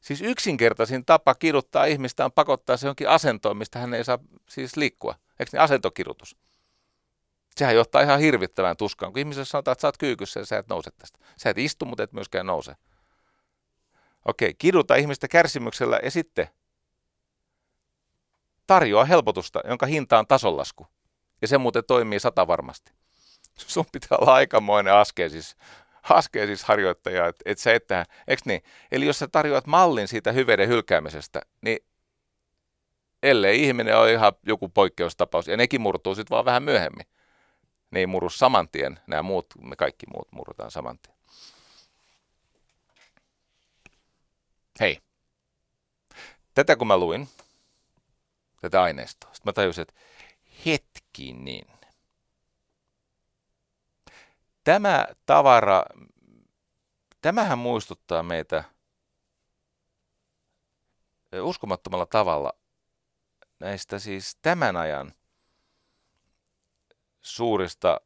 Siis 0.00 0.22
yksinkertaisin 0.22 1.04
tapa 1.04 1.34
kiduttaa 1.34 1.84
ihmistä 1.84 2.24
on 2.24 2.32
pakottaa 2.32 2.76
se 2.76 2.86
jonkin 2.86 3.08
asentoon, 3.08 3.56
mistä 3.56 3.78
hän 3.78 3.94
ei 3.94 4.04
saa 4.04 4.18
siis 4.48 4.76
liikkua. 4.76 5.14
Eikö 5.38 5.50
niin 5.52 5.60
asentokidutus? 5.60 6.36
Sehän 7.56 7.74
johtaa 7.74 8.02
ihan 8.02 8.20
hirvittävään 8.20 8.76
tuskaan, 8.76 9.12
kun 9.12 9.20
ihmiselle 9.20 9.44
sanotaan, 9.44 9.72
että 9.72 9.80
sä 9.80 9.88
oot 9.88 9.98
kyykyssä 9.98 10.40
ja 10.40 10.46
sä 10.46 10.58
et 10.58 10.68
nouse 10.68 10.90
tästä. 10.90 11.18
Sä 11.36 11.50
et 11.50 11.58
istu, 11.58 11.84
mutta 11.84 12.02
et 12.02 12.12
myöskään 12.12 12.46
nouse. 12.46 12.76
Okei, 14.26 14.54
kiduta 14.54 14.94
ihmistä 14.94 15.28
kärsimyksellä 15.28 16.00
ja 16.02 16.10
sitten 16.10 16.48
tarjoaa 18.66 19.04
helpotusta, 19.04 19.60
jonka 19.68 19.86
hinta 19.86 20.18
on 20.18 20.26
tasonlasku. 20.26 20.86
Ja 21.42 21.48
se 21.48 21.58
muuten 21.58 21.84
toimii 21.86 22.20
sata 22.20 22.46
varmasti. 22.46 22.92
Sun 23.56 23.84
pitää 23.92 24.18
olla 24.20 24.34
aikamoinen 24.34 24.94
askeesis, 24.94 25.56
askeesis 26.02 26.64
harjoittaja, 26.64 27.26
että 27.26 27.42
et 27.46 27.58
sä 27.58 27.74
et. 27.74 27.88
Eikö 28.28 28.42
niin? 28.44 28.62
Eli 28.92 29.06
jos 29.06 29.18
sä 29.18 29.28
tarjoat 29.28 29.66
mallin 29.66 30.08
siitä 30.08 30.32
hyveiden 30.32 30.68
hylkäämisestä, 30.68 31.42
niin 31.60 31.78
ellei 33.22 33.64
ihminen 33.64 33.98
ole 33.98 34.12
ihan 34.12 34.32
joku 34.46 34.68
poikkeustapaus, 34.68 35.48
ja 35.48 35.56
nekin 35.56 35.80
murtuu 35.80 36.14
sitten 36.14 36.34
vaan 36.34 36.44
vähän 36.44 36.62
myöhemmin. 36.62 37.06
Ei 37.94 38.06
murru 38.06 38.30
saman 38.30 38.68
tien, 38.68 39.00
nämä 39.06 39.22
muut, 39.22 39.46
me 39.60 39.76
kaikki 39.76 40.06
muut 40.06 40.28
murrutaan 40.32 40.70
saman 40.70 40.98
tien. 40.98 41.15
Hei, 44.80 44.98
tätä 46.54 46.76
kun 46.76 46.86
mä 46.86 46.98
luin, 46.98 47.28
tätä 48.60 48.82
aineistoa, 48.82 49.34
sitten 49.34 49.48
mä 49.48 49.52
tajusin, 49.52 49.82
että 49.82 49.94
hetkinen. 50.66 51.66
Tämä 54.64 55.06
tavara, 55.26 55.82
tämähän 57.20 57.58
muistuttaa 57.58 58.22
meitä 58.22 58.64
uskomattomalla 61.42 62.06
tavalla 62.06 62.52
näistä 63.60 63.98
siis 63.98 64.36
tämän 64.42 64.76
ajan 64.76 65.12
suurista 67.22 68.00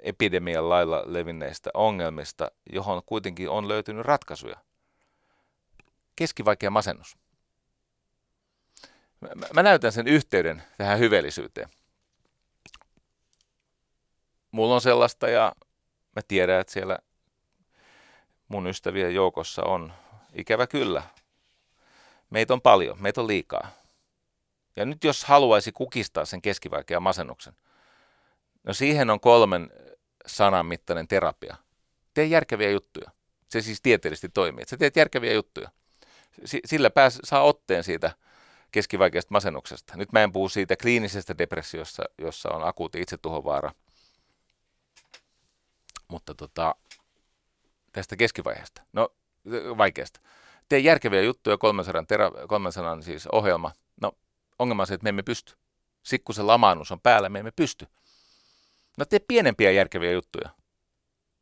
epidemian 0.00 0.68
lailla 0.68 1.02
levinneistä 1.06 1.70
ongelmista, 1.74 2.50
johon 2.72 3.02
kuitenkin 3.06 3.50
on 3.50 3.68
löytynyt 3.68 4.06
ratkaisuja. 4.06 4.69
Keskivaikea 6.20 6.70
masennus. 6.70 7.16
Mä, 9.20 9.28
mä 9.54 9.62
näytän 9.62 9.92
sen 9.92 10.08
yhteyden 10.08 10.62
tähän 10.78 10.98
hyveellisyyteen. 10.98 11.68
Mulla 14.50 14.74
on 14.74 14.80
sellaista 14.80 15.28
ja 15.28 15.52
mä 16.16 16.22
tiedän, 16.28 16.60
että 16.60 16.72
siellä 16.72 16.98
mun 18.48 18.66
ystävien 18.66 19.14
joukossa 19.14 19.62
on 19.62 19.92
ikävä 20.32 20.66
kyllä. 20.66 21.02
Meitä 22.30 22.52
on 22.52 22.60
paljon, 22.60 23.02
meitä 23.02 23.20
on 23.20 23.26
liikaa. 23.26 23.70
Ja 24.76 24.84
nyt 24.84 25.04
jos 25.04 25.24
haluaisi 25.24 25.72
kukistaa 25.72 26.24
sen 26.24 26.42
keskivaikean 26.42 27.02
masennuksen, 27.02 27.54
no 28.64 28.72
siihen 28.72 29.10
on 29.10 29.20
kolmen 29.20 29.70
sanan 30.26 30.66
mittainen 30.66 31.08
terapia. 31.08 31.56
Tee 32.14 32.24
järkeviä 32.24 32.70
juttuja. 32.70 33.10
Se 33.48 33.60
siis 33.60 33.82
tieteellisesti 33.82 34.28
toimii. 34.28 34.64
Sä 34.68 34.76
teet 34.76 34.96
järkeviä 34.96 35.32
juttuja. 35.32 35.70
Sillä 36.44 36.90
pääs, 36.90 37.18
saa 37.24 37.42
otteen 37.42 37.84
siitä 37.84 38.10
keskivaikeasta 38.70 39.32
masennuksesta. 39.32 39.96
Nyt 39.96 40.12
mä 40.12 40.22
en 40.22 40.32
puhu 40.32 40.48
siitä 40.48 40.76
kliinisestä 40.76 41.38
depressiossa, 41.38 42.02
jossa 42.18 42.48
on 42.48 42.68
akuutti 42.68 43.00
itsetuhovaara, 43.00 43.72
mutta 46.08 46.34
tota, 46.34 46.74
tästä 47.92 48.16
keskivaiheesta. 48.16 48.82
No, 48.92 49.08
vaikeasta. 49.78 50.20
Tee 50.68 50.78
järkeviä 50.78 51.22
juttuja, 51.22 51.58
300, 51.58 52.04
tera, 52.08 52.30
300 52.48 53.02
siis 53.02 53.26
ohjelma. 53.26 53.72
No, 54.02 54.12
ongelma 54.58 54.82
on 54.82 54.86
se, 54.86 54.94
että 54.94 55.04
me 55.04 55.08
emme 55.08 55.22
pysty. 55.22 55.54
Sikku 56.02 56.32
se 56.32 56.42
lamaannus 56.42 56.92
on 56.92 57.00
päällä, 57.00 57.28
me 57.28 57.38
emme 57.38 57.50
pysty. 57.50 57.86
No 58.98 59.04
tee 59.04 59.18
pienempiä 59.28 59.70
järkeviä 59.70 60.12
juttuja. 60.12 60.50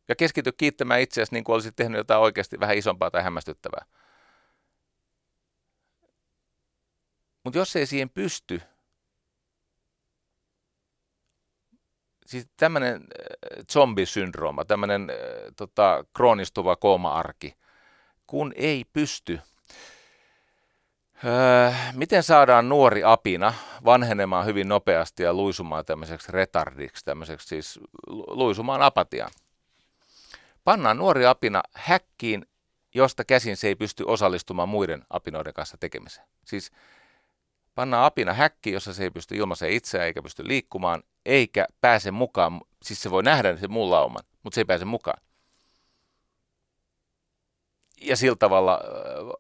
Ja 0.09 0.17
keskity 0.17 0.53
kiittämään 0.53 1.01
itseäsi 1.01 1.33
niin 1.33 1.45
kuin 1.45 1.55
olisit 1.55 1.77
tehnyt 1.77 1.99
jotain 1.99 2.21
oikeasti 2.21 2.61
vähän 2.61 2.77
isompaa 2.77 3.11
tai 3.11 3.23
hämmästyttävää. 3.23 3.85
Mutta 7.49 7.59
jos 7.59 7.77
ei 7.77 7.87
siihen 7.87 8.11
pysty, 8.11 8.63
siis 12.27 12.47
tämmöinen 12.57 12.95
äh, 12.95 13.65
zombisyndrooma, 13.73 14.65
tämmöinen 14.65 15.11
äh, 15.11 15.17
tota, 15.57 16.05
kroonistuva 16.17 16.77
kooma-arki, 16.77 17.55
kun 18.27 18.53
ei 18.57 18.85
pysty, 18.93 19.41
öö, 21.25 21.73
miten 21.93 22.23
saadaan 22.23 22.69
nuori 22.69 23.05
apina 23.05 23.55
vanhenemaan 23.85 24.47
hyvin 24.47 24.69
nopeasti 24.69 25.23
ja 25.23 25.35
luisumaan 25.35 25.85
tämmöiseksi 25.85 26.33
retardiksi, 26.33 27.05
tämmöiseksi 27.05 27.49
siis 27.49 27.81
luisumaan 28.11 28.83
apatiaan? 28.83 29.31
Pannaan 30.65 30.97
nuori 30.97 31.27
apina 31.27 31.63
häkkiin, 31.75 32.47
josta 32.95 33.25
käsin 33.25 33.57
se 33.57 33.69
ei 33.69 33.75
pysty 33.75 34.05
osallistumaan 34.07 34.69
muiden 34.69 35.05
apinoiden 35.11 35.55
kanssa 35.55 35.77
tekemiseen. 35.81 36.27
Siis 36.45 36.73
Pannaan 37.79 38.05
apina 38.05 38.35
häkki, 38.35 38.72
jossa 38.72 38.95
se 38.95 39.03
ei 39.03 39.11
pysty 39.11 39.37
ilmaisemaan 39.37 39.72
itseään 39.72 40.07
eikä 40.07 40.22
pysty 40.22 40.49
liikkumaan, 40.49 41.03
eikä 41.26 41.66
pääse 41.81 42.11
mukaan. 42.11 42.61
Siis 42.83 43.03
se 43.03 43.11
voi 43.11 43.22
nähdä 43.22 43.57
sen 43.57 43.72
muun 43.72 43.91
lauman, 43.91 44.22
mutta 44.43 44.55
se 44.55 44.61
ei 44.61 44.64
pääse 44.64 44.85
mukaan. 44.85 45.22
Ja 48.01 48.16
sillä 48.16 48.37
tavalla 48.37 48.81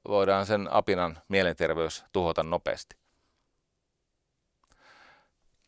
voidaan 0.08 0.46
sen 0.46 0.72
apinan 0.72 1.18
mielenterveys 1.28 2.04
tuhota 2.12 2.42
nopeasti. 2.42 2.96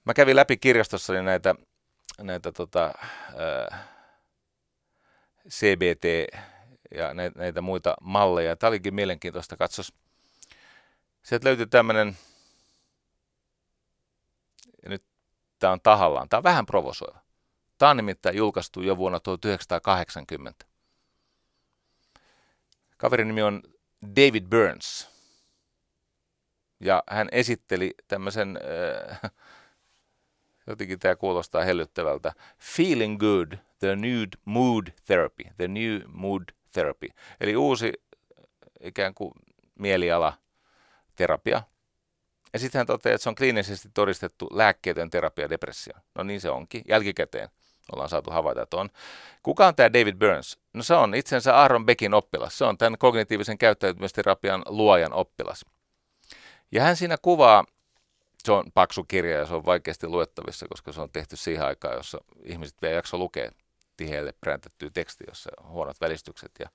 Mä 0.04 0.14
kävin 0.14 0.36
läpi 0.36 0.56
kirjastossani 0.56 1.22
näitä, 1.22 1.54
näitä 2.20 2.52
tota, 2.52 2.92
ää, 3.38 3.88
CBT 5.48 6.04
ja 6.94 7.14
näitä 7.34 7.60
muita 7.60 7.94
malleja. 8.00 8.56
Tämä 8.56 8.68
olikin 8.68 8.94
mielenkiintoista 8.94 9.56
katsos. 9.56 9.92
Sieltä 11.22 11.48
löytyi 11.48 11.66
tämmöinen 11.66 12.16
ja 14.82 14.88
nyt 14.88 15.04
tämä 15.60 15.72
on 15.72 15.80
tahallaan. 15.82 16.28
Tämä 16.28 16.38
on 16.38 16.44
vähän 16.44 16.66
provosoiva. 16.66 17.18
Tämä 17.78 17.90
on 17.90 17.96
nimittäin 17.96 18.36
julkaistu 18.36 18.82
jo 18.82 18.96
vuonna 18.96 19.20
1980. 19.20 20.64
Kaverin 22.96 23.28
nimi 23.28 23.42
on 23.42 23.62
David 24.16 24.44
Burns. 24.44 25.10
Ja 26.80 27.02
hän 27.10 27.28
esitteli 27.32 27.94
tämmöisen, 28.08 28.58
äh, 29.12 29.20
jotenkin 30.66 30.98
tämä 30.98 31.16
kuulostaa 31.16 31.64
hellyttävältä, 31.64 32.32
Feeling 32.58 33.18
Good, 33.18 33.52
the 33.78 33.96
New 33.96 34.22
Mood 34.44 34.86
Therapy, 35.06 35.44
the 35.56 35.68
New 35.68 36.00
Mood 36.06 36.42
Therapy. 36.72 37.08
Eli 37.40 37.56
uusi 37.56 37.92
ikään 38.80 39.14
kuin 39.14 39.32
mieliala 39.78 40.32
terapia, 41.16 41.62
ja 42.52 42.58
sitten 42.58 42.78
hän 42.78 42.86
toteaa, 42.86 43.14
että 43.14 43.22
se 43.22 43.28
on 43.28 43.34
kliinisesti 43.34 43.88
todistettu 43.94 44.48
lääkkeetön 44.52 45.10
terapia 45.10 45.50
depressioon. 45.50 46.02
No 46.14 46.24
niin 46.24 46.40
se 46.40 46.50
onkin. 46.50 46.82
Jälkikäteen 46.88 47.48
ollaan 47.92 48.08
saatu 48.08 48.30
havaita, 48.30 48.62
että 48.62 48.76
on. 48.76 48.90
Kuka 49.42 49.66
on 49.66 49.74
tämä 49.74 49.92
David 49.92 50.16
Burns? 50.16 50.58
No 50.74 50.82
se 50.82 50.94
on 50.94 51.14
itsensä 51.14 51.56
Aaron 51.56 51.86
Beckin 51.86 52.14
oppilas. 52.14 52.58
Se 52.58 52.64
on 52.64 52.78
tämän 52.78 52.98
kognitiivisen 52.98 53.58
käyttäytymisterapian 53.58 54.62
luojan 54.66 55.12
oppilas. 55.12 55.64
Ja 56.72 56.82
hän 56.82 56.96
siinä 56.96 57.16
kuvaa, 57.22 57.64
se 58.44 58.52
on 58.52 58.72
paksu 58.74 59.04
kirja 59.04 59.38
ja 59.38 59.46
se 59.46 59.54
on 59.54 59.66
vaikeasti 59.66 60.06
luettavissa, 60.06 60.66
koska 60.68 60.92
se 60.92 61.00
on 61.00 61.10
tehty 61.10 61.36
siihen 61.36 61.66
aikaan, 61.66 61.96
jossa 61.96 62.18
ihmiset 62.44 62.82
vielä 62.82 62.94
jakso 62.94 63.18
lukea 63.18 63.50
tiheelle 63.96 64.32
präntettyä 64.40 64.90
teksti, 64.94 65.24
jossa 65.28 65.50
on 65.62 65.70
huonot 65.70 66.00
välistykset 66.00 66.52
ja 66.58 66.68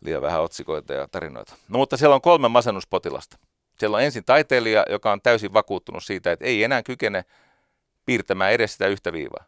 liian 0.00 0.22
vähän 0.22 0.42
otsikoita 0.42 0.92
ja 0.92 1.08
tarinoita. 1.08 1.54
No 1.68 1.78
mutta 1.78 1.96
siellä 1.96 2.14
on 2.14 2.20
kolme 2.20 2.48
masennuspotilasta. 2.48 3.38
Siellä 3.78 3.96
on 3.96 4.02
ensin 4.02 4.24
taiteilija, 4.24 4.84
joka 4.90 5.12
on 5.12 5.22
täysin 5.22 5.52
vakuuttunut 5.52 6.04
siitä, 6.04 6.32
että 6.32 6.44
ei 6.44 6.64
enää 6.64 6.82
kykene 6.82 7.24
piirtämään 8.04 8.52
edes 8.52 8.72
sitä 8.72 8.86
yhtä 8.86 9.12
viivaa. 9.12 9.44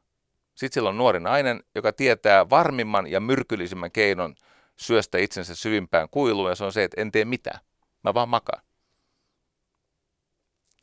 Sitten 0.55 0.74
siellä 0.74 0.91
on 0.91 0.99
nuori 0.99 1.20
nainen, 1.20 1.62
joka 1.74 1.93
tietää 1.93 2.51
varmimman 2.51 3.07
ja 3.07 3.20
myrkyllisimmän 3.20 3.91
keinon 3.91 4.35
syöstä 4.76 5.18
itsensä 5.18 5.55
syvimpään 5.55 6.09
kuiluun, 6.11 6.49
ja 6.49 6.55
se 6.55 6.64
on 6.64 6.72
se, 6.72 6.85
että 6.85 7.01
en 7.01 7.12
tee 7.12 7.24
mitään. 7.24 7.61
Mä 8.05 8.14
vaan 8.14 8.29
makaan. 8.29 8.62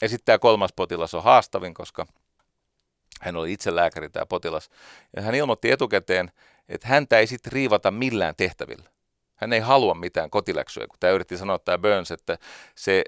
Ja 0.02 0.10
sitten 0.10 0.26
tämä 0.26 0.38
kolmas 0.38 0.74
potilas 0.76 1.14
on 1.14 1.24
haastavin, 1.24 1.74
koska 1.74 2.06
hän 3.22 3.36
oli 3.36 3.54
itse 3.54 3.76
lääkäri 3.76 4.10
tämä 4.10 4.26
potilas. 4.26 4.70
Ja 5.16 5.22
hän 5.22 5.36
ilmoitti 5.36 5.72
etukäteen, 5.72 6.32
että 6.70 6.88
häntä 6.88 7.20
ei 7.20 7.28
sitten 7.28 7.54
riivata 7.54 7.92
millään 7.92 8.36
tehtävillä. 8.36 8.90
Hän 9.36 9.54
ei 9.54 9.60
halua 9.60 9.94
mitään 9.94 10.30
kotiläksyjä, 10.30 10.88
kun 10.88 10.98
tämä 11.00 11.14
yritti 11.14 11.38
sanoa 11.38 11.60
tämä 11.60 11.78
Burns, 11.78 12.12
että 12.12 12.38
se 12.76 13.04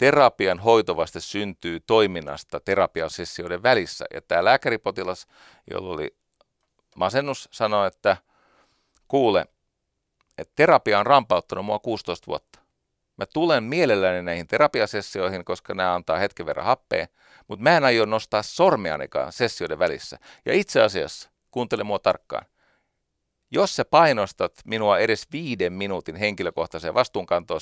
terapian 0.00 0.58
hoitovaste 0.58 1.20
syntyy 1.20 1.80
toiminnasta 1.80 2.60
terapiasessioiden 2.60 3.62
välissä. 3.62 4.04
Ja 4.14 4.20
tämä 4.20 4.44
lääkäripotilas, 4.44 5.26
jolla 5.70 5.94
oli 5.94 6.16
masennus, 6.96 7.48
sanoi, 7.52 7.86
että 7.86 8.16
kuule, 9.08 9.46
että 10.38 10.52
terapia 10.56 10.98
on 10.98 11.06
rampauttanut 11.06 11.64
mua 11.64 11.78
16 11.78 12.26
vuotta. 12.26 12.60
Mä 13.16 13.26
tulen 13.26 13.64
mielelläni 13.64 14.22
näihin 14.22 14.46
terapiasessioihin, 14.46 15.44
koska 15.44 15.74
nämä 15.74 15.94
antaa 15.94 16.18
hetken 16.18 16.46
verran 16.46 16.66
happea, 16.66 17.06
mutta 17.48 17.62
mä 17.62 17.76
en 17.76 17.84
aio 17.84 18.04
nostaa 18.04 18.42
sormianikaan 18.42 19.32
sessioiden 19.32 19.78
välissä. 19.78 20.18
Ja 20.46 20.54
itse 20.54 20.82
asiassa, 20.82 21.30
kuuntele 21.50 21.84
mua 21.84 21.98
tarkkaan, 21.98 22.46
jos 23.50 23.76
sä 23.76 23.84
painostat 23.84 24.52
minua 24.64 24.98
edes 24.98 25.26
viiden 25.32 25.72
minuutin 25.72 26.16
henkilökohtaiseen 26.16 26.94
vastuunkantoon, 26.94 27.60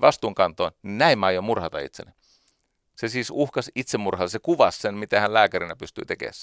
vastuunkantoon 0.00 0.72
niin 0.82 0.98
näin 0.98 1.18
mä 1.18 1.26
aion 1.26 1.44
murhata 1.44 1.78
itseni. 1.78 2.10
Se 2.96 3.08
siis 3.08 3.30
uhkas 3.30 3.70
itsemurhalle, 3.74 4.30
se 4.30 4.38
kuvasi 4.38 4.80
sen, 4.80 4.94
mitä 4.94 5.20
hän 5.20 5.34
lääkärinä 5.34 5.76
pystyy 5.76 6.04
tekemään. 6.04 6.34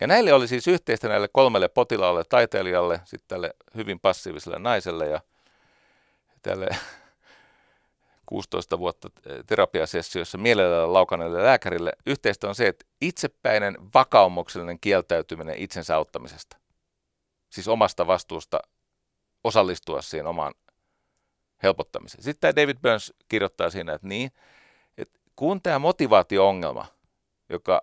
Ja 0.00 0.06
näille 0.06 0.32
oli 0.32 0.48
siis 0.48 0.68
yhteistä 0.68 1.08
näille 1.08 1.28
kolmelle 1.32 1.68
potilaalle, 1.68 2.24
taiteilijalle, 2.28 3.00
sitten 3.04 3.28
tälle 3.28 3.54
hyvin 3.76 4.00
passiiviselle 4.00 4.58
naiselle 4.58 5.06
ja 5.06 5.20
tälle 6.42 6.68
16 8.26 8.78
vuotta 8.78 9.10
terapiasessiossa 9.46 10.38
mielellään 10.38 10.92
laukaneelle 10.92 11.42
lääkärille. 11.42 11.92
Yhteistä 12.06 12.48
on 12.48 12.54
se, 12.54 12.66
että 12.66 12.84
itsepäinen 13.00 13.76
vakaumuksellinen 13.94 14.80
kieltäytyminen 14.80 15.58
itsensä 15.58 15.96
auttamisesta 15.96 16.63
siis 17.54 17.68
omasta 17.68 18.06
vastuusta 18.06 18.60
osallistua 19.44 20.02
siihen 20.02 20.26
omaan 20.26 20.54
helpottamiseen. 21.62 22.22
Sitten 22.22 22.40
tämä 22.40 22.62
David 22.62 22.78
Burns 22.82 23.12
kirjoittaa 23.28 23.70
siinä, 23.70 23.92
että 23.92 24.08
niin, 24.08 24.32
että 24.98 25.20
kun 25.36 25.62
tämä 25.62 25.78
motivaatio-ongelma, 25.78 26.86
joka 27.48 27.82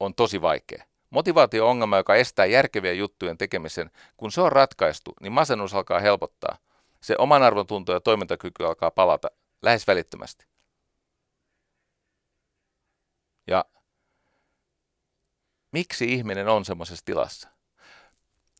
on 0.00 0.14
tosi 0.14 0.42
vaikea, 0.42 0.84
motivaatio-ongelma, 1.10 1.96
joka 1.96 2.14
estää 2.14 2.46
järkevien 2.46 2.98
juttujen 2.98 3.38
tekemisen, 3.38 3.90
kun 4.16 4.32
se 4.32 4.40
on 4.40 4.52
ratkaistu, 4.52 5.14
niin 5.20 5.32
masennus 5.32 5.74
alkaa 5.74 6.00
helpottaa. 6.00 6.58
Se 7.00 7.14
oman 7.18 7.42
arvon 7.42 7.66
tunto 7.66 7.92
ja 7.92 8.00
toimintakyky 8.00 8.66
alkaa 8.66 8.90
palata 8.90 9.28
lähes 9.62 9.86
välittömästi. 9.86 10.46
Ja 13.46 13.64
miksi 15.72 16.12
ihminen 16.12 16.48
on 16.48 16.64
semmoisessa 16.64 17.04
tilassa? 17.04 17.53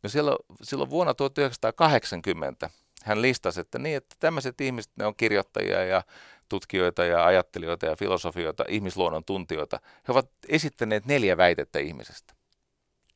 No 0.05 0.11
silloin, 0.11 0.39
silloin 0.63 0.91
vuonna 0.91 1.15
1980 1.15 2.71
hän 3.05 3.23
listasi, 3.23 3.61
että 3.61 3.79
niin, 3.79 3.97
että 3.97 4.17
tämmöiset 4.21 4.61
ihmiset, 4.61 4.93
ne 4.97 5.07
on 5.07 5.17
kirjoittajia 5.17 5.85
ja 5.85 6.03
tutkijoita 6.49 7.05
ja 7.05 7.27
ajattelijoita 7.27 7.87
ja 7.87 7.97
filosofioita, 7.97 8.65
ihmisluonnon 8.69 9.25
tuntijoita. 9.25 9.81
He 10.09 10.13
ovat 10.13 10.31
esittäneet 10.49 11.07
neljä 11.07 11.37
väitettä 11.37 11.79
ihmisestä. 11.79 12.35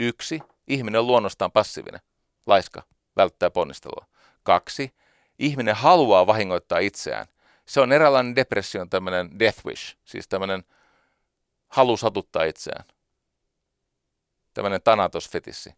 Yksi, 0.00 0.40
ihminen 0.68 0.98
on 1.00 1.06
luonnostaan 1.06 1.52
passiivinen, 1.52 2.00
laiska, 2.46 2.82
välttää 3.16 3.50
ponnistelua. 3.50 4.06
Kaksi, 4.42 4.94
ihminen 5.38 5.76
haluaa 5.76 6.26
vahingoittaa 6.26 6.78
itseään. 6.78 7.26
Se 7.66 7.80
on 7.80 7.92
eräänlainen 7.92 8.36
depression 8.36 8.90
tämmöinen 8.90 9.38
death 9.38 9.66
wish, 9.66 9.96
siis 10.04 10.28
tämmöinen 10.28 10.64
halu 11.68 11.96
satuttaa 11.96 12.44
itseään. 12.44 12.84
Tämmöinen 14.54 14.82
tanatosfetissi. 14.82 15.74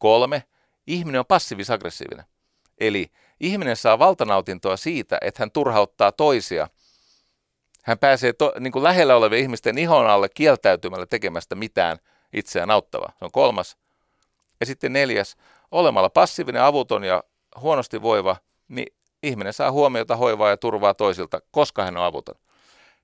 Kolme, 0.00 0.42
ihminen 0.86 1.18
on 1.18 1.26
passiivis-aggressiivinen. 1.26 2.24
Eli 2.78 3.10
ihminen 3.40 3.76
saa 3.76 3.98
valtanautintoa 3.98 4.76
siitä, 4.76 5.18
että 5.20 5.42
hän 5.42 5.50
turhauttaa 5.50 6.12
toisia. 6.12 6.68
Hän 7.84 7.98
pääsee 7.98 8.32
to, 8.32 8.52
niin 8.60 8.72
kuin 8.72 8.82
lähellä 8.82 9.16
olevien 9.16 9.42
ihmisten 9.42 9.78
ihon 9.78 10.06
alle 10.06 10.28
kieltäytymällä 10.28 11.06
tekemästä 11.06 11.54
mitään 11.54 11.98
itseään 12.32 12.70
auttavaa. 12.70 13.12
Se 13.18 13.24
on 13.24 13.32
kolmas. 13.32 13.76
Ja 14.60 14.66
sitten 14.66 14.92
neljäs, 14.92 15.36
olemalla 15.70 16.10
passiivinen, 16.10 16.62
avuton 16.62 17.04
ja 17.04 17.24
huonosti 17.60 18.02
voiva, 18.02 18.36
niin 18.68 18.94
ihminen 19.22 19.52
saa 19.52 19.72
huomiota, 19.72 20.16
hoivaa 20.16 20.50
ja 20.50 20.56
turvaa 20.56 20.94
toisilta, 20.94 21.40
koska 21.50 21.84
hän 21.84 21.96
on 21.96 22.04
avuton. 22.04 22.34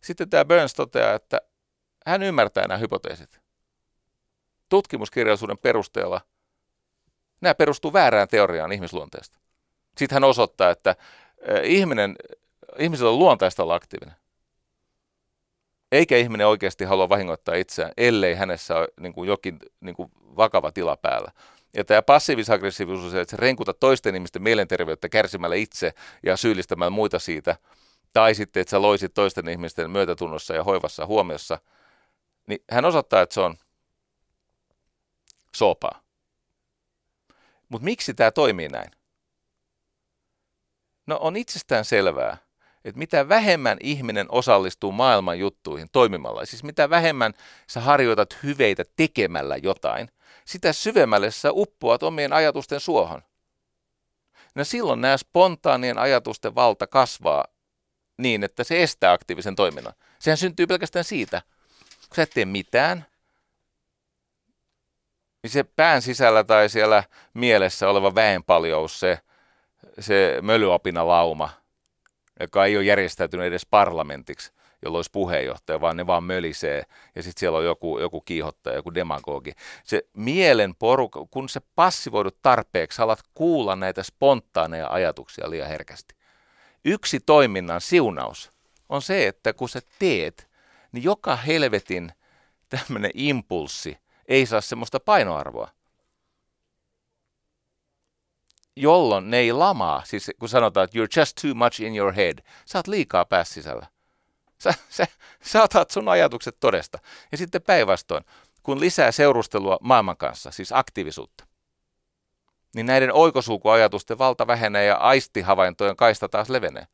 Sitten 0.00 0.30
tämä 0.30 0.44
Burns 0.44 0.74
toteaa, 0.74 1.14
että 1.14 1.40
hän 2.06 2.22
ymmärtää 2.22 2.66
nämä 2.68 2.78
hypoteesit. 2.78 3.40
Tutkimuskirjallisuuden 4.68 5.58
perusteella– 5.58 6.20
Nämä 7.40 7.54
perustuu 7.54 7.92
väärään 7.92 8.28
teoriaan 8.28 8.72
ihmisluonteesta. 8.72 9.38
Sitten 9.98 10.16
hän 10.16 10.24
osoittaa, 10.24 10.70
että 10.70 10.96
ihminen, 11.62 12.16
ihmisellä 12.78 13.10
on 13.10 13.18
luontaista 13.18 13.62
olla 13.62 13.74
aktiivinen. 13.74 14.14
Eikä 15.92 16.16
ihminen 16.16 16.46
oikeasti 16.46 16.84
halua 16.84 17.08
vahingoittaa 17.08 17.54
itseään, 17.54 17.92
ellei 17.96 18.34
hänessä 18.34 18.76
ole 18.76 18.88
niin 19.00 19.12
kuin 19.12 19.28
jokin 19.28 19.58
niin 19.80 19.96
kuin 19.96 20.10
vakava 20.16 20.72
tila 20.72 20.96
päällä. 20.96 21.32
Ja 21.76 21.84
tämä 21.84 22.02
passiivis-aggressiivisuus 22.02 23.14
että 23.14 23.30
se 23.30 23.36
renkuta 23.36 23.74
toisten 23.74 24.14
ihmisten 24.14 24.42
mielenterveyttä 24.42 25.08
kärsimällä 25.08 25.56
itse 25.56 25.92
ja 26.22 26.36
syyllistämällä 26.36 26.90
muita 26.90 27.18
siitä. 27.18 27.56
Tai 28.12 28.34
sitten, 28.34 28.60
että 28.60 28.70
sä 28.70 28.82
loisit 28.82 29.14
toisten 29.14 29.48
ihmisten 29.48 29.90
myötätunnossa 29.90 30.54
ja 30.54 30.64
hoivassa 30.64 31.06
huomiossa. 31.06 31.58
Niin 32.46 32.64
hän 32.70 32.84
osoittaa, 32.84 33.22
että 33.22 33.34
se 33.34 33.40
on 33.40 33.56
sopaa. 35.56 36.05
Mutta 37.68 37.84
miksi 37.84 38.14
tämä 38.14 38.30
toimii 38.30 38.68
näin? 38.68 38.90
No 41.06 41.18
on 41.20 41.36
itsestään 41.36 41.84
selvää, 41.84 42.36
että 42.84 42.98
mitä 42.98 43.28
vähemmän 43.28 43.78
ihminen 43.80 44.26
osallistuu 44.28 44.92
maailman 44.92 45.38
juttuihin 45.38 45.88
toimimalla, 45.92 46.44
siis 46.44 46.62
mitä 46.62 46.90
vähemmän 46.90 47.34
sä 47.66 47.80
harjoitat 47.80 48.38
hyveitä 48.42 48.84
tekemällä 48.96 49.56
jotain, 49.56 50.08
sitä 50.44 50.72
syvemmälle 50.72 51.30
sä 51.30 51.48
uppoat 51.52 52.02
omien 52.02 52.32
ajatusten 52.32 52.80
suohon. 52.80 53.22
No 54.54 54.64
silloin 54.64 55.00
nämä 55.00 55.16
spontaanien 55.16 55.98
ajatusten 55.98 56.54
valta 56.54 56.86
kasvaa 56.86 57.44
niin, 58.18 58.44
että 58.44 58.64
se 58.64 58.82
estää 58.82 59.12
aktiivisen 59.12 59.56
toiminnan. 59.56 59.92
Sehän 60.18 60.38
syntyy 60.38 60.66
pelkästään 60.66 61.04
siitä, 61.04 61.42
kun 62.08 62.16
sä 62.16 62.22
et 62.22 62.30
tee 62.34 62.44
mitään, 62.44 63.06
niin 65.46 65.52
se 65.52 65.64
pään 65.64 66.02
sisällä 66.02 66.44
tai 66.44 66.68
siellä 66.68 67.04
mielessä 67.34 67.88
oleva 67.88 68.14
väenpaljous, 68.14 69.00
se, 69.00 69.18
se 70.00 70.38
mölyopina 70.42 71.08
lauma, 71.08 71.50
joka 72.40 72.64
ei 72.64 72.76
ole 72.76 72.84
järjestäytynyt 72.84 73.46
edes 73.46 73.66
parlamentiksi, 73.66 74.52
jolloin 74.82 74.98
olisi 74.98 75.10
puheenjohtaja, 75.10 75.80
vaan 75.80 75.96
ne 75.96 76.06
vaan 76.06 76.24
mölisee, 76.24 76.82
ja 77.14 77.22
sitten 77.22 77.40
siellä 77.40 77.58
on 77.58 77.64
joku, 77.64 77.98
joku 77.98 78.20
kiihottaja, 78.20 78.76
joku 78.76 78.94
demagogi. 78.94 79.52
Se 79.84 80.02
mielen 80.16 80.74
porukka, 80.74 81.26
kun 81.30 81.48
se 81.48 81.60
passivoidut 81.74 82.42
tarpeeksi, 82.42 83.02
alat 83.02 83.20
kuulla 83.34 83.76
näitä 83.76 84.02
spontaaneja 84.02 84.88
ajatuksia 84.88 85.50
liian 85.50 85.68
herkästi. 85.68 86.14
Yksi 86.84 87.20
toiminnan 87.20 87.80
siunaus 87.80 88.52
on 88.88 89.02
se, 89.02 89.26
että 89.26 89.52
kun 89.52 89.68
sä 89.68 89.80
teet, 89.98 90.48
niin 90.92 91.04
joka 91.04 91.36
helvetin 91.36 92.12
tämmöinen 92.68 93.10
impulssi, 93.14 93.98
ei 94.28 94.46
saa 94.46 94.60
semmoista 94.60 95.00
painoarvoa. 95.00 95.70
Jolloin 98.76 99.30
ne 99.30 99.38
ei 99.38 99.52
lamaa, 99.52 100.02
siis 100.04 100.30
kun 100.38 100.48
sanotaan, 100.48 100.84
että 100.84 100.98
you're 100.98 101.20
just 101.20 101.38
too 101.42 101.54
much 101.54 101.80
in 101.80 101.96
your 101.96 102.12
head, 102.12 102.38
sä 102.66 102.78
oot 102.78 102.86
liikaa 102.86 103.24
päässä 103.24 103.54
sisällä. 103.54 103.86
Sä, 104.58 104.74
sä, 104.88 105.06
sä 105.42 105.62
otat 105.62 105.90
sun 105.90 106.08
ajatukset 106.08 106.56
todesta. 106.60 106.98
Ja 107.32 107.38
sitten 107.38 107.62
päinvastoin, 107.62 108.24
kun 108.62 108.80
lisää 108.80 109.12
seurustelua 109.12 109.78
maailman 109.80 110.16
kanssa, 110.16 110.50
siis 110.50 110.72
aktiivisuutta, 110.72 111.46
niin 112.74 112.86
näiden 112.86 113.12
oikosulkuajatusten 113.12 114.18
valta 114.18 114.46
vähenee 114.46 114.84
ja 114.84 114.96
aistihavaintojen 114.96 115.96
kaista 115.96 116.28
taas 116.28 116.48
levenee. 116.48 116.86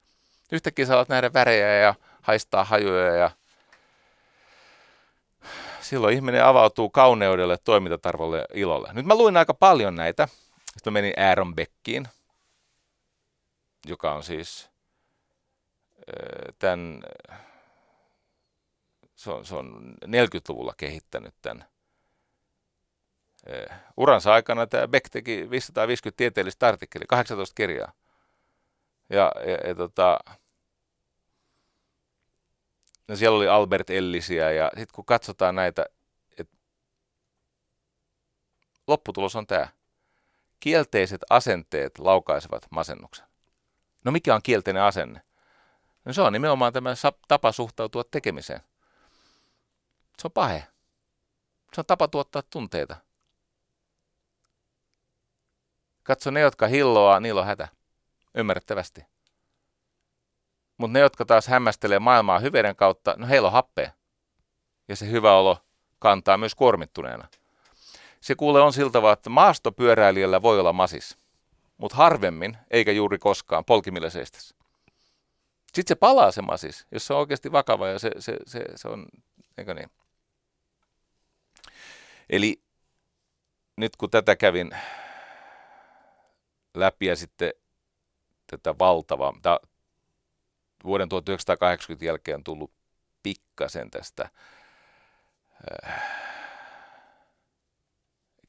Yhtäkkiä 0.52 0.86
sä 0.86 0.94
alat 0.94 1.08
nähdä 1.08 1.32
värejä 1.32 1.74
ja 1.74 1.94
haistaa 2.22 2.64
hajuja 2.64 3.14
ja 3.14 3.30
silloin 5.92 6.14
ihminen 6.14 6.44
avautuu 6.44 6.90
kauneudelle, 6.90 7.56
toimintatarvolle 7.64 8.38
ja 8.38 8.44
ilolle. 8.54 8.90
Nyt 8.92 9.06
mä 9.06 9.14
luin 9.14 9.36
aika 9.36 9.54
paljon 9.54 9.94
näitä. 9.94 10.28
Sitten 10.74 10.92
mä 10.92 10.96
menin 10.96 11.20
Aaron 11.28 11.54
Beckiin, 11.54 12.08
joka 13.86 14.12
on 14.12 14.22
siis 14.22 14.70
tämän, 16.58 17.02
se 19.14 19.30
on, 19.30 19.46
se 19.46 19.54
on 19.54 19.94
40-luvulla 20.06 20.74
kehittänyt 20.76 21.34
tämän 21.42 21.64
uransa 23.96 24.32
aikana 24.32 24.66
tämä 24.66 24.88
Beck 24.88 25.08
teki 25.10 25.50
550 25.50 26.16
tieteellistä 26.16 26.68
artikkelia, 26.68 27.06
18 27.08 27.54
kirjaa. 27.54 27.92
Ja, 29.10 29.32
ja, 29.46 29.68
ja 29.68 29.74
tota, 29.74 30.18
No 33.12 33.16
siellä 33.16 33.36
oli 33.36 33.48
Albert 33.48 33.90
Ellisiä 33.90 34.50
ja 34.50 34.70
sitten 34.78 34.94
kun 34.94 35.04
katsotaan 35.04 35.54
näitä, 35.54 35.86
et 36.38 36.48
lopputulos 38.86 39.36
on 39.36 39.46
tämä. 39.46 39.68
kielteiset 40.60 41.20
asenteet 41.30 41.98
laukaisevat 41.98 42.66
masennuksen. 42.70 43.26
No 44.04 44.12
mikä 44.12 44.34
on 44.34 44.42
kielteinen 44.42 44.82
asenne? 44.82 45.22
No 46.04 46.12
se 46.12 46.22
on 46.22 46.32
nimenomaan 46.32 46.72
tämä 46.72 46.94
tapa 47.28 47.52
suhtautua 47.52 48.04
tekemiseen. 48.04 48.60
Se 50.18 50.26
on 50.26 50.32
pahe. 50.32 50.66
Se 51.74 51.80
on 51.80 51.86
tapa 51.86 52.08
tuottaa 52.08 52.42
tunteita. 52.42 52.96
Katso 56.02 56.30
ne, 56.30 56.40
jotka 56.40 56.66
hilloaa, 56.66 57.20
niillä 57.20 57.40
on 57.40 57.46
hätä. 57.46 57.68
Ymmärrettävästi. 58.34 59.11
Mutta 60.82 60.92
ne, 60.92 61.00
jotka 61.00 61.24
taas 61.24 61.46
hämmästelee 61.48 61.98
maailmaa 61.98 62.38
hyvyyden 62.38 62.76
kautta, 62.76 63.14
no 63.18 63.26
heillä 63.26 63.46
on 63.46 63.52
happea. 63.52 63.90
Ja 64.88 64.96
se 64.96 65.10
hyvä 65.10 65.36
olo 65.36 65.58
kantaa 65.98 66.38
myös 66.38 66.54
kuormittuneena. 66.54 67.28
Se 68.20 68.34
kuule 68.34 68.60
on 68.60 68.72
siltä 68.72 68.98
että 69.12 69.30
maastopyöräilijällä 69.30 70.42
voi 70.42 70.60
olla 70.60 70.72
masis, 70.72 71.18
mutta 71.76 71.96
harvemmin, 71.96 72.56
eikä 72.70 72.92
juuri 72.92 73.18
koskaan, 73.18 73.64
polkimilla 73.64 74.10
seistässä. 74.10 74.54
Sitten 75.66 75.88
se 75.88 75.94
palaa 75.94 76.30
se 76.30 76.42
masis, 76.42 76.86
jos 76.92 77.06
se 77.06 77.12
on 77.14 77.20
oikeasti 77.20 77.52
vakava 77.52 77.88
ja 77.88 77.98
se, 77.98 78.10
se, 78.18 78.36
se, 78.46 78.64
se 78.74 78.88
on, 78.88 79.06
eikö 79.58 79.74
niin? 79.74 79.90
Eli 82.30 82.62
nyt 83.76 83.96
kun 83.96 84.10
tätä 84.10 84.36
kävin 84.36 84.70
läpi 86.74 87.06
ja 87.06 87.16
sitten 87.16 87.52
tätä 88.46 88.78
valtavaa, 88.78 89.32
vuoden 90.84 91.08
1980 91.08 92.04
jälkeen 92.04 92.44
tullut 92.44 92.72
pikkasen 93.22 93.90
tästä 93.90 94.28
äh, 95.86 96.02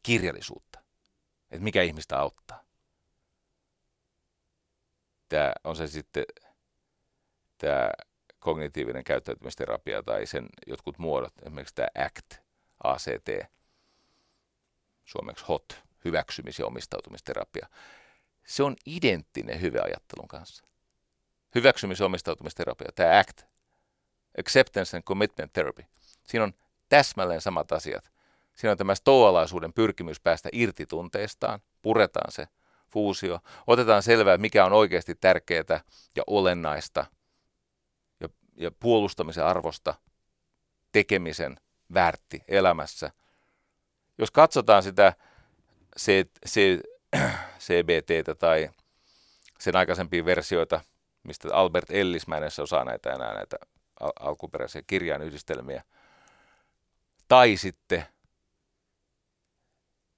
kirjallisuutta, 0.03 0.79
että 1.51 1.63
mikä 1.63 1.81
ihmistä 1.81 2.19
auttaa. 2.19 2.63
Tämä 5.29 5.53
on 5.63 5.75
se 5.75 5.87
sitten 5.87 6.25
tämä 7.57 7.91
kognitiivinen 8.39 9.03
käyttäytymisterapia 9.03 10.03
tai 10.03 10.25
sen 10.25 10.45
jotkut 10.67 10.97
muodot, 10.99 11.33
esimerkiksi 11.41 11.75
tämä 11.75 11.87
ACT, 11.95 12.41
ACT, 12.83 13.29
suomeksi 15.05 15.45
HOT, 15.47 15.83
hyväksymis- 16.05 16.59
ja 16.59 16.65
omistautumisterapia. 16.65 17.67
Se 18.45 18.63
on 18.63 18.75
identtinen 18.85 19.61
hyveajattelun 19.61 20.27
kanssa. 20.27 20.63
Hyväksymis- 21.55 21.99
ja 21.99 22.05
omistautumisterapia, 22.05 22.91
tämä 22.95 23.19
ACT, 23.19 23.45
Acceptance 24.39 24.97
and 24.97 25.03
Commitment 25.03 25.53
Therapy. 25.53 25.85
Siinä 26.23 26.43
on 26.43 26.53
täsmälleen 26.89 27.41
samat 27.41 27.71
asiat. 27.71 28.11
Siinä 28.55 28.71
on 28.71 28.77
tämä 28.77 28.95
stoalaisuuden 28.95 29.73
pyrkimys 29.73 30.19
päästä 30.19 30.49
irti 30.51 30.85
tunteistaan, 30.85 31.59
puretaan 31.81 32.31
se 32.31 32.47
fuusio, 32.89 33.39
otetaan 33.67 34.03
selvää, 34.03 34.37
mikä 34.37 34.65
on 34.65 34.73
oikeasti 34.73 35.15
tärkeää 35.15 35.83
ja 36.15 36.23
olennaista 36.27 37.05
ja, 38.19 38.29
ja 38.55 38.71
puolustamisen 38.71 39.45
arvosta, 39.45 39.95
tekemisen 40.91 41.57
väärti 41.93 42.43
elämässä. 42.47 43.11
Jos 44.17 44.31
katsotaan 44.31 44.83
sitä 44.83 45.13
C, 45.99 46.27
C, 46.47 46.81
CBTtä 47.59 48.35
tai 48.35 48.69
sen 49.59 49.75
aikaisempia 49.75 50.25
versioita, 50.25 50.81
mistä 51.23 51.47
Albert 51.51 51.89
Ellis, 51.89 52.27
mä 52.27 52.37
en 52.37 52.43
edes 52.43 52.59
osaa 52.59 52.83
näitä 52.83 53.13
enää 53.13 53.33
näitä 53.33 53.57
al- 53.99 54.11
alkuperäisiä 54.19 54.81
kirjainyhdistelmiä, 54.87 55.83
tai 57.27 57.57
sitten 57.57 58.05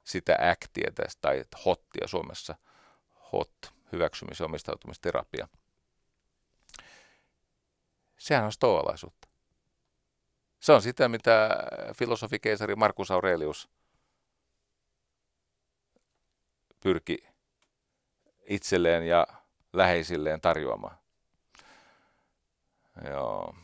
sitä 0.04 0.38
actia 0.52 0.92
tästä, 0.96 1.22
tai 1.22 1.46
hottia 1.66 2.08
Suomessa, 2.08 2.56
hot, 3.34 3.52
hyväksymis- 3.92 4.40
ja 4.40 4.46
omistautumisterapia. 4.46 5.48
Sehän 8.18 8.46
on 8.46 8.52
stoalaisuutta. 8.52 9.28
Se 10.60 10.72
on 10.72 10.82
sitä, 10.82 11.10
mitä 11.10 11.50
filosofikeisari 11.98 12.76
Markus 12.76 13.12
Aurelius 13.12 13.70
pyrki 16.80 17.28
itselleen 18.46 19.08
ja 19.08 19.28
läheisilleen 19.78 20.42
tarjoamaan. 20.42 20.98
Joo. 23.10 23.56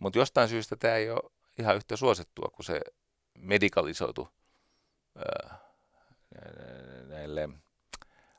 Mutta 0.00 0.18
jostain 0.18 0.48
syystä 0.48 0.76
tämä 0.76 0.94
ei 0.94 1.10
ole 1.10 1.30
ihan 1.58 1.76
yhtä 1.76 1.96
suosittua 1.96 2.50
kuin 2.54 2.66
se 2.66 2.80
medikalisoitu 3.38 4.28
näille 7.08 7.48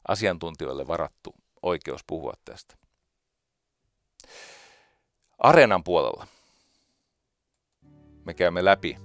asiantuntijoille 0.08 0.88
varattu 0.88 1.36
oikeus 1.62 2.04
puhua 2.08 2.34
tästä. 2.46 2.76
Areenan 5.38 5.84
puolella 5.84 6.28
me 8.26 8.34
käymme 8.34 8.66
läpi, 8.66 8.98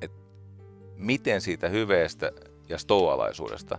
että 0.00 0.16
miten 0.94 1.40
siitä 1.40 1.68
hyveestä 1.68 2.32
ja 2.68 2.78
stoalaisuudesta 2.78 3.78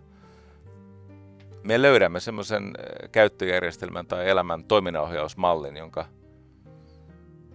me 1.64 1.82
löydämme 1.82 2.20
semmoisen 2.20 2.74
käyttöjärjestelmän 3.12 4.08
tai 4.08 4.30
elämän 4.30 4.64
toiminnanohjausmallin, 4.64 5.78
jonka, 5.78 6.06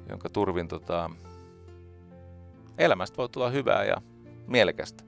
jonka 0.08 0.28
turvin 0.28 0.68
tota, 0.68 1.10
elämästä 2.78 3.16
voi 3.16 3.28
tulla 3.28 3.50
hyvää 3.50 3.84
ja 3.84 3.96
mielekästä. 4.46 5.04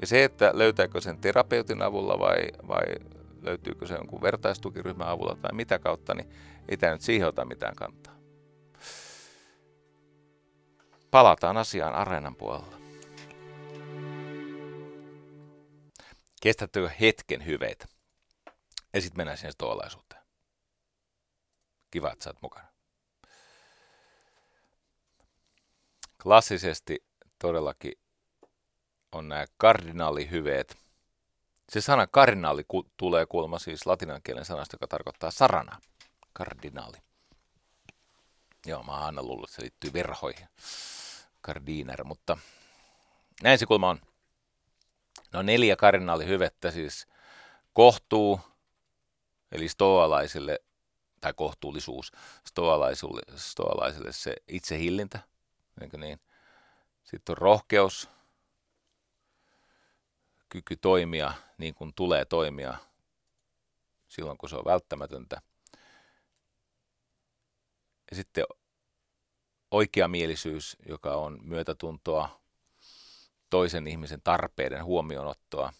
Ja 0.00 0.06
se, 0.06 0.24
että 0.24 0.50
löytääkö 0.54 1.00
sen 1.00 1.18
terapeutin 1.18 1.82
avulla 1.82 2.18
vai, 2.18 2.48
vai 2.68 2.84
löytyykö 3.42 3.86
se 3.86 3.94
jonkun 3.94 4.22
vertaistukiryhmän 4.22 5.08
avulla 5.08 5.36
tai 5.42 5.52
mitä 5.52 5.78
kautta, 5.78 6.14
niin 6.14 6.28
ei 6.68 6.76
tämä 6.76 6.92
nyt 6.92 7.00
siihen 7.00 7.28
ota 7.28 7.44
mitään 7.44 7.74
kantaa. 7.74 8.16
Palataan 11.10 11.56
asiaan 11.56 11.94
areenan 11.94 12.36
puolella. 12.36 12.85
Kestättekö 16.40 16.90
hetken 17.00 17.46
hyveitä? 17.46 17.86
Ja 18.94 19.00
sitten 19.00 19.16
mennään 19.16 19.38
sinne 19.38 19.52
stoalaisuuteen. 19.52 20.22
Kiva, 21.90 22.12
että 22.12 22.24
sä 22.24 22.30
oot 22.30 22.42
mukana. 22.42 22.68
Klassisesti 26.22 27.04
todellakin 27.38 27.92
on 29.12 29.28
nämä 29.28 29.44
kardinaalihyveet. 29.56 30.76
Se 31.68 31.80
sana 31.80 32.06
kardinaali 32.06 32.64
ku- 32.68 32.90
tulee 32.96 33.26
kuulemma 33.26 33.58
siis 33.58 33.86
latinan 33.86 34.22
kielen 34.22 34.44
sanasta, 34.44 34.74
joka 34.74 34.86
tarkoittaa 34.86 35.30
sarana. 35.30 35.80
Kardinaali. 36.32 36.96
Joo, 38.66 38.82
mä 38.82 38.92
oon 38.92 39.02
aina 39.02 39.22
luullut, 39.22 39.48
että 39.48 39.56
se 39.56 39.62
liittyy 39.62 39.92
verhoihin. 39.92 40.48
Kardiner, 41.40 42.04
mutta 42.04 42.38
näin 43.42 43.58
se 43.58 43.66
kulma 43.66 43.90
on. 43.90 44.00
No 45.32 45.42
neljä 45.42 45.76
kardinaalihyvettä 45.76 46.70
siis 46.70 47.06
kohtuu, 47.72 48.40
eli 49.52 49.68
stoalaisille, 49.68 50.58
tai 51.20 51.32
kohtuullisuus, 51.36 52.12
stoalaisille, 52.46 53.22
stoalaisille 53.36 54.12
se 54.12 54.36
itsehillintä, 54.48 55.18
eikö 55.80 55.98
niin? 55.98 56.20
Sitten 57.04 57.32
on 57.32 57.38
rohkeus, 57.38 58.08
kyky 60.48 60.76
toimia 60.76 61.32
niin 61.58 61.74
kuin 61.74 61.92
tulee 61.94 62.24
toimia 62.24 62.78
silloin, 64.08 64.38
kun 64.38 64.48
se 64.48 64.56
on 64.56 64.64
välttämätöntä. 64.64 65.42
Ja 68.10 68.16
sitten 68.16 68.44
oikeamielisyys, 69.70 70.76
joka 70.88 71.16
on 71.16 71.38
myötätuntoa, 71.42 72.40
toisen 73.50 73.86
ihmisen 73.86 74.20
tarpeiden 74.24 74.84
huomionottoa, 74.84 75.72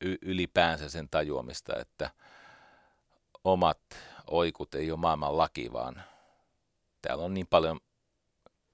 y- 0.00 0.18
ylipäänsä 0.22 0.88
sen 0.88 1.08
tajuamista, 1.08 1.80
että 1.80 2.10
omat 3.44 3.80
oikut 4.26 4.74
ei 4.74 4.90
ole 4.90 5.00
maailman 5.00 5.38
laki, 5.38 5.72
vaan 5.72 6.02
täällä 7.02 7.24
on 7.24 7.34
niin 7.34 7.46
paljon 7.46 7.80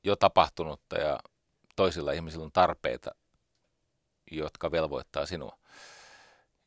jo 0.05 0.17
tapahtunutta 0.17 0.99
ja 0.99 1.19
toisilla 1.77 2.13
ihmisillä 2.13 2.45
on 2.45 2.53
tarpeita, 2.53 3.11
jotka 4.31 4.71
velvoittaa 4.71 5.27
sinua. 5.27 5.59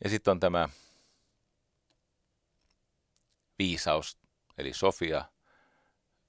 Ja 0.04 0.10
sitten 0.10 0.32
on 0.32 0.40
tämä 0.40 0.70
viisaus, 3.60 4.18
eli 4.58 4.74
Sofia, 4.74 5.26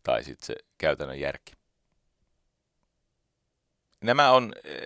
tai 0.03 0.25
sitten 0.25 0.47
se 0.47 0.55
käytännön 0.79 1.21
järki. 1.21 1.62
Nämä 4.03 4.31
on 4.31 4.53
eh, 4.65 4.79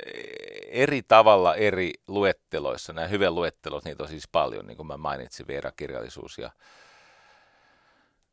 eri 0.69 1.03
tavalla 1.03 1.55
eri 1.55 1.93
luetteloissa. 2.09 2.93
Nämä 2.93 3.07
hyvän 3.07 3.35
luettelot, 3.35 3.85
niitä 3.85 4.03
on 4.03 4.09
siis 4.09 4.29
paljon, 4.29 4.67
niin 4.67 4.77
kuin 4.77 4.87
mä 4.87 4.97
mainitsin, 4.97 5.47
Veera-kirjallisuus 5.47 6.39
ja 6.39 6.51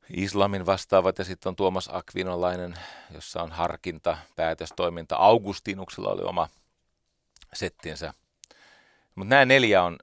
islamin 0.10 0.66
vastaavat 0.66 1.18
ja 1.18 1.24
sitten 1.24 1.50
on 1.50 1.56
Tuomas 1.56 1.90
Akvinolainen, 1.92 2.76
jossa 3.14 3.44
on 3.44 3.52
harkinta, 3.52 4.18
päätöstoiminta. 4.36 5.16
Augustinuksella 5.16 6.10
oli 6.10 6.22
oma 6.22 6.50
settinsä. 7.54 8.14
Mutta 9.16 9.30
nämä 9.30 9.46
neljä 9.46 9.84
on 9.84 9.98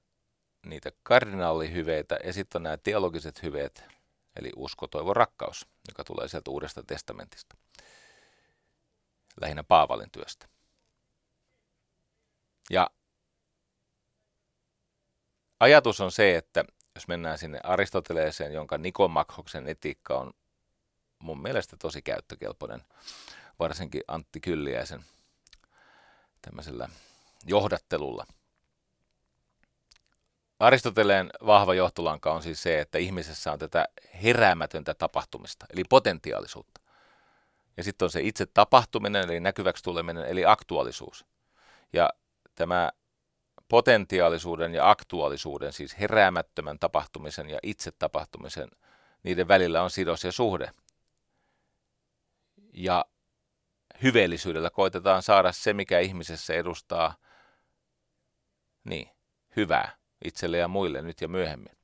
niitä 0.66 0.93
kardinaalihyveitä 1.03 2.18
ja 2.24 2.33
sitten 2.33 2.59
on 2.59 2.62
nämä 2.62 2.76
teologiset 2.76 3.43
hyveet, 3.43 3.85
eli 4.37 4.51
usko, 4.57 4.87
toivo, 4.87 5.14
rakkaus, 5.14 5.66
joka 5.89 6.05
tulee 6.05 6.28
sieltä 6.28 6.51
Uudesta 6.51 6.83
testamentista, 6.83 7.57
lähinnä 9.41 9.64
Paavalin 9.64 10.11
työstä. 10.11 10.49
Ja 12.71 12.91
ajatus 15.61 16.01
on 16.01 16.12
se, 16.12 16.37
että 16.37 16.64
jos 16.95 17.09
mennään 17.09 17.39
sinne 17.39 17.61
Aristoteleeseen, 17.62 18.53
jonka 18.53 18.79
Nikomakhoksen 18.79 19.68
etiikka 19.68 20.18
on 20.18 20.33
mun 21.18 21.43
mielestä 21.43 21.77
tosi 21.77 22.03
käyttökelpoinen, 22.03 22.85
varsinkin 23.59 24.03
Antti 24.09 24.41
Kylliäisen 24.41 25.05
tämmöisellä 26.43 26.89
johdattelulla. 27.47 28.27
Aristoteleen 30.59 31.31
vahva 31.47 31.75
johtolanka 31.75 32.33
on 32.33 32.43
siis 32.43 32.62
se, 32.62 32.81
että 32.81 32.99
ihmisessä 32.99 33.53
on 33.53 33.59
tätä 33.59 33.89
heräämätöntä 34.23 34.95
tapahtumista, 34.95 35.66
eli 35.73 35.83
potentiaalisuutta. 35.89 36.81
Ja 37.77 37.85
sitten 37.85 38.07
on 38.07 38.11
se 38.11 38.21
itse 38.21 38.47
tapahtuminen, 38.47 39.25
eli 39.25 39.41
näkyväksi 39.41 39.85
tuleminen, 39.85 40.25
eli 40.25 40.45
aktuaalisuus. 40.45 41.25
Ja 41.93 42.11
tämä 42.61 42.91
potentiaalisuuden 43.69 44.75
ja 44.75 44.91
aktuaalisuuden, 44.91 45.73
siis 45.73 45.99
heräämättömän 45.99 46.79
tapahtumisen 46.79 47.51
ja 47.51 47.59
itse 47.63 47.91
tapahtumisen, 47.99 48.71
niiden 49.23 49.49
välillä 49.49 49.83
on 49.83 49.91
sidos 49.91 50.25
ja 50.25 50.33
suhde. 50.33 50.71
Ja 52.73 53.05
hyveellisyydellä 54.03 54.71
koitetaan 54.71 55.23
saada 55.23 55.53
se, 55.53 55.73
mikä 55.73 55.99
ihmisessä 55.99 56.55
edustaa 56.55 57.15
niin, 58.85 59.11
hyvää 59.57 59.97
itselle 60.25 60.59
ja 60.59 60.69
muille 60.69 61.03
nyt 61.03 61.21
ja 61.21 61.29
myöhemmin. 61.29 61.77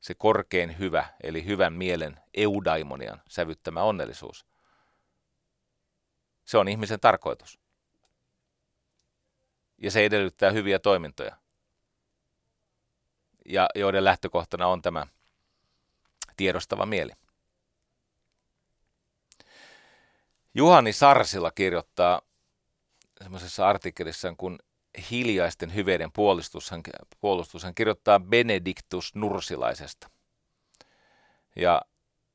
Se 0.00 0.14
korkein 0.14 0.78
hyvä, 0.78 1.08
eli 1.22 1.44
hyvän 1.44 1.72
mielen 1.72 2.20
eudaimonian 2.34 3.22
sävyttämä 3.28 3.82
onnellisuus. 3.82 4.46
Se 6.44 6.58
on 6.58 6.68
ihmisen 6.68 7.00
tarkoitus 7.00 7.61
ja 9.82 9.90
se 9.90 10.04
edellyttää 10.04 10.50
hyviä 10.50 10.78
toimintoja, 10.78 11.36
ja 13.46 13.68
joiden 13.74 14.04
lähtökohtana 14.04 14.66
on 14.66 14.82
tämä 14.82 15.06
tiedostava 16.36 16.86
mieli. 16.86 17.12
Juhani 20.54 20.92
Sarsila 20.92 21.50
kirjoittaa 21.50 22.22
semmoisessa 23.22 23.68
artikkelissaan, 23.68 24.36
kun 24.36 24.58
hiljaisten 25.10 25.74
hyveiden 25.74 26.12
puolustus, 26.12 26.70
hän, 26.70 26.82
puolustus, 27.20 27.62
hän 27.64 27.74
kirjoittaa 27.74 28.20
Benediktus 28.20 29.14
Nursilaisesta. 29.14 30.10
Ja 31.56 31.82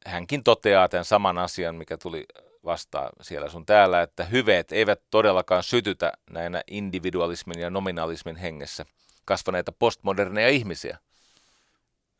hänkin 0.06 0.43
toteaa 0.43 0.89
tämän 0.89 1.06
saman 1.06 1.38
asian, 1.38 1.76
mikä 1.76 1.98
tuli 1.98 2.26
vastaa 2.68 3.09
siellä 3.22 3.49
sun 3.49 3.65
täällä, 3.65 4.01
että 4.01 4.24
hyveet 4.24 4.72
eivät 4.72 5.01
todellakaan 5.11 5.63
sytytä 5.63 6.11
näinä 6.30 6.63
individualismin 6.68 7.59
ja 7.59 7.70
nominalismin 7.70 8.36
hengessä 8.36 8.86
kasvaneita 9.26 9.72
postmoderneja 9.72 10.49
ihmisiä. 10.49 10.97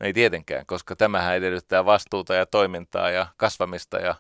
Ei 0.02 0.14
tietenkään, 0.14 0.66
koska 0.66 0.96
tämähän 0.96 1.36
edellyttää 1.36 1.86
vastuuta 1.86 2.34
ja 2.34 2.46
toimintaa 2.46 3.10
ja 3.10 3.28
kasvamista 3.38 3.98
ja 3.98 4.16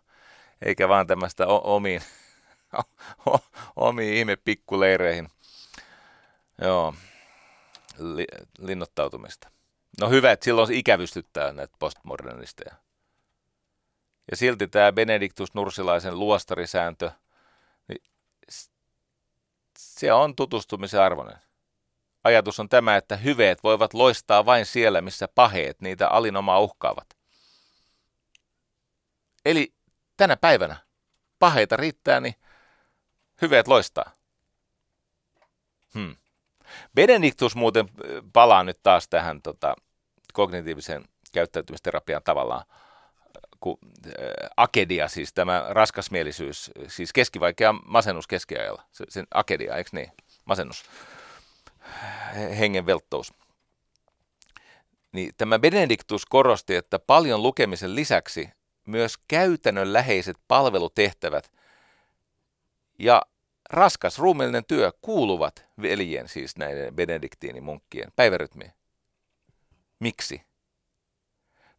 eikä 0.65 0.89
vaan 0.89 1.07
tämmöistä 1.07 1.47
omiin, 1.47 2.01
omiin 3.75 4.13
ihme 4.13 4.35
pikkuleireihin. 4.35 5.29
Joo, 6.61 6.93
li, 7.97 8.25
linnoittautumista. 8.59 9.49
No 10.01 10.09
hyvä, 10.09 10.31
että 10.31 10.43
silloin 10.43 10.73
ikävystyttää 10.73 11.53
näitä 11.53 11.75
postmodernisteja. 11.79 12.86
Ja 14.31 14.37
silti 14.37 14.67
tämä 14.67 14.91
Benediktus 14.91 15.53
Nursilaisen 15.53 16.19
luostarisääntö, 16.19 17.11
niin 17.87 18.01
se 19.77 20.13
on 20.13 20.35
tutustumisen 20.35 21.01
arvoinen. 21.01 21.37
Ajatus 22.23 22.59
on 22.59 22.69
tämä, 22.69 22.95
että 22.95 23.15
hyveet 23.15 23.63
voivat 23.63 23.93
loistaa 23.93 24.45
vain 24.45 24.65
siellä, 24.65 25.01
missä 25.01 25.27
paheet 25.27 25.81
niitä 25.81 26.07
alinomaa 26.07 26.59
uhkaavat. 26.59 27.17
Eli 29.45 29.73
tänä 30.17 30.37
päivänä 30.37 30.77
paheita 31.39 31.75
riittää, 31.77 32.19
niin 32.19 32.35
hyveet 33.41 33.67
loistaa. 33.67 34.11
Hmm. 35.93 36.15
Benediktus 36.95 37.55
muuten 37.55 37.89
palaa 38.33 38.63
nyt 38.63 38.79
taas 38.83 39.07
tähän 39.07 39.41
tota, 39.41 39.75
kognitiivisen 40.33 41.05
käyttäytymisterapian 41.33 42.23
tavallaan 42.23 42.65
kun 43.59 43.77
äh, 44.07 44.13
akedia, 44.57 45.07
siis 45.07 45.33
tämä 45.33 45.65
raskasmielisyys, 45.69 46.71
siis 46.87 47.13
keskivaikea 47.13 47.73
masennus 47.73 48.27
keskiajalla, 48.27 48.83
se, 48.91 49.05
sen 49.09 49.27
akedia, 49.33 49.75
eikö 49.75 49.89
niin, 49.93 50.11
masennus, 50.45 50.85
hengen 52.59 52.85
velttous. 52.85 53.33
Niin 55.11 55.31
tämä 55.37 55.59
Benediktus 55.59 56.25
korosti, 56.25 56.75
että 56.75 56.99
paljon 56.99 57.43
lukemisen 57.43 57.95
lisäksi 57.95 58.49
myös 58.85 59.17
käytännönläheiset 59.27 60.37
palvelutehtävät 60.47 61.51
ja 62.99 63.21
raskas 63.69 64.19
ruumiillinen 64.19 64.65
työ 64.65 64.91
kuuluvat 65.01 65.65
veljen, 65.81 66.27
siis 66.27 66.57
näiden 66.57 66.95
benediktiinimunkkien 66.95 68.11
päivärytmiin. 68.15 68.71
Miksi? 69.99 70.41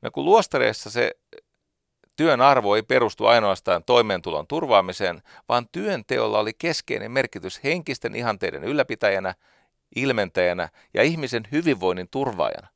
No 0.03 0.11
kun 0.11 0.25
luostareissa 0.25 0.91
se 0.91 1.11
Työn 2.19 2.41
arvo 2.41 2.77
ei 2.77 2.83
perustu 2.83 3.27
ainoastaan 3.27 3.85
toimeentulon 3.85 4.47
turvaamiseen, 4.47 5.23
vaan 5.49 5.69
työnteolla 5.73 6.39
oli 6.39 6.53
keskeinen 6.59 7.11
merkitys 7.11 7.65
henkisten 7.65 8.15
ihanteiden 8.15 8.65
ylläpitäjänä, 8.65 9.35
ilmentäjänä 9.97 10.69
ja 10.95 11.03
ihmisen 11.03 11.49
hyvinvoinnin 11.53 12.09
turvaajana. 12.09 12.69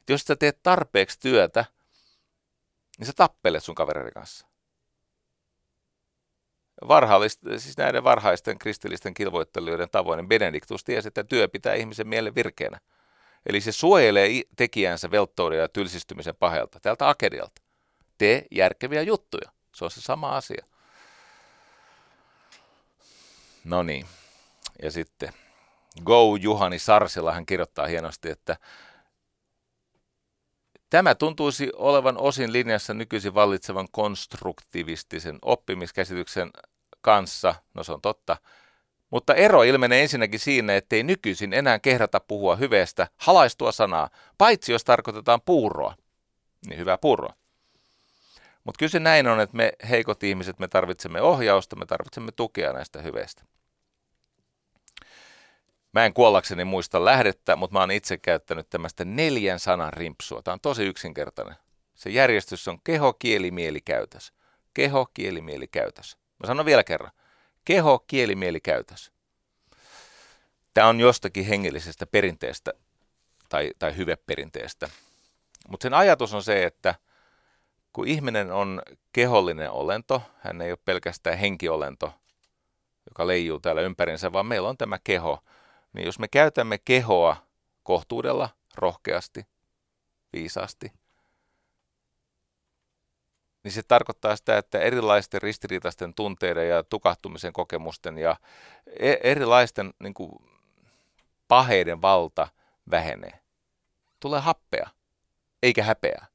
Et 0.00 0.10
jos 0.10 0.20
sä 0.20 0.36
teet 0.36 0.62
tarpeeksi 0.62 1.20
työtä, 1.20 1.64
niin 2.98 3.06
sä 3.06 3.12
tappelet 3.16 3.64
sun 3.64 3.74
kavereiden 3.74 4.12
kanssa. 4.12 4.46
Varhaallista, 6.88 7.58
siis 7.58 7.76
näiden 7.76 8.04
varhaisten 8.04 8.58
kristillisten 8.58 9.14
kilvoittelijoiden 9.14 9.90
tavoin 9.90 10.28
Benediktus 10.28 10.84
tiesi, 10.84 11.08
että 11.08 11.24
työ 11.24 11.48
pitää 11.48 11.74
ihmisen 11.74 12.08
mielen 12.08 12.34
virkeänä. 12.34 12.80
Eli 13.46 13.60
se 13.60 13.72
suojelee 13.72 14.28
tekijänsä 14.56 15.10
velttouden 15.10 15.58
ja 15.58 15.68
tylsistymisen 15.68 16.36
pahelta, 16.36 16.80
tältä 16.80 17.08
akedialta 17.08 17.61
tee 18.22 18.46
järkeviä 18.50 19.02
juttuja. 19.02 19.50
Se 19.74 19.84
on 19.84 19.90
se 19.90 20.00
sama 20.00 20.36
asia. 20.36 20.64
No 23.64 23.82
niin. 23.82 24.06
Ja 24.82 24.90
sitten 24.90 25.32
Go 26.04 26.36
Juhani 26.36 26.78
Sarsila, 26.78 27.32
hän 27.32 27.46
kirjoittaa 27.46 27.86
hienosti, 27.86 28.30
että 28.30 28.56
Tämä 30.90 31.14
tuntuisi 31.14 31.70
olevan 31.76 32.18
osin 32.18 32.52
linjassa 32.52 32.94
nykyisin 32.94 33.34
vallitsevan 33.34 33.88
konstruktivistisen 33.90 35.38
oppimiskäsityksen 35.42 36.50
kanssa, 37.00 37.54
no 37.74 37.84
se 37.84 37.92
on 37.92 38.00
totta, 38.00 38.36
mutta 39.10 39.34
ero 39.34 39.62
ilmenee 39.62 40.02
ensinnäkin 40.02 40.40
siinä, 40.40 40.76
ettei 40.76 41.02
nykyisin 41.02 41.52
enää 41.52 41.78
kehdata 41.78 42.20
puhua 42.20 42.56
hyveestä 42.56 43.08
halaistua 43.16 43.72
sanaa, 43.72 44.10
paitsi 44.38 44.72
jos 44.72 44.84
tarkoitetaan 44.84 45.40
puuroa. 45.40 45.94
Niin 46.66 46.78
hyvää 46.78 46.98
puuroa. 46.98 47.41
Mutta 48.64 48.78
kyllä 48.78 48.90
se 48.90 49.00
näin 49.00 49.26
on, 49.26 49.40
että 49.40 49.56
me 49.56 49.72
heikot 49.90 50.22
ihmiset, 50.22 50.58
me 50.58 50.68
tarvitsemme 50.68 51.20
ohjausta, 51.20 51.76
me 51.76 51.86
tarvitsemme 51.86 52.32
tukea 52.32 52.72
näistä 52.72 53.02
hyveistä. 53.02 53.42
Mä 55.92 56.04
en 56.04 56.14
kuollakseni 56.14 56.64
muista 56.64 57.04
lähdettä, 57.04 57.56
mutta 57.56 57.74
mä 57.74 57.80
oon 57.80 57.90
itse 57.90 58.16
käyttänyt 58.16 58.70
tämmöistä 58.70 59.04
neljän 59.04 59.60
sanan 59.60 59.92
rimpsua. 59.92 60.42
Tämä 60.42 60.52
on 60.52 60.60
tosi 60.60 60.84
yksinkertainen. 60.84 61.56
Se 61.94 62.10
järjestys 62.10 62.68
on 62.68 62.78
keho, 62.84 63.12
kieli, 63.12 63.50
mieli, 63.50 63.80
käytös. 63.80 64.32
Keho, 64.74 65.06
kieli, 65.14 65.40
mieli, 65.40 65.68
käytös. 65.68 66.16
Mä 66.40 66.46
sanon 66.46 66.66
vielä 66.66 66.84
kerran. 66.84 67.12
Keho, 67.64 67.98
kieli, 67.98 68.34
mieli, 68.34 68.60
käytös. 68.60 69.12
Tämä 70.74 70.88
on 70.88 71.00
jostakin 71.00 71.46
hengellisestä 71.46 72.06
perinteestä 72.06 72.72
tai, 73.48 73.70
tai 73.78 73.96
hyveperinteestä. 73.96 74.90
Mutta 75.68 75.84
sen 75.84 75.94
ajatus 75.94 76.34
on 76.34 76.42
se, 76.42 76.64
että– 76.64 76.94
kun 77.92 78.08
ihminen 78.08 78.52
on 78.52 78.82
kehollinen 79.12 79.70
olento, 79.70 80.22
hän 80.38 80.62
ei 80.62 80.70
ole 80.70 80.78
pelkästään 80.84 81.38
henkiolento, 81.38 82.14
joka 83.10 83.26
leijuu 83.26 83.60
täällä 83.60 83.80
ympärinsä, 83.80 84.32
vaan 84.32 84.46
meillä 84.46 84.68
on 84.68 84.76
tämä 84.76 84.98
keho. 85.04 85.44
Niin 85.92 86.06
jos 86.06 86.18
me 86.18 86.28
käytämme 86.28 86.78
kehoa 86.78 87.36
kohtuudella, 87.82 88.48
rohkeasti, 88.74 89.46
viisaasti, 90.32 90.92
niin 93.64 93.72
se 93.72 93.82
tarkoittaa 93.88 94.36
sitä, 94.36 94.58
että 94.58 94.78
erilaisten 94.78 95.42
ristiriitaisten 95.42 96.14
tunteiden 96.14 96.68
ja 96.68 96.82
tukahtumisen 96.82 97.52
kokemusten 97.52 98.18
ja 98.18 98.36
e- 98.86 99.16
erilaisten 99.22 99.94
niin 99.98 100.14
kuin, 100.14 100.32
paheiden 101.48 102.02
valta 102.02 102.48
vähenee. 102.90 103.40
Tulee 104.20 104.40
happea, 104.40 104.90
eikä 105.62 105.84
häpeää. 105.84 106.31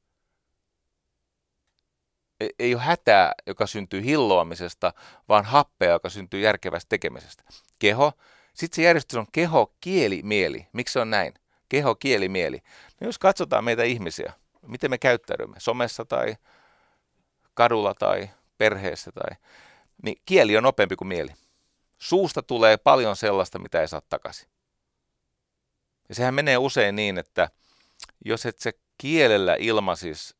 Ei 2.58 2.74
ole 2.74 2.82
hätää, 2.82 3.32
joka 3.46 3.66
syntyy 3.66 4.04
hilloamisesta, 4.04 4.92
vaan 5.28 5.44
happea, 5.44 5.90
joka 5.90 6.10
syntyy 6.10 6.40
järkevästä 6.40 6.88
tekemisestä. 6.88 7.42
Keho, 7.78 8.12
sitten 8.54 8.76
se 8.76 8.82
järjestys 8.82 9.16
on 9.16 9.26
keho, 9.32 9.72
kieli, 9.80 10.20
mieli. 10.24 10.66
Miksi 10.72 10.92
se 10.92 11.00
on 11.00 11.10
näin? 11.10 11.34
Keho, 11.68 11.94
kieli, 11.94 12.28
mieli. 12.28 12.62
No 13.00 13.06
jos 13.06 13.18
katsotaan 13.18 13.64
meitä 13.64 13.82
ihmisiä, 13.82 14.32
miten 14.66 14.90
me 14.90 14.98
käyttäydymme 14.98 15.56
somessa 15.60 16.04
tai 16.04 16.36
kadulla 17.54 17.94
tai 17.94 18.30
perheessä, 18.58 19.12
tai, 19.12 19.36
niin 20.02 20.22
kieli 20.24 20.56
on 20.56 20.62
nopeampi 20.62 20.96
kuin 20.96 21.08
mieli. 21.08 21.30
Suusta 21.98 22.42
tulee 22.42 22.76
paljon 22.76 23.16
sellaista, 23.16 23.58
mitä 23.58 23.80
ei 23.80 23.88
saa 23.88 24.02
takaisin. 24.08 24.48
Ja 26.08 26.14
sehän 26.14 26.34
menee 26.34 26.58
usein 26.58 26.96
niin, 26.96 27.18
että 27.18 27.50
jos 28.24 28.46
et 28.46 28.58
se 28.58 28.72
kielellä 28.98 29.56
ilmaisisi 29.58 30.34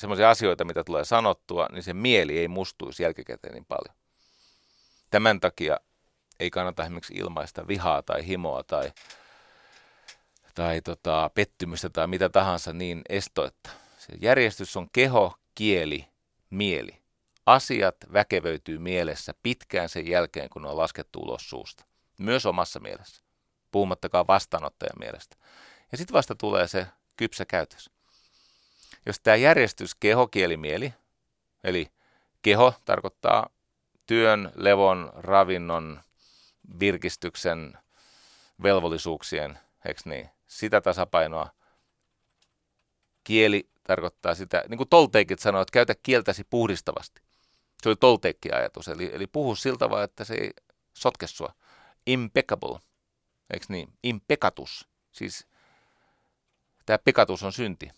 semmoisia 0.00 0.30
asioita, 0.30 0.64
mitä 0.64 0.84
tulee 0.84 1.04
sanottua, 1.04 1.66
niin 1.72 1.82
se 1.82 1.94
mieli 1.94 2.38
ei 2.38 2.48
mustuisi 2.48 3.02
jälkikäteen 3.02 3.54
niin 3.54 3.64
paljon. 3.64 3.96
Tämän 5.10 5.40
takia 5.40 5.76
ei 6.40 6.50
kannata 6.50 6.82
esimerkiksi 6.82 7.14
ilmaista 7.14 7.68
vihaa 7.68 8.02
tai 8.02 8.26
himoa 8.26 8.62
tai, 8.62 8.92
tai 10.54 10.80
tota, 10.80 11.30
pettymystä 11.34 11.90
tai 11.90 12.06
mitä 12.06 12.28
tahansa 12.28 12.72
niin 12.72 13.02
estoitta. 13.08 13.70
Se 13.98 14.12
järjestys 14.20 14.76
on 14.76 14.88
keho, 14.92 15.34
kieli, 15.54 16.06
mieli. 16.50 17.00
Asiat 17.46 17.96
väkevöityy 18.12 18.78
mielessä 18.78 19.34
pitkään 19.42 19.88
sen 19.88 20.08
jälkeen, 20.08 20.50
kun 20.50 20.62
ne 20.62 20.68
on 20.68 20.76
laskettu 20.76 21.20
ulos 21.20 21.50
suusta. 21.50 21.84
Myös 22.18 22.46
omassa 22.46 22.80
mielessä. 22.80 23.22
Puhumattakaan 23.70 24.26
vastaanottajan 24.26 24.98
mielestä. 24.98 25.36
Ja 25.92 25.98
sitten 25.98 26.14
vasta 26.14 26.34
tulee 26.34 26.68
se 26.68 26.86
kypsä 27.16 27.44
käytös. 27.44 27.90
Jos 29.06 29.20
tämä 29.20 29.36
järjestys 29.36 29.94
keho, 29.94 30.26
kieli, 30.26 30.56
mieli, 30.56 30.94
eli 31.64 31.90
keho 32.42 32.74
tarkoittaa 32.84 33.50
työn, 34.06 34.52
levon, 34.54 35.10
ravinnon, 35.14 36.00
virkistyksen, 36.80 37.78
velvollisuuksien, 38.62 39.58
eikö 39.84 40.00
niin, 40.04 40.30
sitä 40.46 40.80
tasapainoa. 40.80 41.50
Kieli 43.24 43.68
tarkoittaa 43.84 44.34
sitä, 44.34 44.64
niin 44.68 44.78
kuin 44.78 44.88
Tolteikit 44.88 45.38
sanoi, 45.38 45.62
että 45.62 45.72
käytä 45.72 45.94
kieltäsi 46.02 46.44
puhdistavasti. 46.50 47.22
Se 47.82 47.88
oli 47.88 47.96
Tolteikki-ajatus, 47.96 48.88
eli, 48.88 49.10
eli 49.12 49.26
puhu 49.26 49.54
siltä 49.54 49.78
tavalla, 49.78 50.04
että 50.04 50.24
se 50.24 50.34
ei 50.34 50.50
sotke 50.94 51.26
sua. 51.26 51.54
Impeccable, 52.06 52.78
eikö 53.52 53.66
niin? 53.68 53.92
Impekatus, 54.02 54.88
siis 55.12 55.46
tämä 56.86 56.98
pekatus 56.98 57.42
on 57.42 57.52
synti. 57.52 57.90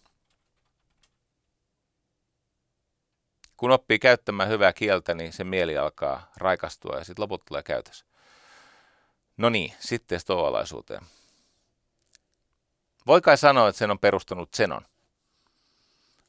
Kun 3.62 3.70
oppii 3.70 3.98
käyttämään 3.98 4.48
hyvää 4.48 4.72
kieltä, 4.72 5.14
niin 5.14 5.32
se 5.32 5.44
mieli 5.44 5.78
alkaa 5.78 6.32
raikastua 6.36 6.96
ja 6.96 7.04
sitten 7.04 7.22
loput 7.22 7.44
tulee 7.44 7.62
käytös. 7.62 8.04
No 9.36 9.48
niin, 9.48 9.74
sitten 9.78 10.20
stoalaisuuteen. 10.20 11.02
Voi 13.06 13.20
kai 13.20 13.38
sanoa, 13.38 13.68
että 13.68 13.78
sen 13.78 13.90
on 13.90 13.98
perustanut 13.98 14.54
Zenon. 14.56 14.86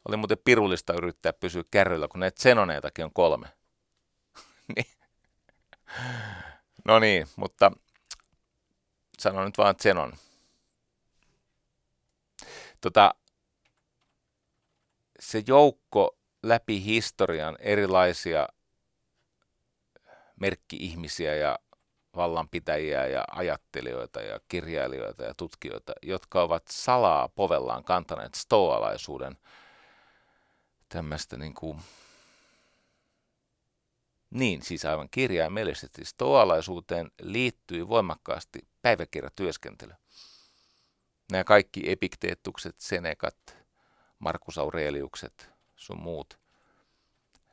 Oli 0.05 0.17
muuten 0.17 0.38
pirullista 0.45 0.93
yrittää 0.93 1.34
pysyä 1.34 1.63
kärryllä, 1.71 2.07
kun 2.07 2.19
näitä 2.19 2.41
Zenoneitakin 2.41 3.05
on 3.05 3.13
kolme. 3.13 3.47
niin. 4.75 4.88
No 6.86 6.99
niin, 6.99 7.27
mutta 7.36 7.71
sanon 9.19 9.45
nyt 9.45 9.57
vaan 9.57 9.75
Zenon. 9.81 10.13
Tota, 12.81 13.15
se 15.19 15.43
joukko 15.47 16.17
läpi 16.44 16.84
historian 16.84 17.58
erilaisia 17.60 18.48
merkki-ihmisiä 20.39 21.36
ja 21.36 21.60
vallanpitäjiä 22.16 23.08
ja 23.08 23.26
ajattelijoita 23.32 24.22
ja 24.22 24.39
kirjailijoita 24.48 25.24
ja 25.24 25.34
tutkijoita, 25.34 25.94
jotka 26.02 26.41
ovat 26.41 26.64
salaa 26.70 27.30
povellaan 27.30 27.84
kantaneet 27.84 28.34
stoalaisuuden 28.34 29.38
tämmöistä 30.89 31.38
niin 31.38 31.54
kuin, 31.54 31.80
niin, 34.30 34.62
siis 34.62 34.86
aivan 34.86 35.10
kirjaimellisesti 35.12 36.06
stoalaisuuteen 36.06 37.12
liittyy 37.22 37.88
voimakkaasti 37.88 38.68
päiväkirjatyöskentely. 38.82 39.94
Nämä 41.32 41.44
kaikki 41.44 41.91
epikteettukset, 41.91 42.76
Senekat, 42.80 43.58
Markus 44.20 44.58
Aureliukset, 44.58 45.53
sun 45.86 46.01
muut, 46.01 46.39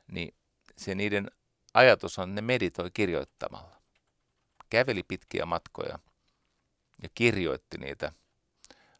niin 0.07 0.35
se 0.77 0.95
niiden 0.95 1.31
ajatus 1.73 2.19
on, 2.19 2.35
ne 2.35 2.41
meditoi 2.41 2.91
kirjoittamalla 2.91 3.81
käveli 4.69 5.03
pitkiä 5.03 5.45
matkoja 5.45 5.99
ja 7.03 7.09
kirjoitti 7.15 7.77
niitä 7.77 8.11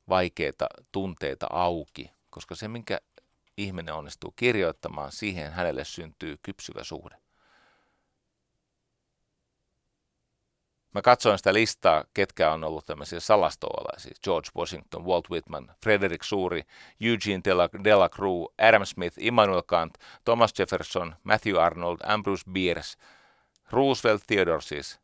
vaikeita 0.09 0.67
tunteita 0.91 1.47
auki, 1.49 2.11
koska 2.29 2.55
se, 2.55 2.67
minkä 2.67 3.01
ihminen 3.57 3.93
onnistuu 3.93 4.31
kirjoittamaan, 4.31 5.11
siihen 5.11 5.51
hänelle 5.51 5.85
syntyy 5.85 6.37
kypsyvä 6.43 6.83
suhde. 6.83 7.20
Mä 10.93 11.01
katsoin 11.01 11.37
sitä 11.37 11.53
listaa, 11.53 12.03
ketkä 12.13 12.51
on 12.51 12.63
ollut 12.63 12.85
tämmöisiä 12.85 13.19
salastoalaisia. 13.19 14.11
George 14.23 14.49
Washington, 14.55 15.05
Walt 15.05 15.29
Whitman, 15.29 15.75
Frederick 15.83 16.23
Suuri, 16.23 16.63
Eugene 17.01 17.41
Delacroix, 17.83 18.53
Adam 18.57 18.85
Smith, 18.85 19.17
Immanuel 19.19 19.61
Kant, 19.61 19.97
Thomas 20.25 20.53
Jefferson, 20.59 21.15
Matthew 21.23 21.61
Arnold, 21.61 21.97
Ambrose 22.03 22.43
Bierce, 22.51 22.97
Roosevelt 23.71 24.23
Theodore 24.27 24.61
siis, 24.61 24.99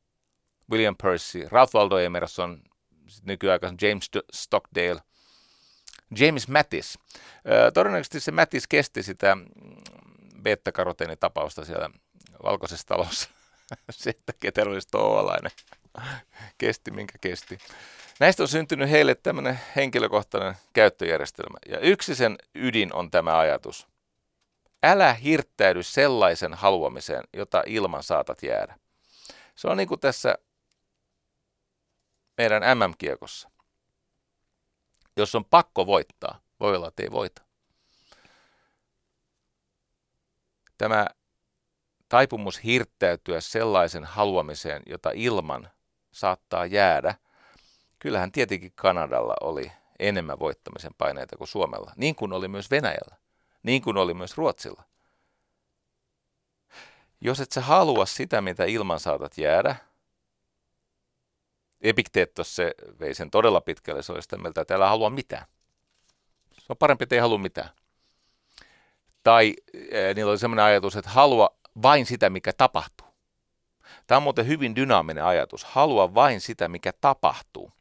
William 0.72 0.96
Percy, 1.04 1.48
Ralph 1.52 1.76
Waldo 1.76 1.98
Emerson, 1.98 2.62
nykyaikaisen 3.24 3.78
James 3.82 4.10
Stockdale, 4.34 5.02
James 6.20 6.48
Mattis. 6.48 7.00
Todennäköisesti 7.74 8.20
se 8.20 8.32
Mattis 8.32 8.68
kesti 8.68 9.04
sitä 9.04 9.38
beta-karoteenitapausta 10.42 11.66
siellä 11.66 11.90
valkoisessa 12.44 12.88
talossa. 12.88 13.30
se, 13.89 14.09
että 14.09 14.34
terroristi 14.53 14.97
on 14.97 15.26
kesti 16.57 16.91
minkä 16.91 17.18
kesti. 17.22 17.57
Näistä 18.20 18.43
on 18.43 18.47
syntynyt 18.47 18.89
heille 18.89 19.15
tämmöinen 19.15 19.59
henkilökohtainen 19.76 20.55
käyttöjärjestelmä. 20.74 21.57
Ja 21.70 21.80
yksi 21.80 22.15
sen 22.15 22.38
ydin 22.55 22.93
on 22.93 23.12
tämä 23.12 23.37
ajatus. 23.37 23.87
Älä 24.83 25.13
hirttäydy 25.13 25.83
sellaisen 25.83 26.54
haluamiseen, 26.54 27.24
jota 27.33 27.63
ilman 27.66 28.04
saatat 28.04 28.43
jäädä. 28.43 28.79
Se 29.55 29.67
on 29.67 29.78
niin 29.78 29.87
kuin 29.87 30.00
tässä 30.00 30.37
meidän 32.37 32.63
MM-kiekossa. 32.78 33.50
Jos 35.17 35.36
on 35.36 35.46
pakko 35.46 35.86
voittaa, 35.86 36.39
voi 36.59 36.75
olla, 36.75 36.87
että 36.87 37.04
ei 37.04 37.12
voita. 37.12 37.42
Tämä 40.78 41.08
taipumus 42.09 42.63
hirttäytyä 42.63 43.42
sellaisen 43.42 44.04
haluamiseen, 44.04 44.84
jota 44.86 45.12
ilman 45.13 45.70
saattaa 46.12 46.66
jäädä. 46.66 47.16
Kyllähän 48.00 48.32
tietenkin 48.32 48.71
Kanadalla 48.75 49.36
oli 49.42 49.71
enemmän 50.00 50.39
voittamisen 50.39 50.92
paineita 50.97 51.38
kuin 51.38 51.47
Suomella, 51.47 51.92
niin 51.96 52.16
kuin 52.16 52.34
oli 52.34 52.47
myös 52.47 52.71
Venäjällä, 52.71 53.16
niin 53.63 53.82
kuin 53.82 53.97
oli 53.97 54.13
myös 54.13 54.38
Ruotsilla. 54.38 54.84
Jos 57.21 57.39
et 57.39 57.51
sä 57.51 57.62
halua 57.62 58.05
sitä, 58.05 58.42
mitä 58.42 58.66
ilman 58.66 59.00
saatat 59.00 59.38
jäädä, 59.38 59.75
Epikteettos 61.82 62.55
se 62.55 62.74
vei 63.00 63.13
sen 63.13 63.32
todella 63.32 63.62
pitkälle, 63.62 64.04
se 64.04 64.12
oli 64.12 64.21
sitä 64.21 64.38
mieltä, 64.38 64.62
että 64.62 64.75
älä 64.75 64.89
halua 64.89 65.09
mitään. 65.09 65.46
Se 66.59 66.66
on 66.70 66.78
parempi, 66.78 67.04
että 67.04 67.16
ei 67.16 67.21
halua 67.21 67.38
mitään. 67.38 67.70
Tai 69.24 69.54
äh, 69.75 70.16
niillä 70.16 70.29
oli 70.29 70.39
sellainen 70.39 70.66
ajatus, 70.66 70.96
että 70.96 71.09
halua 71.09 71.58
vain 71.82 72.05
sitä, 72.05 72.29
mikä 72.29 72.54
tapahtuu. 72.54 73.08
Tämä 74.08 74.17
on 74.17 74.24
muuten 74.24 74.47
hyvin 74.47 74.75
dynaaminen 74.75 75.24
ajatus. 75.24 75.63
Halua 75.63 76.13
vain 76.13 76.41
sitä, 76.41 76.67
mikä 76.67 76.93
tapahtuu. 77.01 77.71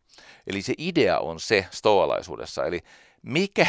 Eli 0.46 0.62
se 0.62 0.74
idea 0.78 1.18
on 1.18 1.40
se 1.40 1.66
stoalaisuudessa. 1.70 2.64
Eli 2.64 2.80
mikä, 3.22 3.66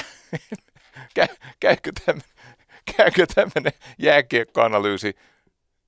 käykö 1.59 1.91
tämmöinen, 2.05 3.27
tämmöinen 3.35 3.73
jääkiekkoanalyysi 3.97 5.15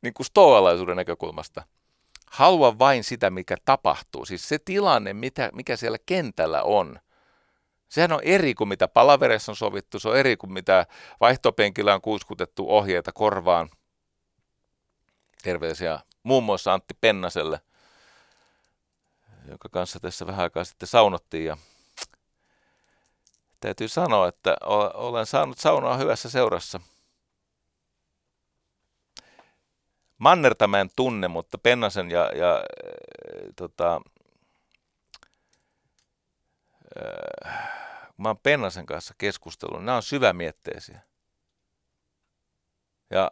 niin 0.01 0.13
kuin 0.13 0.25
stoalaisuuden 0.25 0.95
näkökulmasta– 0.95 1.63
halua 2.29 2.79
vain 2.79 3.03
sitä, 3.03 3.29
mikä 3.29 3.55
tapahtuu. 3.65 4.25
Siis 4.25 4.49
se 4.49 4.59
tilanne, 4.59 5.13
mitä, 5.13 5.49
mikä 5.53 5.75
siellä 5.75 5.97
kentällä 6.05 6.63
on, 6.63 6.99
Sehän 7.89 8.11
on 8.11 8.19
eri 8.23 8.53
kuin 8.53 8.67
mitä 8.67 8.87
palaverissa 8.87 9.51
on 9.51 9.55
sovittu, 9.55 9.99
se 9.99 10.09
on 10.09 10.17
eri 10.17 10.37
kuin 10.37 10.53
mitä 10.53 10.85
vaihtopenkillä 11.21 11.93
on 11.93 12.01
kuiskutettu 12.01 12.65
ohjeita 12.69 13.11
korvaan. 13.11 13.69
Terveisiä 15.43 15.99
muun 16.23 16.43
muassa 16.43 16.73
Antti 16.73 16.93
Pennaselle, 17.01 17.61
jonka 19.47 19.69
kanssa 19.69 19.99
tässä 19.99 20.27
vähän 20.27 20.43
aikaa 20.43 20.63
sitten 20.63 20.87
saunottiin. 20.87 21.45
Ja 21.45 21.57
täytyy 23.59 23.87
sanoa, 23.87 24.27
että 24.27 24.57
olen 24.93 25.25
saanut 25.25 25.57
saunaa 25.57 25.97
hyvässä 25.97 26.29
seurassa. 26.29 26.79
Mannerta 30.17 30.67
mä 30.67 30.79
en 30.79 30.89
tunne, 30.95 31.27
mutta 31.27 31.57
Pennasen 31.57 32.11
ja, 32.11 32.31
ja 32.35 32.55
äh, 32.55 32.63
tota, 33.55 34.01
äh, 37.05 37.69
mä 38.17 38.29
oon 38.29 38.37
Pennasen 38.43 38.85
kanssa 38.85 39.13
keskustellut, 39.17 39.77
niin 39.79 39.85
nämä 39.85 39.95
on 39.95 40.03
syvämietteisiä. 40.03 41.01
Ja 43.09 43.31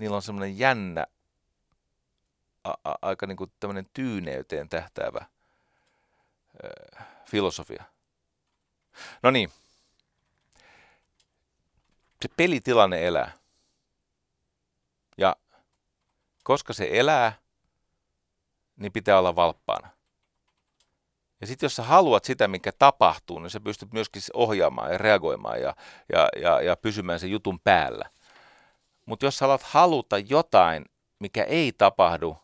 niillä 0.00 0.16
on 0.16 0.22
semmoinen 0.22 0.58
jännä, 0.58 1.06
a, 2.64 2.70
a, 2.84 2.94
aika 3.02 3.26
niin 3.26 3.36
kuin 3.36 3.52
tämmöinen 3.60 3.86
tyyneyteen 3.92 4.68
tähtäävä 4.68 5.26
ö, 6.64 6.68
filosofia. 7.30 7.84
No 9.22 9.30
niin, 9.30 9.50
se 12.22 12.28
pelitilanne 12.36 13.06
elää. 13.06 13.32
Ja 15.18 15.36
koska 16.42 16.72
se 16.72 16.88
elää, 16.92 17.32
niin 18.76 18.92
pitää 18.92 19.18
olla 19.18 19.36
valppaana. 19.36 19.88
Ja 21.40 21.46
sitten 21.46 21.64
jos 21.66 21.76
sä 21.76 21.82
haluat 21.82 22.24
sitä, 22.24 22.48
mikä 22.48 22.72
tapahtuu, 22.78 23.38
niin 23.38 23.50
sä 23.50 23.60
pystyt 23.60 23.92
myöskin 23.92 24.22
ohjaamaan 24.34 24.92
ja 24.92 24.98
reagoimaan 24.98 25.60
ja, 25.60 25.76
ja, 26.12 26.28
ja, 26.42 26.60
ja 26.60 26.76
pysymään 26.76 27.20
sen 27.20 27.30
jutun 27.30 27.60
päällä. 27.60 28.10
Mutta 29.06 29.26
jos 29.26 29.42
alat 29.42 29.62
haluta 29.62 30.18
jotain, 30.18 30.84
mikä 31.18 31.44
ei 31.44 31.72
tapahdu, 31.72 32.38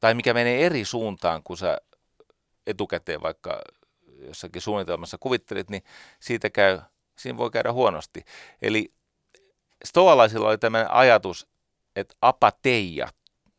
tai 0.00 0.14
mikä 0.14 0.34
menee 0.34 0.66
eri 0.66 0.84
suuntaan 0.84 1.42
kuin 1.42 1.56
sä 1.56 1.78
etukäteen 2.66 3.22
vaikka 3.22 3.62
jossakin 4.26 4.62
suunnitelmassa 4.62 5.18
kuvittelit, 5.20 5.70
niin 5.70 5.84
siitä 6.20 6.50
käy, 6.50 6.78
siinä 7.18 7.38
voi 7.38 7.50
käydä 7.50 7.72
huonosti. 7.72 8.24
Eli 8.62 8.92
stoalaisilla 9.84 10.48
oli 10.48 10.58
tämmöinen 10.58 10.90
ajatus, 10.90 11.46
että 11.96 12.14
apateia, 12.22 13.08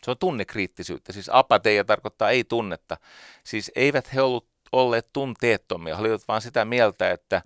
se 0.04 0.12
on 0.12 0.18
tunnekriittisyyttä. 0.18 1.14
Siis 1.14 1.30
apateia 1.34 1.84
tarkoittaa 1.84 2.30
ei 2.30 2.44
tunnetta. 2.44 2.98
Siis 3.44 3.72
eivät 3.76 4.14
he 4.14 4.22
ollut 4.22 4.48
olleet 4.72 5.10
tunteettomia, 5.14 5.96
he 5.96 6.02
olivat 6.02 6.28
vain 6.28 6.42
sitä 6.42 6.66
mieltä, 6.66 7.12
että 7.12 7.42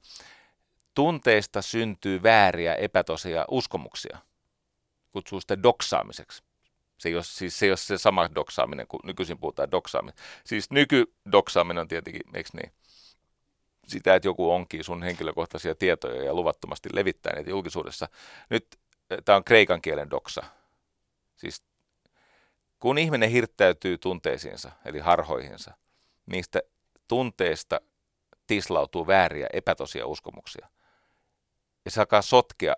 tunteista 0.95 1.61
syntyy 1.61 2.23
vääriä, 2.23 2.76
epätosia 2.76 3.45
uskomuksia. 3.51 4.17
Kutsuu 5.11 5.41
sitä 5.41 5.63
doksaamiseksi. 5.63 6.43
Se 6.97 7.09
ei, 7.09 7.15
ole, 7.15 7.23
siis 7.23 7.59
se 7.59 7.65
ei 7.65 7.69
ole 7.69 7.77
se 7.77 7.97
sama 7.97 8.30
doksaaminen 8.35 8.88
kuin 8.88 8.99
nykyisin 9.03 9.38
puhutaan 9.38 9.72
doksaaminen. 9.72 10.17
Siis 10.45 10.72
nykydoksaaminen 10.72 11.81
on 11.81 11.88
tietenkin, 11.88 12.22
eikö 12.34 12.49
niin? 12.53 12.72
Sitä, 13.88 14.15
että 14.15 14.27
joku 14.27 14.51
onkii 14.51 14.84
sun 14.84 15.03
henkilökohtaisia 15.03 15.76
tietoja 15.76 16.23
ja 16.23 16.34
luvattomasti 16.34 16.89
levittää 16.93 17.35
niitä 17.35 17.49
julkisuudessa. 17.49 18.09
Nyt 18.49 18.67
eh, 19.09 19.17
tämä 19.26 19.35
on 19.35 19.43
kreikan 19.43 19.81
kielen 19.81 20.09
doksa. 20.09 20.43
Siis 21.35 21.63
kun 22.80 22.97
ihminen 22.97 23.30
hirttäytyy 23.30 23.97
tunteisiinsa, 23.97 24.72
eli 24.85 24.99
harhoihinsa, 24.99 25.73
niistä 26.26 26.61
tunteista 27.07 27.81
tislautuu 28.47 29.07
vääriä, 29.07 29.47
epätosia 29.53 30.07
uskomuksia. 30.07 30.69
Ja 31.85 31.91
se 31.91 32.01
alkaa 32.01 32.21
sotkea 32.21 32.73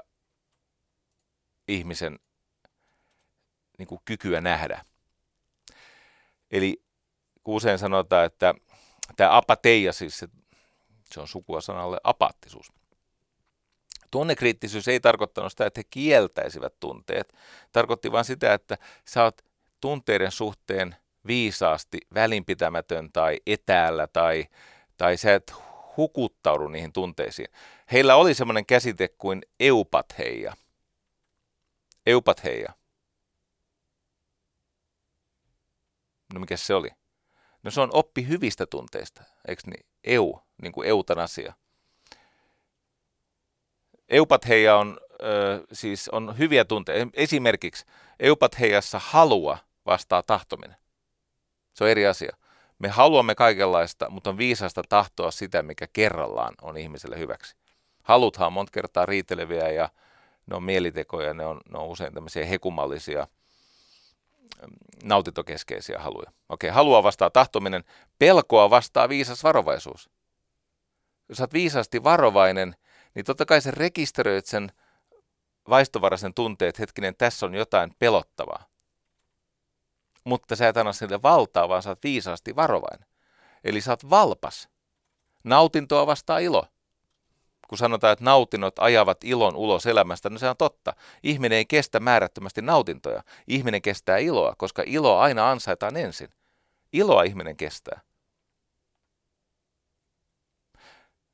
ihmisen 1.68 2.20
niin 3.78 3.88
kuin 3.88 4.02
kykyä 4.06 4.42
nähdä. 4.42 4.86
Eli 6.52 6.84
kun 7.44 7.56
usein 7.56 7.80
sanotaan, 7.80 8.26
että 8.26 8.54
tämä 9.16 9.38
apateia, 9.38 9.94
siis 9.94 10.20
se, 10.20 10.28
se 11.12 11.20
on 11.20 11.28
sukua 11.28 11.62
sanalle 11.62 11.98
apaattisuus. 12.04 12.74
Tunnekriittisyys 14.12 14.88
ei 14.88 15.00
tarkoittanut 15.00 15.52
sitä, 15.52 15.66
että 15.66 15.80
he 15.80 15.84
kieltäisivät 15.90 16.74
tunteet. 16.80 17.34
Tarkoitti 17.72 18.12
vain 18.12 18.26
sitä, 18.26 18.54
että 18.54 18.78
sä 19.06 19.24
oot 19.24 19.42
tunteiden 19.82 20.32
suhteen 20.32 20.96
viisaasti 21.28 21.98
välinpitämätön 22.14 23.12
tai 23.12 23.40
etäällä 23.46 24.08
tai, 24.08 24.46
tai 24.98 25.18
sä 25.18 25.36
et 25.36 25.54
hukuttaudu 25.98 26.68
niihin 26.68 26.94
tunteisiin. 26.94 27.48
Heillä 27.92 28.16
oli 28.16 28.34
semmoinen 28.34 28.66
käsite 28.66 29.08
kuin 29.08 29.42
eupatheia. 29.60 30.54
Eupatheia. 32.06 32.74
No 36.34 36.40
mikä 36.40 36.58
se 36.58 36.74
oli? 36.74 36.90
No 37.64 37.72
se 37.72 37.82
on 37.82 37.90
oppi 37.94 38.28
hyvistä 38.28 38.66
tunteista, 38.66 39.24
eikö 39.48 39.62
niin? 39.66 39.86
Eu, 40.04 40.42
niin 40.62 40.72
kuin 40.72 40.88
eutanasia. 40.90 41.54
Eupatheia 44.10 44.78
on, 44.78 45.00
ö, 45.12 45.64
siis 45.74 46.10
on 46.10 46.38
hyviä 46.38 46.66
tunteita. 46.66 47.12
Esimerkiksi 47.14 47.86
eupatheiassa 48.20 49.00
halua 49.00 49.58
vastaa 49.86 50.24
tahtominen. 50.24 50.78
Se 51.74 51.84
on 51.84 51.90
eri 51.90 52.08
asia. 52.08 52.38
Me 52.80 52.88
haluamme 52.88 53.36
kaikenlaista, 53.36 54.10
mutta 54.10 54.30
on 54.30 54.38
viisasta 54.38 54.82
tahtoa 54.90 55.32
sitä, 55.32 55.64
mikä 55.64 55.88
kerrallaan 55.94 56.54
on 56.62 56.78
ihmiselle 56.78 57.20
hyväksi. 57.20 57.56
Haluthan 58.08 58.48
on 58.48 58.54
monta 58.54 58.72
kertaa 58.72 59.06
riiteleviä 59.06 59.70
ja 59.70 59.90
ne 60.46 60.56
on 60.56 60.64
mielitekoja, 60.64 61.34
ne 61.34 61.46
on, 61.46 61.62
ne 61.72 61.78
on 61.78 61.88
usein 61.88 62.14
tämmöisiä 62.14 62.46
hekumallisia, 62.46 63.28
nautintokeskeisiä 65.04 66.00
haluja. 66.00 66.32
Okei, 66.50 66.70
halua 66.70 67.04
vastaa 67.04 67.30
tahtominen, 67.30 67.84
pelkoa 68.20 68.70
vastaa 68.70 69.10
viisas 69.10 69.44
varovaisuus. 69.44 70.10
Jos 71.30 71.40
olet 71.40 71.54
viisaasti 71.54 72.04
varovainen, 72.04 72.76
niin 73.16 73.26
totta 73.26 73.46
kai 73.46 73.62
sä 73.62 73.72
rekisteröit 73.72 74.46
sen 74.46 74.72
vaistovaraisen 75.70 76.34
tunteet, 76.34 76.80
hetkinen, 76.80 77.16
tässä 77.18 77.46
on 77.46 77.56
jotain 77.56 77.92
pelottavaa 78.00 78.66
mutta 80.28 80.56
sä 80.56 80.68
et 80.68 80.78
anna 80.78 80.94
sille 80.94 81.22
valtaa, 81.22 81.70
vaan 81.70 81.84
sä 81.84 81.90
oot 81.90 82.04
viisaasti 82.04 82.56
varovainen. 82.56 83.08
Eli 83.64 83.82
sä 83.82 83.92
oot 83.92 84.10
valpas. 84.10 84.70
Nautintoa 85.44 86.08
vastaa 86.08 86.40
ilo. 86.40 86.66
Kun 87.68 87.78
sanotaan, 87.78 88.14
että 88.14 88.26
nautinnot 88.26 88.80
ajavat 88.80 89.24
ilon 89.24 89.56
ulos 89.56 89.86
elämästä, 89.86 90.30
no 90.30 90.38
se 90.38 90.50
on 90.50 90.58
totta. 90.58 90.94
Ihminen 91.24 91.58
ei 91.58 91.66
kestä 91.66 92.00
määrättömästi 92.00 92.62
nautintoja. 92.62 93.24
Ihminen 93.48 93.82
kestää 93.82 94.18
iloa, 94.18 94.54
koska 94.58 94.84
ilo 94.86 95.18
aina 95.18 95.52
ansaitaan 95.52 95.98
ensin. 95.98 96.30
Iloa 96.94 97.24
ihminen 97.24 97.58
kestää. 97.58 98.02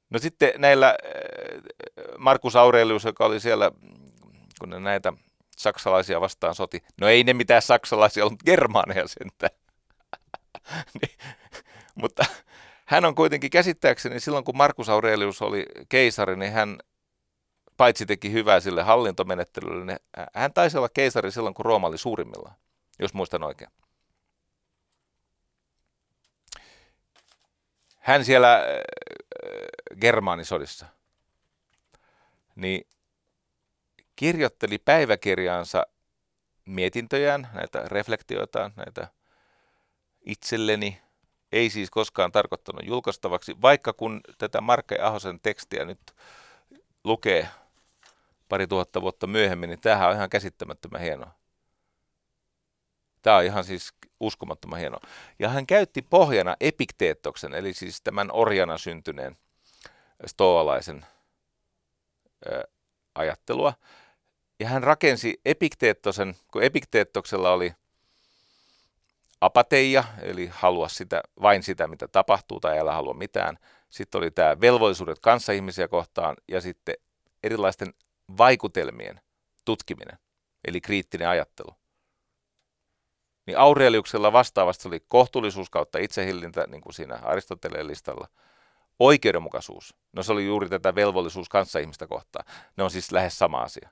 No 0.10 0.19
sitten 0.19 0.53
näillä 0.57 0.88
äh, 0.88 0.95
Markus 2.18 2.55
Aurelius, 2.55 3.03
joka 3.03 3.26
oli 3.26 3.39
siellä, 3.39 3.72
kun 4.60 4.69
ne 4.69 4.80
näitä 4.80 5.14
saksalaisia 5.57 6.22
vastaan 6.22 6.55
soti. 6.55 6.84
No 7.01 7.07
ei 7.07 7.23
ne 7.23 7.34
mitään 7.34 7.61
saksalaisia 7.61 8.26
ollut, 8.26 8.43
germaaneja 8.45 9.07
sentään. 9.07 9.57
niin, 11.01 11.18
mutta 11.95 12.26
hän 12.94 13.06
on 13.06 13.15
kuitenkin 13.15 13.49
käsittääkseni 13.49 14.20
silloin, 14.20 14.44
kun 14.44 14.57
Markus 14.57 14.90
Aurelius 14.90 15.41
oli 15.41 15.65
keisari, 15.90 16.36
niin 16.36 16.52
hän 16.52 16.78
paitsi 17.78 18.06
teki 18.06 18.32
hyvää 18.32 18.60
sille 18.60 18.84
hallintomenettelylle, 18.84 19.86
niin 19.86 19.99
hän 20.34 20.53
taisi 20.53 20.78
olla 20.78 20.90
keisari 20.90 21.32
silloin, 21.32 21.53
kun 21.53 21.65
Rooma 21.65 21.88
oli 21.88 21.98
suurimmillaan, 21.98 22.56
jos 22.99 23.14
muistan 23.14 23.44
oikein. 23.44 23.72
Hän 27.99 28.26
siellä 28.26 28.56
äh, 28.56 28.64
Germaanisodissa, 30.02 30.86
niin 32.56 32.88
kirjoitteli 34.15 34.78
päiväkirjaansa 34.78 35.88
mietintöjään, 36.65 37.49
näitä 37.53 37.84
reflektioitaan, 37.86 38.74
näitä 38.76 39.07
itselleni, 40.22 41.02
ei 41.53 41.69
siis 41.69 41.89
koskaan 41.89 42.31
tarkoittanut 42.31 42.85
julkaistavaksi, 42.85 43.61
vaikka 43.61 43.93
kun 43.93 44.21
tätä 44.38 44.61
Markke 44.61 44.99
Ahosen 45.01 45.39
tekstiä 45.39 45.85
nyt 45.85 45.99
lukee 47.03 47.47
pari 48.49 48.67
tuhatta 48.67 49.01
vuotta 49.01 49.27
myöhemmin, 49.27 49.69
niin 49.69 49.81
tämähän 49.81 50.09
on 50.09 50.15
ihan 50.15 50.30
käsittämättömän 50.30 51.01
hienoa. 51.01 51.31
Tämä 53.21 53.38
on 53.38 53.43
ihan 53.43 53.63
siis 53.63 53.93
uskomattoman 54.19 54.80
hienoa. 54.80 54.99
Ja 55.39 55.49
hän 55.49 55.67
käytti 55.67 56.01
pohjana 56.01 56.55
epikteettoksen, 56.59 57.53
eli 57.53 57.73
siis 57.73 58.01
tämän 58.01 58.31
orjana 58.31 58.77
syntyneen 58.77 59.38
stoalaisen 60.25 61.05
ajattelua. 63.15 63.73
Ja 64.59 64.67
hän 64.67 64.84
rakensi 64.84 65.41
epikteettosen, 65.45 66.35
kun 66.51 66.63
epikteettoksella 66.63 67.51
oli 67.51 67.73
apateia, 69.45 70.03
eli 70.22 70.49
halua 70.53 70.88
sitä, 70.88 71.22
vain 71.41 71.64
sitä, 71.64 71.88
mitä 71.88 72.07
tapahtuu, 72.07 72.60
tai 72.60 72.80
älä 72.80 72.94
halua 72.94 73.14
mitään. 73.14 73.57
sitten 73.90 74.20
oli 74.20 74.32
tämä 74.32 74.61
velvollisuudet 74.61 75.20
kanssaihmisiä 75.20 75.88
kohtaan 75.88 76.36
ja 76.48 76.61
sitten 76.61 76.95
erilaisten 77.44 77.94
vaikutelmien 78.38 79.22
tutkiminen, 79.65 80.18
eli 80.68 80.82
kriittinen 80.82 81.30
ajattelu. 81.30 81.76
Niin 83.45 83.57
Aureliuksella 83.57 84.34
vastaavasti 84.34 84.88
oli 84.88 84.99
kohtuullisuus 85.07 85.70
kautta 85.70 85.99
itsehillintä, 85.99 86.65
niin 86.68 86.82
kuin 86.82 86.94
siinä 86.94 87.15
Aristoteleen 87.15 87.88
listalla. 87.88 88.28
Oikeudenmukaisuus, 88.99 89.95
no 90.14 90.24
se 90.24 90.32
oli 90.32 90.45
juuri 90.45 90.70
tätä 90.70 90.95
velvollisuus 90.95 91.49
kanssaihmistä 91.49 92.07
kohtaan. 92.07 92.45
Ne 92.78 92.84
on 92.84 92.91
siis 92.91 93.11
lähes 93.11 93.38
sama 93.38 93.61
asia. 93.61 93.90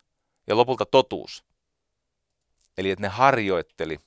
Ja 0.48 0.58
lopulta 0.58 0.86
totuus. 0.86 1.44
Eli 2.78 2.92
että 2.92 3.02
ne 3.02 3.08
harjoitteli, 3.08 3.98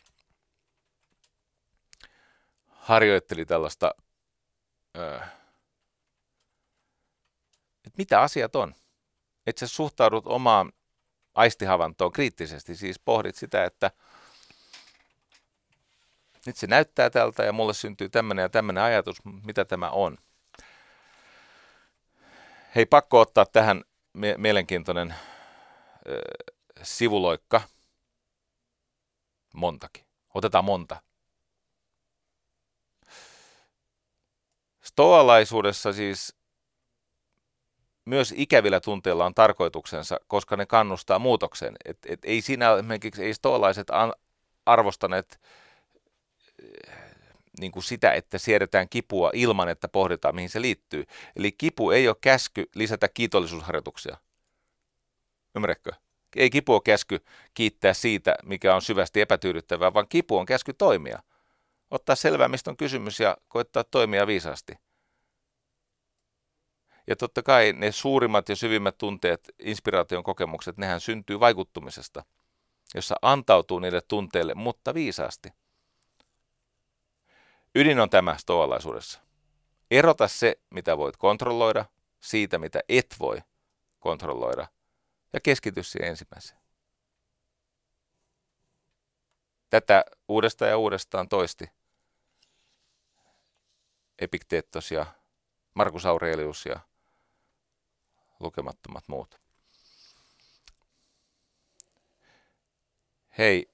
harjoitteli 2.84 3.44
tällaista, 3.44 3.94
että 7.84 7.98
mitä 7.98 8.20
asiat 8.20 8.56
on. 8.56 8.74
Että 9.46 9.60
sä 9.60 9.66
suhtaudut 9.66 10.26
omaan 10.26 10.72
aistihavantoon 11.34 12.12
kriittisesti, 12.12 12.76
siis 12.76 12.98
pohdit 12.98 13.36
sitä, 13.36 13.64
että 13.64 13.90
nyt 16.46 16.56
se 16.56 16.66
näyttää 16.66 17.10
tältä 17.10 17.44
ja 17.44 17.52
mulle 17.52 17.74
syntyy 17.74 18.08
tämmöinen 18.08 18.42
ja 18.42 18.48
tämmöinen 18.48 18.82
ajatus, 18.82 19.16
mitä 19.24 19.64
tämä 19.64 19.90
on. 19.90 20.18
Hei, 22.74 22.86
pakko 22.86 23.20
ottaa 23.20 23.46
tähän 23.46 23.84
mie- 24.12 24.36
mielenkiintoinen 24.38 25.14
sivuloikka. 26.82 27.60
Montakin. 29.54 30.04
Otetaan 30.34 30.64
monta. 30.64 31.02
Stoalaisuudessa 34.84 35.92
siis 35.92 36.36
myös 38.04 38.34
ikävillä 38.36 38.80
tunteilla 38.80 39.26
on 39.26 39.34
tarkoituksensa, 39.34 40.20
koska 40.26 40.56
ne 40.56 40.66
kannustaa 40.66 41.18
muutokseen. 41.18 41.76
Et, 41.84 41.98
et 42.06 42.24
ei 42.24 42.40
siinä 42.40 42.74
esimerkiksi 42.74 43.24
ei 43.24 43.34
stoalaiset 43.34 43.86
arvostaneet 44.66 45.40
niin 47.60 47.72
kuin 47.72 47.82
sitä, 47.82 48.12
että 48.12 48.38
siedetään 48.38 48.88
kipua 48.88 49.30
ilman, 49.32 49.68
että 49.68 49.88
pohditaan, 49.88 50.34
mihin 50.34 50.50
se 50.50 50.60
liittyy. 50.60 51.04
Eli 51.36 51.52
kipu 51.52 51.90
ei 51.90 52.08
ole 52.08 52.16
käsky 52.20 52.66
lisätä 52.74 53.08
kiitollisuusharjoituksia. 53.08 54.16
Ymmärrätkö? 55.56 55.92
Ei 56.36 56.50
kipu 56.50 56.72
ole 56.72 56.80
käsky 56.84 57.24
kiittää 57.54 57.94
siitä, 57.94 58.34
mikä 58.42 58.74
on 58.74 58.82
syvästi 58.82 59.20
epätyydyttävää, 59.20 59.94
vaan 59.94 60.08
kipu 60.08 60.36
on 60.38 60.46
käsky 60.46 60.72
toimia. 60.72 61.22
Ottaa 61.94 62.16
selvää, 62.16 62.48
mistä 62.48 62.70
on 62.70 62.76
kysymys 62.76 63.20
ja 63.20 63.36
koittaa 63.48 63.84
toimia 63.84 64.26
viisaasti. 64.26 64.74
Ja 67.06 67.16
totta 67.16 67.42
kai 67.42 67.72
ne 67.72 67.92
suurimmat 67.92 68.48
ja 68.48 68.56
syvimmät 68.56 68.98
tunteet, 68.98 69.40
inspiraation 69.58 70.22
kokemukset, 70.22 70.76
nehän 70.76 71.00
syntyy 71.00 71.40
vaikuttumisesta, 71.40 72.24
jossa 72.94 73.14
antautuu 73.22 73.78
niille 73.78 74.00
tunteille, 74.00 74.54
mutta 74.54 74.94
viisaasti. 74.94 75.48
Ydin 77.74 78.00
on 78.00 78.10
tämä 78.10 78.36
stoalaisuudessa. 78.38 79.20
Erota 79.90 80.28
se, 80.28 80.56
mitä 80.70 80.98
voit 80.98 81.16
kontrolloida, 81.16 81.84
siitä, 82.20 82.58
mitä 82.58 82.80
et 82.88 83.16
voi 83.18 83.38
kontrolloida, 84.00 84.66
ja 85.32 85.40
keskity 85.40 85.82
siihen 85.82 86.08
ensimmäiseen. 86.08 86.60
Tätä 89.70 90.04
uudestaan 90.28 90.70
ja 90.70 90.78
uudestaan 90.78 91.28
toisti 91.28 91.64
Epikteettos 94.24 94.90
ja 94.90 95.06
Markus 95.74 96.06
Aurelius 96.06 96.66
ja 96.66 96.80
lukemattomat 98.40 99.04
muut. 99.08 99.40
Hei, 103.38 103.70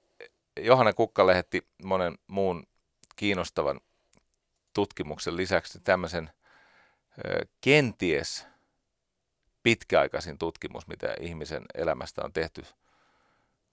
Johanna 0.59 0.93
Kukka 0.93 1.27
lähetti 1.27 1.67
monen 1.83 2.17
muun 2.27 2.67
kiinnostavan 3.15 3.81
tutkimuksen 4.73 5.37
lisäksi 5.37 5.79
tämmöisen 5.79 6.31
kenties 7.61 8.45
pitkäaikaisin 9.63 10.37
tutkimus, 10.37 10.87
mitä 10.87 11.15
ihmisen 11.19 11.65
elämästä 11.73 12.21
on 12.23 12.33
tehty. 12.33 12.65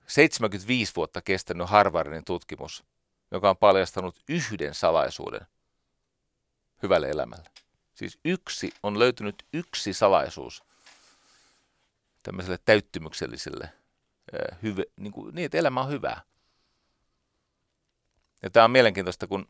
75 0.06 0.92
vuotta 0.96 1.22
kestänyt 1.22 1.68
Harvardin 1.68 2.24
tutkimus, 2.24 2.84
joka 3.30 3.50
on 3.50 3.56
paljastanut 3.56 4.20
yhden 4.28 4.74
salaisuuden 4.74 5.46
hyvälle 6.82 7.10
elämälle. 7.10 7.50
Siis 7.94 8.18
yksi, 8.24 8.70
on 8.82 8.98
löytynyt 8.98 9.46
yksi 9.52 9.92
salaisuus 9.92 10.64
tämmöiselle 12.22 12.58
täyttymykselliselle, 12.64 13.72
hyve, 14.62 14.84
niin, 14.96 15.12
kuin, 15.12 15.34
niin 15.34 15.46
että 15.46 15.58
elämä 15.58 15.80
on 15.80 15.90
hyvää. 15.90 16.22
Ja 18.42 18.50
tämä 18.50 18.64
on 18.64 18.70
mielenkiintoista, 18.70 19.26
kun 19.26 19.48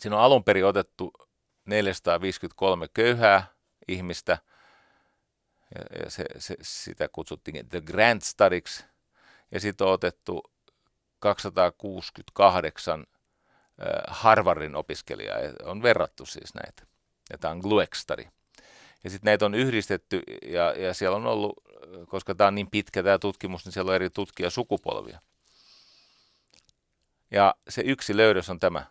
Siinä 0.00 0.16
on 0.16 0.22
alun 0.22 0.44
perin 0.44 0.64
otettu 0.64 1.12
453 1.66 2.88
köyhää 2.94 3.46
ihmistä, 3.88 4.38
ja, 5.74 6.02
ja 6.04 6.10
se, 6.10 6.24
se, 6.38 6.56
sitä 6.62 7.08
kutsuttiin 7.08 7.68
The 7.68 7.80
Grand 7.80 8.22
Studyksi, 8.22 8.84
ja 9.50 9.60
sitten 9.60 9.86
on 9.86 9.92
otettu 9.92 10.42
268 11.18 13.00
äh, 13.00 13.06
Harvardin 14.08 14.76
opiskelijaa, 14.76 15.38
on 15.64 15.82
verrattu 15.82 16.26
siis 16.26 16.54
näitä. 16.54 16.86
Ja 17.30 17.38
tämä 17.38 17.52
on 17.52 17.58
GLUEX 17.58 17.98
Study. 17.98 18.24
Ja 19.04 19.10
sitten 19.10 19.26
näitä 19.26 19.46
on 19.46 19.54
yhdistetty, 19.54 20.22
ja, 20.42 20.72
ja 20.72 20.94
siellä 20.94 21.16
on 21.16 21.26
ollut, 21.26 21.64
koska 22.06 22.34
tämä 22.34 22.48
on 22.48 22.54
niin 22.54 22.70
pitkä 22.70 23.02
tämä 23.02 23.18
tutkimus, 23.18 23.64
niin 23.64 23.72
siellä 23.72 23.90
on 23.90 23.94
eri 23.94 24.10
tutkijasukupolvia. 24.10 25.20
Ja 27.30 27.54
se 27.68 27.82
yksi 27.84 28.16
löydös 28.16 28.50
on 28.50 28.60
tämä. 28.60 28.86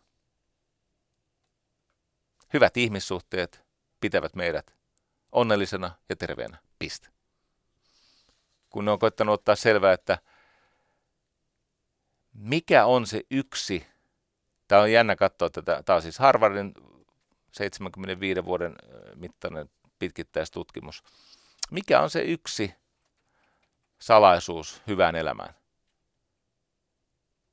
Hyvät 2.54 2.78
ihmissuhteet 2.78 3.64
pitävät 4.02 4.36
meidät 4.36 4.74
onnellisena 5.32 5.92
ja 6.10 6.16
terveenä. 6.16 6.58
Piste. 6.80 7.10
Kun 8.70 8.86
ne 8.86 8.92
on 8.92 9.00
koittanut 9.00 9.34
ottaa 9.34 9.56
selvää, 9.56 9.94
että 9.94 10.18
mikä 12.34 12.86
on 12.86 13.08
se 13.08 13.22
yksi, 13.32 13.88
tämä 14.70 14.82
on 14.82 14.92
jännä 14.92 15.16
katsoa 15.16 15.50
tätä, 15.50 15.84
tämä 15.86 15.96
on 15.96 16.02
siis 16.02 16.20
Harvardin 16.20 16.74
75 17.52 18.46
vuoden 18.46 18.76
mittainen 19.16 19.70
pitkittäistutkimus. 20.00 21.04
Mikä 21.72 22.02
on 22.02 22.10
se 22.10 22.22
yksi 22.22 22.76
salaisuus 24.00 24.82
hyvään 24.88 25.16
elämään? 25.16 25.60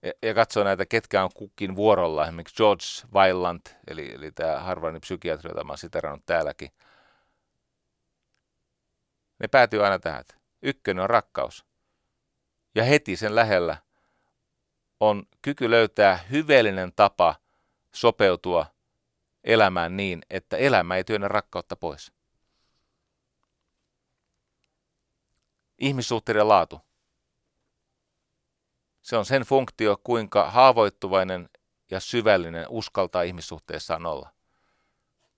ja, 0.06 0.12
ja 0.22 0.34
katsoo 0.34 0.64
näitä, 0.64 0.86
ketkä 0.86 1.24
on 1.24 1.30
kukin 1.34 1.76
vuorolla, 1.76 2.24
esimerkiksi 2.24 2.56
George 2.56 2.84
Weiland, 3.14 3.60
eli, 3.86 4.14
eli 4.14 4.32
tämä 4.32 4.60
Harvardin 4.60 5.00
psykiatri, 5.00 5.50
jota 5.50 5.64
mä 5.64 5.72
oon 5.72 5.78
siterannut 5.78 6.26
täälläkin, 6.26 6.70
ne 9.38 9.48
päätyy 9.48 9.84
aina 9.84 9.98
tähän, 9.98 10.24
ykkönen 10.62 11.02
on 11.02 11.10
rakkaus. 11.10 11.64
Ja 12.74 12.84
heti 12.84 13.16
sen 13.16 13.34
lähellä 13.34 13.76
on 15.00 15.26
kyky 15.42 15.70
löytää 15.70 16.16
hyveellinen 16.16 16.92
tapa 16.96 17.34
sopeutua 17.92 18.66
elämään 19.44 19.96
niin, 19.96 20.22
että 20.30 20.56
elämä 20.56 20.96
ei 20.96 21.04
työnnä 21.04 21.28
rakkautta 21.28 21.76
pois. 21.76 22.12
Ihmissuhteiden 25.78 26.48
laatu. 26.48 26.80
Se 29.02 29.16
on 29.16 29.24
sen 29.24 29.42
funktio, 29.42 30.00
kuinka 30.04 30.50
haavoittuvainen 30.50 31.48
ja 31.90 32.00
syvällinen 32.00 32.66
uskaltaa 32.68 33.22
ihmissuhteessaan 33.22 34.06
olla. 34.06 34.30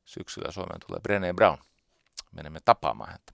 Syksyllä 0.05 0.52
Suomeen 0.52 0.80
tulee 0.86 1.01
Brené 1.01 1.35
Brown. 1.35 1.59
Menemme 2.32 2.60
tapaamaan 2.64 3.10
häntä. 3.10 3.32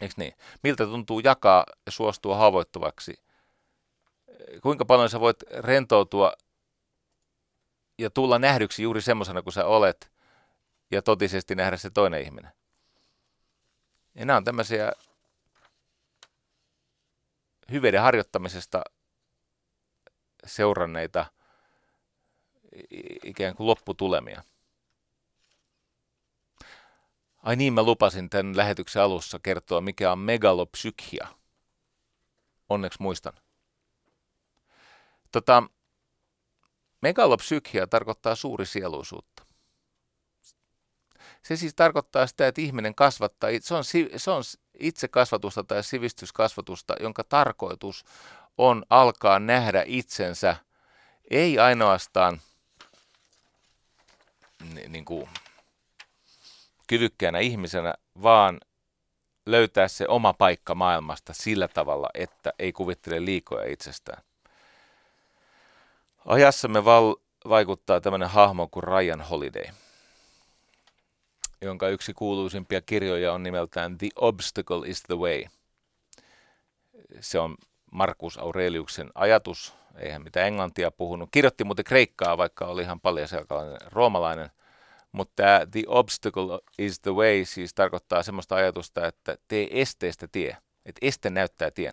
Eikö 0.00 0.14
niin? 0.16 0.34
Miltä 0.62 0.84
tuntuu 0.84 1.20
jakaa 1.20 1.66
ja 1.86 1.92
suostua 1.92 2.36
haavoittuvaksi? 2.36 3.27
Kuinka 4.62 4.84
paljon 4.84 5.10
sä 5.10 5.20
voit 5.20 5.42
rentoutua 5.50 6.32
ja 7.98 8.10
tulla 8.10 8.38
nähdyksi 8.38 8.82
juuri 8.82 9.02
semmoisena 9.02 9.42
kuin 9.42 9.52
sä 9.52 9.66
olet 9.66 10.12
ja 10.90 11.02
totisesti 11.02 11.54
nähdä 11.54 11.76
se 11.76 11.90
toinen 11.90 12.22
ihminen? 12.22 12.52
Ja 14.14 14.26
nämä 14.26 14.36
on 14.36 14.44
tämmöisiä 14.44 14.92
hyveiden 17.72 18.00
harjoittamisesta 18.02 18.84
seuranneita 20.46 21.26
ikään 23.24 23.54
kuin 23.54 23.66
lopputulemia. 23.66 24.42
Ai 27.42 27.56
niin, 27.56 27.72
mä 27.72 27.82
lupasin 27.82 28.30
tämän 28.30 28.56
lähetyksen 28.56 29.02
alussa 29.02 29.38
kertoa, 29.38 29.80
mikä 29.80 30.12
on 30.12 30.18
megalopsykia. 30.18 31.28
Onneksi 32.68 33.02
muistan. 33.02 33.32
Tota, 35.32 35.62
megalopsykia 37.02 37.86
tarkoittaa 37.86 38.34
suuri 38.34 38.66
sieluisuutta. 38.66 39.42
Se 41.42 41.56
siis 41.56 41.74
tarkoittaa 41.74 42.26
sitä, 42.26 42.46
että 42.46 42.60
ihminen 42.60 42.94
kasvattaa, 42.94 43.50
se 43.60 43.74
on, 43.74 43.84
se 44.16 44.30
on 44.30 44.42
itse 44.78 45.08
kasvatusta 45.08 45.64
tai 45.64 45.82
sivistyskasvatusta, 45.82 46.94
jonka 47.00 47.24
tarkoitus 47.24 48.04
on 48.58 48.84
alkaa 48.90 49.38
nähdä 49.38 49.84
itsensä 49.86 50.56
ei 51.30 51.58
ainoastaan 51.58 52.40
niin 54.88 55.04
kuin, 55.04 55.28
kyvykkäänä 56.86 57.38
ihmisenä, 57.38 57.94
vaan 58.22 58.60
löytää 59.46 59.88
se 59.88 60.08
oma 60.08 60.32
paikka 60.32 60.74
maailmasta 60.74 61.32
sillä 61.32 61.68
tavalla, 61.68 62.08
että 62.14 62.52
ei 62.58 62.72
kuvittele 62.72 63.24
liikoja 63.24 63.72
itsestään. 63.72 64.22
Ajassamme 66.28 66.84
val- 66.84 67.16
vaikuttaa 67.48 68.00
tämmöinen 68.00 68.28
hahmo 68.28 68.68
kuin 68.70 68.82
Ryan 68.84 69.20
Holiday, 69.20 69.64
jonka 71.62 71.88
yksi 71.88 72.14
kuuluisimpia 72.14 72.80
kirjoja 72.80 73.32
on 73.32 73.42
nimeltään 73.42 73.98
The 73.98 74.08
Obstacle 74.16 74.88
is 74.88 75.02
the 75.02 75.14
Way. 75.16 75.44
Se 77.20 77.38
on 77.38 77.56
Markus 77.92 78.38
Aureliuksen 78.38 79.10
ajatus, 79.14 79.74
eihän 79.98 80.22
mitään 80.22 80.46
englantia 80.46 80.90
puhunut. 80.90 81.28
Kirjoitti 81.32 81.64
muuten 81.64 81.84
kreikkaa, 81.84 82.38
vaikka 82.38 82.66
oli 82.66 82.82
ihan 82.82 83.00
paljon 83.00 83.28
roomalainen. 83.86 84.50
Mutta 85.12 85.32
tämä 85.36 85.66
The 85.70 85.82
Obstacle 85.86 86.58
is 86.78 87.00
the 87.00 87.14
Way 87.14 87.44
siis 87.44 87.74
tarkoittaa 87.74 88.22
semmoista 88.22 88.54
ajatusta, 88.54 89.06
että 89.06 89.36
tee 89.48 89.80
esteestä 89.80 90.28
tie. 90.32 90.56
Että 90.86 90.98
este 91.02 91.30
näyttää 91.30 91.70
tien. 91.70 91.92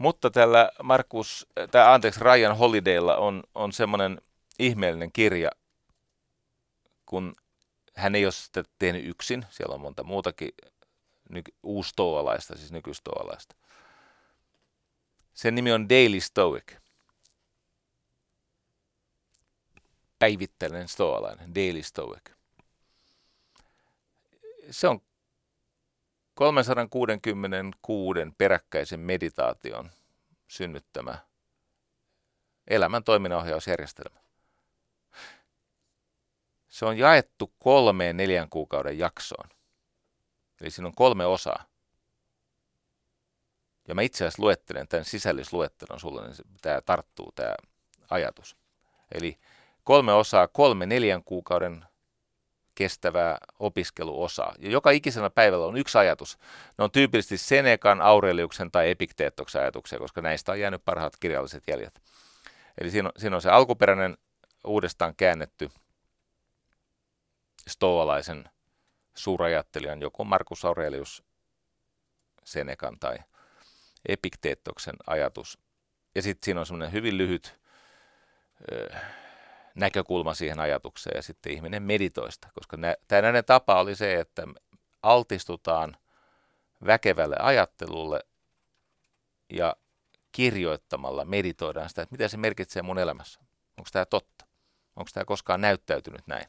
Mutta 0.00 0.30
tällä 0.30 0.70
Markus, 0.82 1.46
tai 1.70 1.94
anteeksi, 1.94 2.20
Ryan 2.20 2.56
Holidaylla 2.56 3.16
on, 3.16 3.42
on 3.54 3.72
semmoinen 3.72 4.20
ihmeellinen 4.58 5.12
kirja, 5.12 5.50
kun 7.06 7.34
hän 7.96 8.14
ei 8.14 8.24
ole 8.26 8.32
sitä 8.32 8.64
tehnyt 8.78 9.06
yksin. 9.06 9.46
Siellä 9.50 9.74
on 9.74 9.80
monta 9.80 10.04
muutakin 10.04 10.50
ny- 11.28 11.42
uustoalaista, 11.62 12.56
siis 12.56 12.72
nykystoalaista. 12.72 13.56
Sen 15.34 15.54
nimi 15.54 15.72
on 15.72 15.88
Daily 15.88 16.20
Stoic. 16.20 16.72
Päivittäinen 20.18 20.88
stoalainen, 20.88 21.54
Daily 21.54 21.82
Stoic. 21.82 22.30
Se 24.70 24.88
on 24.88 25.02
366 26.40 28.20
peräkkäisen 28.38 29.00
meditaation 29.00 29.90
synnyttämä 30.48 31.18
elämän 32.68 33.04
toiminnanohjausjärjestelmä. 33.04 34.20
Se 36.68 36.86
on 36.86 36.98
jaettu 36.98 37.52
kolmeen 37.58 38.16
neljän 38.16 38.50
kuukauden 38.50 38.98
jaksoon. 38.98 39.48
Eli 40.60 40.70
siinä 40.70 40.86
on 40.86 40.94
kolme 40.94 41.26
osaa. 41.26 41.64
Ja 43.88 43.94
mä 43.94 44.02
itse 44.02 44.24
asiassa 44.24 44.42
luettelen 44.42 44.88
tämän 44.88 45.04
sisällysluettelon 45.04 46.00
sulle, 46.00 46.22
niin 46.22 46.36
tämä 46.62 46.80
tarttuu 46.80 47.32
tämä 47.32 47.54
ajatus. 48.10 48.56
Eli 49.12 49.38
kolme 49.84 50.12
osaa, 50.12 50.48
kolme 50.48 50.86
neljän 50.86 51.24
kuukauden 51.24 51.84
kestävää 52.80 53.38
opiskeluosaa. 53.58 54.54
Ja 54.58 54.70
joka 54.70 54.90
ikisenä 54.90 55.30
päivällä 55.30 55.66
on 55.66 55.76
yksi 55.76 55.98
ajatus. 55.98 56.38
Ne 56.78 56.84
on 56.84 56.90
tyypillisesti 56.90 57.38
Senekan, 57.38 58.00
Aureliuksen 58.02 58.70
tai 58.70 58.90
Epikteettoksen 58.90 59.62
ajatuksia, 59.62 59.98
koska 59.98 60.20
näistä 60.22 60.52
on 60.52 60.60
jäänyt 60.60 60.84
parhaat 60.84 61.16
kirjalliset 61.20 61.62
jäljet. 61.68 62.02
Eli 62.80 62.90
siinä 62.90 63.08
on, 63.08 63.12
siinä 63.16 63.36
on 63.36 63.42
se 63.42 63.50
alkuperäinen 63.50 64.16
uudestaan 64.64 65.14
käännetty 65.16 65.70
stoalaisen 67.68 68.44
suurajattelijan, 69.14 70.00
joku 70.00 70.24
Markus 70.24 70.64
Aurelius 70.64 71.22
Senekan 72.44 72.98
tai 72.98 73.18
Epikteettoksen 74.08 74.94
ajatus. 75.06 75.58
Ja 76.14 76.22
sitten 76.22 76.44
siinä 76.44 76.60
on 76.60 76.66
semmoinen 76.66 76.92
hyvin 76.92 77.18
lyhyt 77.18 77.60
näkökulma 79.74 80.34
siihen 80.34 80.60
ajatukseen 80.60 81.16
ja 81.16 81.22
sitten 81.22 81.52
ihminen 81.52 81.82
meditoista, 81.82 82.48
koska 82.54 82.76
tämä 83.08 83.22
näiden 83.22 83.44
tapa 83.44 83.80
oli 83.80 83.96
se, 83.96 84.20
että 84.20 84.42
altistutaan 85.02 85.96
väkevälle 86.86 87.36
ajattelulle 87.38 88.20
ja 89.52 89.76
kirjoittamalla 90.32 91.24
meditoidaan 91.24 91.88
sitä, 91.88 92.02
että 92.02 92.12
mitä 92.12 92.28
se 92.28 92.36
merkitsee 92.36 92.82
mun 92.82 92.98
elämässä. 92.98 93.40
Onko 93.78 93.88
tämä 93.92 94.04
totta? 94.04 94.46
Onko 94.96 95.10
tämä 95.14 95.24
koskaan 95.24 95.60
näyttäytynyt 95.60 96.26
näin? 96.26 96.46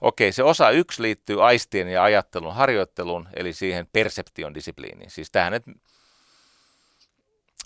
Okei, 0.00 0.32
se 0.32 0.42
osa 0.42 0.70
yksi 0.70 1.02
liittyy 1.02 1.46
aistien 1.46 1.88
ja 1.88 2.02
ajattelun 2.02 2.54
harjoitteluun, 2.54 3.28
eli 3.34 3.52
siihen 3.52 3.86
perseption 3.92 4.54
disipliiniin. 4.54 5.10
Siis 5.10 5.30
tähän, 5.30 5.54
että 5.54 5.70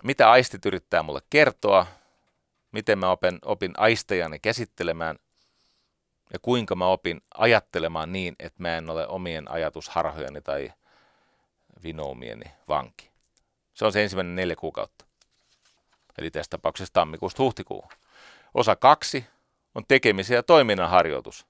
mitä 0.03 0.31
aistit 0.31 0.67
yrittää 0.67 1.03
mulle 1.03 1.21
kertoa, 1.31 1.87
miten 2.73 2.99
mä 2.99 3.11
opin, 3.11 3.39
opin 3.45 3.73
aistejani 3.77 4.39
käsittelemään 4.39 5.19
ja 6.33 6.39
kuinka 6.39 6.75
mä 6.75 6.87
opin 6.87 7.21
ajattelemaan 7.35 8.13
niin, 8.13 8.37
että 8.39 8.63
mä 8.63 8.77
en 8.77 8.91
ole 8.91 9.07
omien 9.07 9.51
ajatusharhojeni 9.51 10.41
tai 10.41 10.73
vinoumieni 11.85 12.45
vanki. 12.69 13.11
Se 13.75 13.85
on 13.85 13.93
se 13.93 14.03
ensimmäinen 14.03 14.37
neljä 14.37 14.57
kuukautta. 14.57 15.05
Eli 16.19 16.31
tässä 16.31 16.51
tapauksessa 16.51 16.93
tammikuusta 16.93 17.43
huhtikuun. 17.43 17.89
Osa 18.55 18.77
kaksi 18.77 19.27
on 19.75 19.85
tekemisen 19.89 20.35
ja 20.35 20.43
toiminnan 20.43 20.91
harjoitus. 20.91 21.47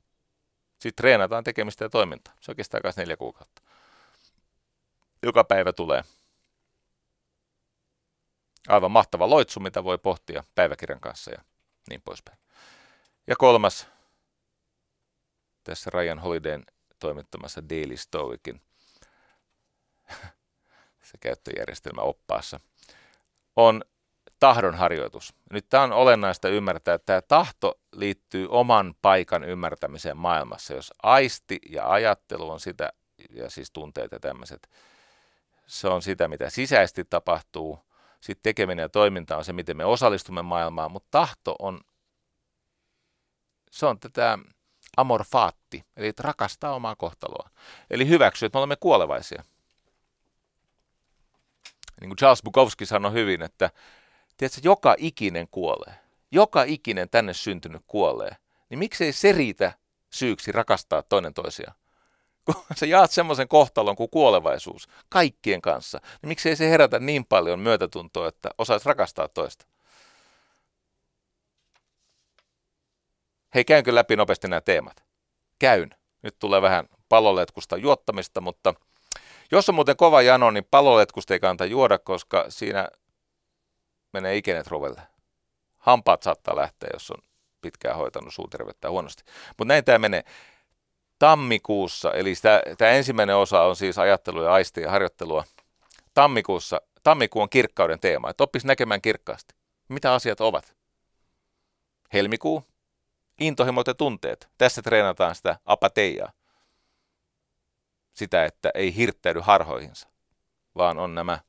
Sitten 0.78 0.96
treenataan 0.96 1.44
tekemistä 1.44 1.84
ja 1.84 1.88
toimintaa. 1.88 2.34
Se 2.40 2.54
kestää 2.54 2.80
myös 2.84 2.96
neljä 2.96 3.16
kuukautta. 3.16 3.62
Joka 5.22 5.44
päivä 5.44 5.72
tulee 5.72 6.02
Aivan 8.68 8.90
mahtava 8.90 9.30
loitsu, 9.30 9.60
mitä 9.60 9.84
voi 9.84 9.98
pohtia 9.98 10.44
päiväkirjan 10.54 11.00
kanssa 11.00 11.30
ja 11.30 11.38
niin 11.88 12.02
poispäin. 12.02 12.38
Ja 13.26 13.36
kolmas, 13.36 13.86
tässä 15.64 15.90
Ryan 15.94 16.18
Holidayn 16.18 16.64
toimittamassa 16.98 17.68
Daily 17.68 17.96
Stoicin 17.96 18.60
se 21.08 21.18
käyttöjärjestelmä 21.20 22.00
oppaassa, 22.00 22.60
on 23.56 23.82
tahdon 24.40 24.74
harjoitus. 24.74 25.34
Nyt 25.50 25.66
tämä 25.68 25.82
on 25.82 25.92
olennaista 25.92 26.48
ymmärtää, 26.48 26.94
että 26.94 27.06
tämä 27.06 27.22
tahto 27.22 27.80
liittyy 27.92 28.46
oman 28.50 28.94
paikan 29.02 29.44
ymmärtämiseen 29.44 30.16
maailmassa. 30.16 30.74
Jos 30.74 30.92
aisti 31.02 31.58
ja 31.68 31.90
ajattelu 31.90 32.50
on 32.50 32.60
sitä, 32.60 32.92
ja 33.30 33.50
siis 33.50 33.70
tunteet 33.70 34.12
ja 34.12 34.20
tämmöiset, 34.20 34.70
se 35.66 35.88
on 35.88 36.02
sitä, 36.02 36.28
mitä 36.28 36.50
sisäisesti 36.50 37.04
tapahtuu– 37.04 37.78
sitten 38.22 38.42
tekeminen 38.42 38.82
ja 38.82 38.88
toiminta 38.88 39.36
on 39.36 39.44
se, 39.44 39.52
miten 39.52 39.76
me 39.76 39.84
osallistumme 39.84 40.42
maailmaan, 40.42 40.92
mutta 40.92 41.08
tahto 41.10 41.56
on, 41.58 41.80
se 43.70 43.86
on 43.86 44.00
tätä 44.00 44.38
amorfaatti, 44.96 45.84
eli 45.96 46.06
että 46.06 46.22
rakastaa 46.22 46.74
omaa 46.74 46.96
kohtaloa. 46.96 47.50
Eli 47.90 48.08
hyväksyä, 48.08 48.46
että 48.46 48.56
me 48.56 48.60
olemme 48.60 48.76
kuolevaisia. 48.76 49.44
Niin 52.00 52.08
kuin 52.08 52.16
Charles 52.16 52.42
Bukowski 52.42 52.86
sanoi 52.86 53.12
hyvin, 53.12 53.42
että 53.42 53.70
tiedätkö, 54.36 54.60
joka 54.64 54.94
ikinen 54.98 55.48
kuolee. 55.50 55.94
Joka 56.30 56.62
ikinen 56.62 57.08
tänne 57.10 57.34
syntynyt 57.34 57.82
kuolee. 57.86 58.36
Niin 58.70 58.78
miksei 58.78 59.12
se 59.12 59.32
riitä 59.32 59.72
syyksi 60.10 60.52
rakastaa 60.52 61.02
toinen 61.02 61.34
toisiaan? 61.34 61.76
Kun 62.44 62.54
sä 62.78 62.86
jaat 62.86 63.10
semmoisen 63.10 63.48
kohtalon 63.48 63.96
kuin 63.96 64.10
kuolevaisuus 64.10 64.88
kaikkien 65.08 65.62
kanssa, 65.62 66.00
niin 66.22 66.28
miksei 66.28 66.56
se 66.56 66.70
herätä 66.70 66.98
niin 66.98 67.24
paljon 67.24 67.60
myötätuntoa, 67.60 68.28
että 68.28 68.50
osaisi 68.58 68.88
rakastaa 68.88 69.28
toista? 69.28 69.66
Hei, 73.54 73.64
käynkö 73.64 73.94
läpi 73.94 74.16
nopeasti 74.16 74.48
nämä 74.48 74.60
teemat? 74.60 75.04
Käyn. 75.58 75.90
Nyt 76.22 76.38
tulee 76.38 76.62
vähän 76.62 76.88
paloletkusta 77.08 77.76
juottamista, 77.76 78.40
mutta 78.40 78.74
jos 79.50 79.68
on 79.68 79.74
muuten 79.74 79.96
kova 79.96 80.22
jano, 80.22 80.50
niin 80.50 80.66
paloletkusta 80.70 81.34
ei 81.34 81.40
kannata 81.40 81.64
juoda, 81.64 81.98
koska 81.98 82.44
siinä 82.48 82.88
menee 84.12 84.36
ikenet 84.36 84.66
rovelle. 84.66 85.02
Hampaat 85.78 86.22
saattaa 86.22 86.56
lähteä, 86.56 86.90
jos 86.92 87.10
on 87.10 87.22
pitkään 87.60 87.96
hoitanut 87.96 88.34
suuterveyttä 88.34 88.90
huonosti. 88.90 89.22
Mutta 89.58 89.64
näin 89.64 89.84
tämä 89.84 89.98
menee 89.98 90.24
tammikuussa, 91.22 92.12
eli 92.12 92.34
tämä 92.78 92.90
ensimmäinen 92.90 93.36
osa 93.36 93.62
on 93.62 93.76
siis 93.76 93.98
ajattelu 93.98 94.42
ja 94.42 94.52
aisti 94.52 94.80
ja 94.80 94.90
harjoittelua. 94.90 95.44
Tammikuussa, 96.14 96.80
tammikuu 97.02 97.42
on 97.42 97.48
kirkkauden 97.48 98.00
teema, 98.00 98.30
että 98.30 98.44
oppisi 98.44 98.66
näkemään 98.66 99.02
kirkkaasti. 99.02 99.54
Mitä 99.88 100.14
asiat 100.14 100.40
ovat? 100.40 100.76
Helmikuu, 102.12 102.64
intohimot 103.40 103.86
ja 103.86 103.94
tunteet. 103.94 104.48
Tässä 104.58 104.82
treenataan 104.82 105.34
sitä 105.34 105.56
apateijaa. 105.64 106.32
Sitä, 108.14 108.44
että 108.44 108.70
ei 108.74 108.96
hirttäydy 108.96 109.40
harhoihinsa, 109.40 110.08
vaan 110.76 110.98
on 110.98 111.14
nämä 111.14 111.40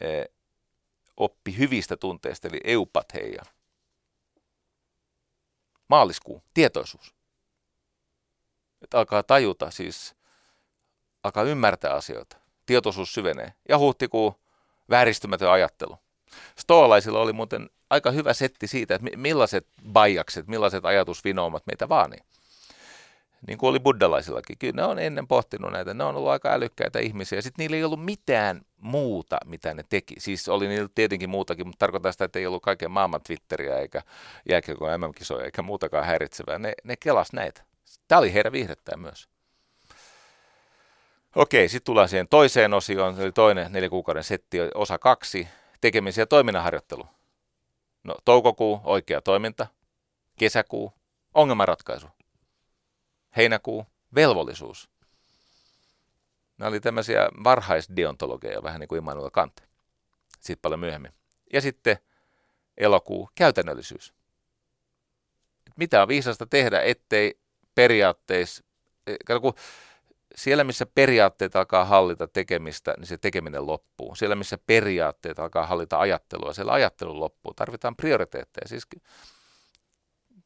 e, 0.00 0.24
oppi 1.16 1.56
hyvistä 1.58 1.96
tunteista, 1.96 2.48
eli 2.48 2.60
eupatheia. 2.64 3.42
Maaliskuu, 5.88 6.42
tietoisuus 6.54 7.19
alkaa 8.94 9.22
tajuta, 9.22 9.70
siis 9.70 10.14
alkaa 11.22 11.42
ymmärtää 11.42 11.94
asioita. 11.94 12.36
Tietoisuus 12.66 13.14
syvenee. 13.14 13.52
Ja 13.68 13.78
huhtikuu 13.78 14.40
vääristymätön 14.90 15.50
ajattelu. 15.50 15.98
Stoalaisilla 16.58 17.20
oli 17.20 17.32
muuten 17.32 17.70
aika 17.90 18.10
hyvä 18.10 18.34
setti 18.34 18.66
siitä, 18.66 18.94
että 18.94 19.08
millaiset 19.16 19.66
bajakset, 19.92 20.48
millaiset 20.48 20.84
ajatusvinoumat 20.84 21.66
meitä 21.66 21.88
vaanii. 21.88 22.18
Niin 23.46 23.58
kuin 23.58 23.70
oli 23.70 23.80
buddalaisillakin. 23.80 24.58
Kyllä 24.58 24.72
ne 24.76 24.82
on 24.82 24.98
ennen 24.98 25.28
pohtinut 25.28 25.72
näitä. 25.72 25.94
Ne 25.94 26.04
on 26.04 26.16
ollut 26.16 26.30
aika 26.30 26.52
älykkäitä 26.52 26.98
ihmisiä. 26.98 27.42
Sitten 27.42 27.62
niillä 27.62 27.76
ei 27.76 27.84
ollut 27.84 28.04
mitään 28.04 28.60
muuta, 28.76 29.38
mitä 29.44 29.74
ne 29.74 29.84
teki. 29.88 30.14
Siis 30.18 30.48
oli 30.48 30.68
niillä 30.68 30.88
tietenkin 30.94 31.30
muutakin, 31.30 31.66
mutta 31.66 31.78
tarkoittaa 31.78 32.12
sitä, 32.12 32.24
että 32.24 32.38
ei 32.38 32.46
ollut 32.46 32.62
kaiken 32.62 32.90
maailman 32.90 33.20
Twitteriä 33.22 33.78
eikä 33.78 34.02
jääkiekon 34.48 35.00
MM-kisoja 35.00 35.44
eikä 35.44 35.62
muutakaan 35.62 36.06
häiritsevää. 36.06 36.58
Ne, 36.58 36.72
ne 36.84 36.96
kelas 36.96 37.32
näitä. 37.32 37.62
Tämä 38.08 38.18
oli 38.18 38.34
heidän 38.34 38.52
viihdettään 38.52 39.00
myös. 39.00 39.28
Okei, 41.36 41.68
sitten 41.68 41.86
tullaan 41.86 42.08
siihen 42.08 42.28
toiseen 42.28 42.74
osioon, 42.74 43.20
eli 43.20 43.32
toinen 43.32 43.72
neljä 43.72 43.88
kuukauden 43.88 44.24
setti, 44.24 44.58
osa 44.74 44.98
kaksi, 44.98 45.48
tekemisiä 45.80 46.22
ja 46.22 46.26
toiminnanharjoittelu. 46.26 47.06
No, 48.04 48.14
toukokuu, 48.24 48.80
oikea 48.84 49.20
toiminta. 49.20 49.66
Kesäkuu, 50.38 50.92
ongelmanratkaisu. 51.34 52.06
Heinäkuu, 53.36 53.86
velvollisuus. 54.14 54.88
Nämä 56.58 56.68
oli 56.68 56.80
tämmöisiä 56.80 57.28
varhaisdeontologeja, 57.44 58.62
vähän 58.62 58.80
niin 58.80 58.88
kuin 58.88 58.98
Immanuel 58.98 59.30
Kant. 59.30 59.62
Sitten 60.40 60.62
paljon 60.62 60.80
myöhemmin. 60.80 61.12
Ja 61.52 61.60
sitten 61.60 61.98
elokuu, 62.76 63.30
käytännöllisyys. 63.34 64.14
Mitä 65.76 66.02
on 66.02 66.08
viisasta 66.08 66.46
tehdä, 66.46 66.82
ettei 66.82 67.40
periaatteissa, 67.80 68.64
eh, 69.06 69.40
kun 69.40 69.54
siellä 70.34 70.64
missä 70.64 70.86
periaatteet 70.86 71.56
alkaa 71.56 71.84
hallita 71.84 72.28
tekemistä, 72.28 72.94
niin 72.96 73.06
se 73.06 73.18
tekeminen 73.18 73.66
loppuu. 73.66 74.14
Siellä 74.14 74.36
missä 74.36 74.58
periaatteet 74.66 75.38
alkaa 75.38 75.66
hallita 75.66 76.00
ajattelua, 76.00 76.52
siellä 76.52 76.72
ajattelu 76.72 77.20
loppuu. 77.20 77.54
Tarvitaan 77.54 77.96
prioriteetteja, 77.96 78.68
siis, 78.68 78.86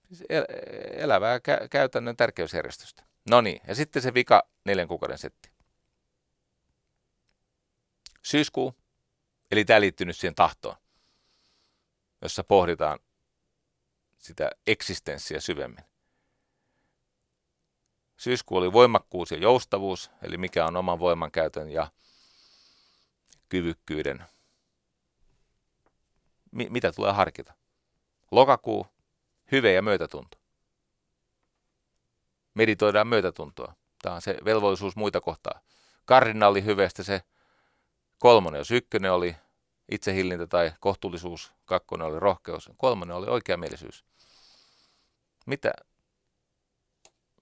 siis 0.09 0.23
elävää 0.97 1.39
kä- 1.39 1.69
käytännön 1.70 2.16
tärkeysjärjestystä. 2.16 3.02
No 3.31 3.40
niin, 3.40 3.61
ja 3.66 3.74
sitten 3.74 4.02
se 4.02 4.15
vika 4.15 4.48
neljän 4.65 4.89
kuukauden 4.89 5.19
setti. 5.19 5.51
Syyskuu, 8.23 8.74
eli 9.51 9.65
tämä 9.65 9.81
liittyy 9.81 10.06
nyt 10.06 10.16
siihen 10.16 10.35
tahtoon, 10.35 10.77
jossa 12.23 12.44
pohditaan 12.44 12.98
sitä 14.19 14.51
eksistenssiä 14.66 15.40
syvemmin. 15.40 15.85
Syyskuu 18.16 18.59
oli 18.59 18.73
voimakkuus 18.73 19.31
ja 19.31 19.36
joustavuus, 19.39 20.11
eli 20.23 20.36
mikä 20.36 20.66
on 20.66 20.77
oman 20.77 20.99
voimankäytön 20.99 21.70
ja 21.70 21.91
kyvykkyyden. 23.49 24.24
Mi- 26.51 26.69
mitä 26.70 26.93
tulee 26.93 27.12
harkita? 27.12 27.55
Lokakuu, 28.31 28.86
hyve 29.53 29.73
ja 29.73 29.82
myötätunto. 29.82 30.39
Meditoidaan 32.55 33.07
myötätuntoa. 33.07 33.74
Tämä 34.03 34.15
on 34.15 34.23
se 34.23 34.36
velvollisuus 34.45 34.97
muita 34.97 35.20
kohtaa. 35.20 35.61
Kardinaali 36.05 36.65
hyvestä 36.65 37.03
se 37.03 37.23
kolmonen, 38.19 38.59
jos 38.59 38.70
ykkönen 38.70 39.12
oli 39.12 39.36
itsehillintä 39.91 40.47
tai 40.47 40.73
kohtuullisuus, 40.81 41.53
kakkonen 41.65 42.07
oli 42.07 42.20
rohkeus, 42.20 42.70
kolmonen 42.77 43.16
oli 43.16 43.27
oikeamielisyys. 43.27 44.05
Mitä, 45.47 45.73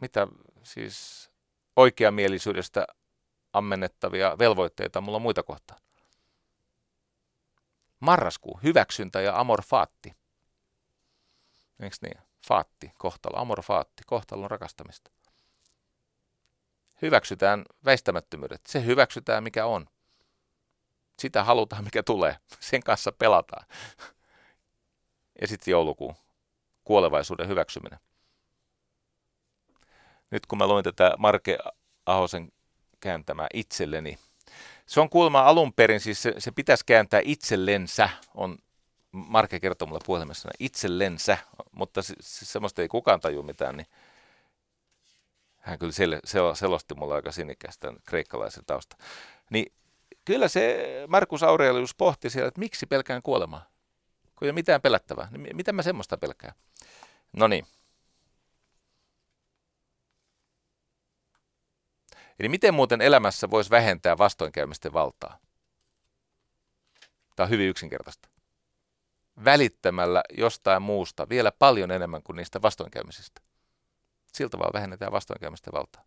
mitä 0.01 0.27
siis 0.65 1.31
oikeamielisyydestä 1.77 2.87
ammennettavia 3.53 4.39
velvoitteita 4.39 5.01
mulla 5.01 5.17
on 5.17 5.23
muita 5.23 5.43
kohtaan. 5.43 5.81
Marraskuu, 8.01 8.61
hyväksyntä 8.63 9.21
ja 9.21 9.41
amor 9.41 9.63
fatti. 9.63 10.17
Eikö 11.81 11.97
niin? 12.03 12.19
Faatti, 12.47 12.93
kohtalo, 12.99 13.39
amor 13.39 13.63
fatti, 13.63 14.03
kohtalon 14.07 14.51
rakastamista. 14.51 15.11
Hyväksytään 17.03 17.65
väistämättömyydet. 17.85 18.61
Se 18.67 18.85
hyväksytään, 18.85 19.43
mikä 19.43 19.67
on. 19.67 19.87
Sitä 21.19 21.45
halutaan, 21.45 21.85
mikä 21.85 22.03
tulee. 22.03 22.37
Sen 22.61 22.83
kanssa 22.83 23.13
pelataan. 23.13 23.67
Ja 25.41 25.47
sitten 25.47 25.73
joulukuu, 25.73 26.17
kuolevaisuuden 26.85 27.49
hyväksyminen 27.49 27.99
nyt 30.33 30.47
kun 30.47 30.59
mä 30.59 30.67
luin 30.67 30.85
tätä 30.85 31.15
Marke 31.19 31.59
Ahosen 32.07 32.53
kääntämää 33.01 33.47
itselleni, 33.55 34.19
se 34.87 35.01
on 35.01 35.11
kuulemma 35.11 35.43
alun 35.43 35.73
perin, 35.73 36.01
siis 36.01 36.23
se, 36.23 36.35
se 36.39 36.51
pitäisi 36.51 36.85
kääntää 36.87 37.21
itsellensä, 37.25 38.09
on 38.35 38.59
Marke 39.13 39.61
kertoo 39.61 39.89
mulle 39.89 40.01
puhelimessa 40.07 40.49
itsellensä, 40.59 41.39
mutta 41.73 42.03
se, 42.03 42.15
se, 42.21 42.45
semmoista 42.45 42.83
ei 42.83 42.89
kukaan 42.89 43.21
taju 43.21 43.43
mitään, 43.43 43.77
niin 43.77 43.87
hän 45.59 45.79
kyllä 45.79 45.93
sel, 45.93 46.21
sel, 46.25 46.55
selosti 46.55 46.95
mulle 46.95 47.15
aika 47.15 47.33
sinikästä 47.33 47.93
kreikkalaisen 48.07 48.65
tausta. 48.67 48.97
Niin 49.51 49.73
kyllä 50.25 50.49
se 50.49 50.87
Markus 51.09 51.43
Aurelius 51.43 51.95
pohti 51.95 52.31
siellä, 52.31 52.49
että 52.49 52.61
miksi 52.61 52.87
pelkään 52.87 53.23
kuolemaa, 53.23 53.67
kun 54.39 54.47
ei 54.47 54.51
ole 54.51 54.53
mitään 54.53 54.81
pelättävää. 54.81 55.29
Niin 55.31 55.57
mitä 55.57 55.73
mä 55.73 55.83
semmoista 55.83 56.17
pelkään? 56.17 56.55
No 57.33 57.49
niin, 57.49 57.67
Eli 62.41 62.49
miten 62.49 62.75
muuten 62.75 63.01
elämässä 63.01 63.51
voisi 63.51 63.71
vähentää 63.71 64.19
vastoinkäymisten 64.19 64.93
valtaa? 64.93 65.39
Tämä 67.37 67.45
on 67.45 67.51
hyvin 67.51 67.69
yksinkertaista. 67.69 68.29
Välittämällä 69.45 70.23
jostain 70.31 70.83
muusta 70.83 71.29
vielä 71.29 71.53
paljon 71.53 71.91
enemmän 71.91 72.23
kuin 72.23 72.37
niistä 72.37 72.63
vastoinkäymisistä. 72.63 73.41
Siltä 74.33 74.59
vaan 74.59 74.73
vähennetään 74.73 75.13
vastoinkäymisten 75.13 75.73
valtaa. 75.73 76.05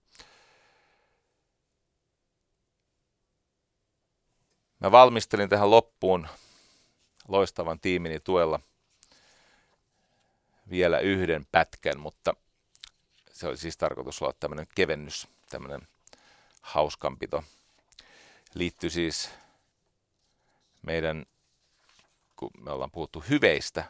Mä 4.79 4.91
valmistelin 4.91 5.49
tähän 5.49 5.71
loppuun 5.71 6.27
loistavan 7.27 7.79
tiimini 7.79 8.19
tuella 8.19 8.59
vielä 10.69 10.99
yhden 10.99 11.45
pätkän, 11.51 11.99
mutta 11.99 12.33
se 13.31 13.47
oli 13.47 13.57
siis 13.57 13.77
tarkoitus 13.77 14.21
olla 14.21 14.33
tämmöinen 14.39 14.67
kevennys, 14.75 15.27
tämmöinen 15.49 15.87
hauskanpito. 16.65 17.43
Liittyy 18.53 18.89
siis 18.89 19.29
meidän, 20.81 21.25
kun 22.35 22.51
me 22.59 22.71
ollaan 22.71 22.91
puhuttu 22.91 23.23
hyveistä. 23.29 23.83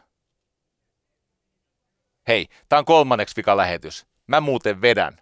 Hei, 2.28 2.48
tämä 2.68 2.78
on 2.78 2.84
kolmanneksi 2.84 3.36
vika 3.36 3.56
lähetys. 3.56 4.06
Mä 4.26 4.40
muuten 4.40 4.80
vedän. 4.80 5.20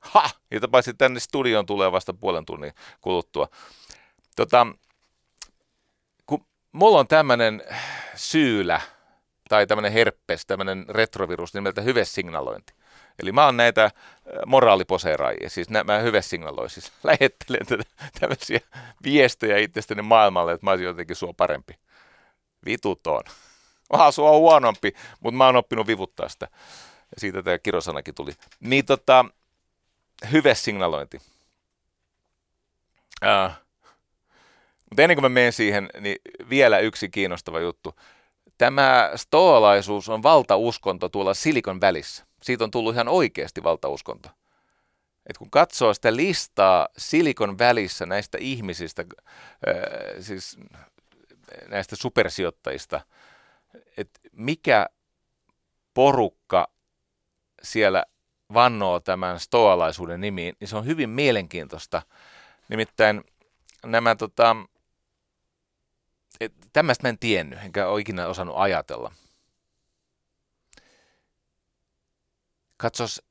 Ha! 0.00 0.30
Ja 0.50 0.60
paitsi 0.70 0.94
tänne 0.94 1.20
studioon 1.20 1.66
tulee 1.66 1.92
vasta 1.92 2.14
puolen 2.14 2.44
tunnin 2.44 2.72
kuluttua. 3.00 3.48
Tota, 4.36 4.66
kun 6.26 6.46
mulla 6.72 6.98
on 6.98 7.08
tämmöinen 7.08 7.62
syylä, 8.14 8.80
tai 9.48 9.66
tämmöinen 9.66 9.92
herpes, 9.92 10.46
tämmöinen 10.46 10.84
retrovirus 10.88 11.54
nimeltä 11.54 11.80
hyvesignalointi. 11.80 12.77
Eli 13.18 13.32
mä 13.32 13.44
oon 13.44 13.56
näitä 13.56 13.84
äh, 13.84 13.92
moraaliposeeraajia, 14.46 15.50
siis 15.50 15.70
nä, 15.70 15.84
mä 15.84 15.98
hyvä 15.98 16.20
signaloin, 16.20 16.70
siis 16.70 16.92
lähettelen 17.04 17.66
tätä, 17.66 17.84
tämmöisiä 18.20 18.60
viestejä 19.04 19.58
itsestäni 19.58 20.02
maailmalle, 20.02 20.52
että 20.52 20.66
mä 20.66 20.70
olisin 20.70 20.86
jotenkin 20.86 21.16
sua 21.16 21.32
parempi. 21.36 21.74
Vituton. 22.64 23.22
Mä 23.92 23.98
oon 24.04 24.12
sua 24.12 24.30
huonompi, 24.30 24.92
mutta 25.20 25.36
mä 25.38 25.46
oon 25.46 25.56
oppinut 25.56 25.86
vivuttaa 25.86 26.28
sitä. 26.28 26.48
Ja 27.14 27.20
siitä 27.20 27.42
tämä 27.42 27.58
kirosanakin 27.58 28.14
tuli. 28.14 28.32
Niin 28.60 28.86
tota, 28.86 29.24
hyvä 30.32 30.54
signalointi. 30.54 31.16
Uh, 33.24 33.52
mutta 34.90 35.02
ennen 35.02 35.16
kuin 35.16 35.24
mä 35.24 35.28
menen 35.28 35.52
siihen, 35.52 35.88
niin 36.00 36.16
vielä 36.50 36.78
yksi 36.78 37.08
kiinnostava 37.08 37.60
juttu. 37.60 37.94
Tämä 38.58 39.10
stoalaisuus 39.16 40.08
on 40.08 40.22
valtauskonto 40.22 41.08
tuolla 41.08 41.34
silikon 41.34 41.80
välissä 41.80 42.27
siitä 42.42 42.64
on 42.64 42.70
tullut 42.70 42.94
ihan 42.94 43.08
oikeasti 43.08 43.62
valtauskonto. 43.62 44.28
Et 45.26 45.38
kun 45.38 45.50
katsoo 45.50 45.94
sitä 45.94 46.16
listaa 46.16 46.88
silikon 46.98 47.58
välissä 47.58 48.06
näistä 48.06 48.38
ihmisistä, 48.40 49.04
ää, 49.66 50.20
siis 50.20 50.58
näistä 51.68 51.96
supersijoittajista, 51.96 53.00
että 53.96 54.20
mikä 54.32 54.86
porukka 55.94 56.70
siellä 57.62 58.04
vannoo 58.54 59.00
tämän 59.00 59.40
stoalaisuuden 59.40 60.20
nimiin, 60.20 60.56
niin 60.60 60.68
se 60.68 60.76
on 60.76 60.86
hyvin 60.86 61.10
mielenkiintoista. 61.10 62.02
Nimittäin 62.68 63.24
nämä 63.86 64.14
tota, 64.14 64.56
tämmöistä 66.72 67.04
mä 67.04 67.08
en 67.08 67.18
tiennyt, 67.18 67.58
enkä 67.58 67.88
ole 67.88 68.00
ikinä 68.00 68.26
osannut 68.26 68.56
ajatella. 68.58 69.12
Katsos, 72.78 73.22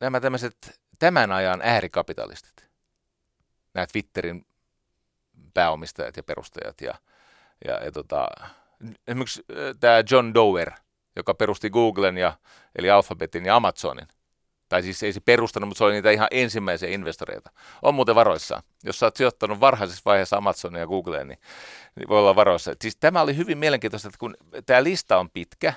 nämä 0.00 0.20
tämmöiset 0.20 0.80
tämän 0.98 1.32
ajan 1.32 1.60
äärikapitalistit, 1.62 2.68
nämä 3.74 3.86
Twitterin 3.86 4.46
pääomistajat 5.54 6.16
ja 6.16 6.22
perustajat 6.22 6.80
ja, 6.80 6.94
ja, 7.64 7.84
ja 7.84 7.92
tota, 7.92 8.26
esimerkiksi 9.06 9.44
tämä 9.80 10.02
John 10.10 10.34
Dower, 10.34 10.70
joka 11.16 11.34
perusti 11.34 11.70
Googlen 11.70 12.18
ja, 12.18 12.38
eli 12.78 12.90
Alphabetin 12.90 13.44
ja 13.44 13.56
Amazonin, 13.56 14.08
tai 14.68 14.82
siis 14.82 15.02
ei 15.02 15.12
se 15.12 15.20
perustanut, 15.20 15.68
mutta 15.68 15.78
se 15.78 15.84
oli 15.84 15.92
niitä 15.92 16.10
ihan 16.10 16.28
ensimmäisiä 16.30 16.88
investoreita. 16.88 17.50
On 17.82 17.94
muuten 17.94 18.14
varoissa. 18.14 18.62
Jos 18.84 18.98
sä 18.98 19.06
oot 19.06 19.16
sijoittanut 19.16 19.60
varhaisessa 19.60 20.02
vaiheessa 20.04 20.36
Amazonia 20.36 20.80
ja 20.80 20.86
Googleen, 20.86 21.28
niin, 21.28 21.38
niin 21.96 22.08
voi 22.08 22.18
olla 22.18 22.36
varoissa. 22.36 22.74
Siis 22.80 22.96
tämä 22.96 23.20
oli 23.20 23.36
hyvin 23.36 23.58
mielenkiintoista, 23.58 24.08
että 24.08 24.18
kun 24.18 24.36
tämä 24.66 24.82
lista 24.84 25.18
on 25.18 25.30
pitkä, 25.30 25.72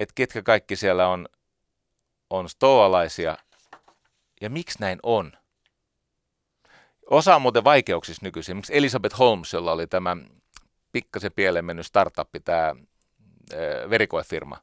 että 0.00 0.12
ketkä 0.14 0.42
kaikki 0.42 0.76
siellä 0.76 1.08
on, 1.08 1.28
on 2.30 2.48
stoalaisia, 2.48 3.38
ja 4.40 4.50
miksi 4.50 4.78
näin 4.80 4.98
on. 5.02 5.32
Osa 7.10 7.36
on 7.36 7.42
muuten 7.42 7.64
vaikeuksissa 7.64 8.26
nykyisin. 8.26 8.52
Esimerkiksi 8.52 8.76
Elizabeth 8.76 9.18
Holmes, 9.18 9.52
jolla 9.52 9.72
oli 9.72 9.86
tämä 9.86 10.16
pikkasen 10.92 11.32
pieleen 11.32 11.64
mennyt 11.64 11.86
startup, 11.86 12.28
tämä 12.44 12.76
verikoefirma, 13.90 14.56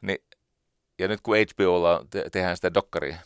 niin 0.00 0.18
ja 0.98 1.08
nyt 1.08 1.20
kun 1.20 1.36
HBOlla 1.36 2.06
te- 2.10 2.30
tehdään 2.30 2.56
sitä 2.56 2.74
dokkaria 2.74 3.16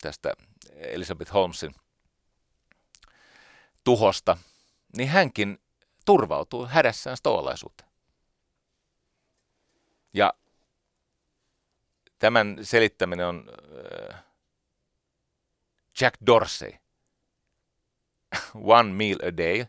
tästä 0.00 0.32
Elizabeth 0.74 1.32
Holmesin 1.32 1.74
tuhosta, 3.84 4.36
niin 4.96 5.08
hänkin 5.08 5.58
turvautuu 6.04 6.66
hädässään 6.66 7.16
stoalaisuuteen. 7.16 7.90
Ja 10.14 10.34
tämän 12.20 12.58
selittäminen 12.62 13.26
on 13.26 13.44
äh, 14.12 14.22
Jack 16.00 16.14
Dorsey. 16.26 16.72
One 18.54 18.92
meal 18.92 19.18
a 19.22 19.36
day. 19.36 19.66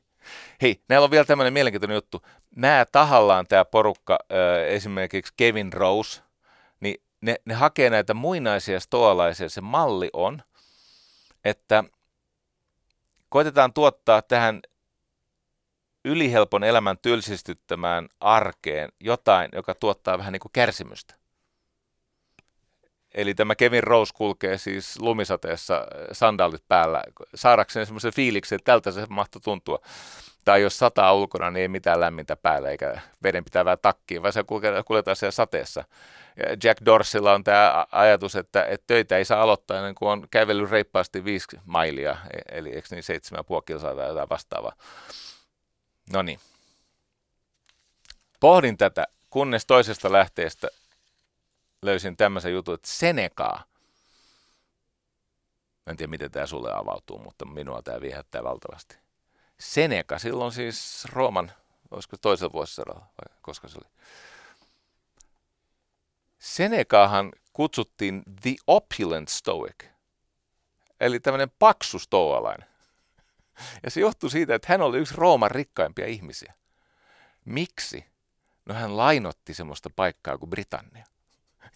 Hei, 0.62 0.82
näillä 0.90 1.06
on 1.06 1.12
vielä 1.12 1.26
tämmöinen 1.26 1.54
mielenkiintoinen 1.54 1.96
juttu. 1.96 2.22
Mä 2.56 2.86
tahallaan 2.92 3.48
tämä 3.48 3.66
porukka, 3.66 4.20
äh, 4.32 4.74
esimerkiksi 4.74 5.34
Kevin 5.38 5.74
Rose– 5.74 6.22
ne, 7.22 7.36
ne 7.46 7.54
hakee 7.54 7.90
näitä 7.90 8.14
muinaisia 8.14 8.80
stoalaisia. 8.80 9.50
Se 9.50 9.62
malli 9.62 10.10
on, 10.14 10.42
että 11.46 11.84
koitetaan 13.30 13.74
tuottaa 13.74 14.22
tähän 14.22 14.62
ylihelpon 16.06 16.64
elämän 16.64 16.98
tylsistyttämään 17.02 18.10
arkeen 18.20 18.90
jotain, 19.00 19.50
joka 19.54 19.76
tuottaa 19.76 20.18
vähän 20.18 20.34
niin 20.34 20.40
kuin 20.40 20.52
kärsimystä. 20.52 21.16
Eli 23.14 23.34
tämä 23.34 23.56
Kevin 23.56 23.84
Rose 23.84 24.14
kulkee 24.16 24.58
siis 24.58 25.00
lumisateessa 25.00 25.76
äh, 25.76 26.08
sandaalit 26.12 26.64
päällä 26.68 27.04
saadakseen 27.36 27.86
semmoisen 27.86 28.14
fiiliksen, 28.14 28.56
että 28.56 28.72
tältä 28.72 28.92
se 28.92 29.06
mahtoi 29.10 29.42
tuntua. 29.42 29.80
Tai 30.46 30.62
jos 30.62 30.78
sataa 30.78 31.14
ulkona, 31.14 31.52
niin 31.52 31.62
ei 31.62 31.68
mitään 31.68 32.00
lämmintä 32.00 32.36
päällä 32.36 32.70
eikä 32.70 33.02
veden 33.24 33.44
pitävää 33.44 33.78
takkiin, 33.78 34.22
vaan 34.22 34.34
se 34.34 34.44
kuljetaan 34.86 35.16
siellä 35.16 35.32
sateessa. 35.32 35.84
Jack 36.64 36.86
Dorsilla 36.86 37.34
on 37.34 37.44
tämä 37.44 37.86
ajatus, 37.92 38.36
että, 38.36 38.66
että 38.66 38.84
töitä 38.88 39.18
ei 39.18 39.26
saa 39.26 39.42
aloittaa 39.42 39.78
ennen 39.78 39.96
kuin 39.96 40.10
on 40.10 40.28
kävellyt 40.32 40.72
reippaasti 40.72 41.26
viisi 41.26 41.48
mailia, 41.66 42.18
e, 42.34 42.58
eli 42.58 42.70
eikö 42.70 42.88
niin 42.92 43.04
seitsemän 43.04 43.44
kilsaa 43.66 43.96
tai 43.96 44.08
jotain 44.08 44.30
vastaavaa. 44.30 44.74
No 46.14 46.22
niin. 46.22 46.40
Pohdin 48.40 48.78
tätä, 48.78 49.08
kunnes 49.30 49.66
toisesta 49.66 50.12
lähteestä 50.12 50.68
löysin 51.82 52.18
tämmöisen 52.18 52.54
jutun, 52.54 52.76
että 52.76 52.88
Senekaa. 52.88 53.64
En 55.88 55.98
tiedä, 55.98 56.10
miten 56.10 56.32
tämä 56.32 56.46
sulle 56.46 56.74
avautuu, 56.74 57.20
mutta 57.20 57.46
minua 57.46 57.82
tämä 57.82 58.02
viehättää 58.02 58.44
valtavasti. 58.44 58.98
Seneca, 59.60 60.20
silloin 60.20 60.52
siis 60.52 61.06
Rooman, 61.14 61.52
olisiko 61.92 62.18
toisella 62.18 62.54
vuosisadalla, 62.54 63.00
vai 63.00 63.38
koska 63.42 63.68
se 63.68 63.78
oli? 63.78 63.92
Senekaahan 66.40 67.32
kutsuttiin 67.54 68.24
The 68.42 68.56
Opulent 68.68 69.28
Stoic, 69.28 69.86
eli 71.00 71.20
tämmöinen 71.20 71.52
paksu 71.60 72.00
stoalainen. 72.00 72.68
Ja 73.84 73.92
se 73.92 74.00
johtui 74.00 74.30
siitä, 74.30 74.56
että 74.56 74.68
hän 74.70 74.82
oli 74.82 74.98
yksi 74.98 75.16
Rooman 75.18 75.52
rikkaimpia 75.52 76.06
ihmisiä. 76.06 76.54
Miksi? 77.46 78.06
No 78.66 78.76
hän 78.76 78.98
lainotti 78.98 79.54
semmoista 79.54 79.90
paikkaa 79.96 80.38
kuin 80.38 80.50
Britannia. 80.50 81.06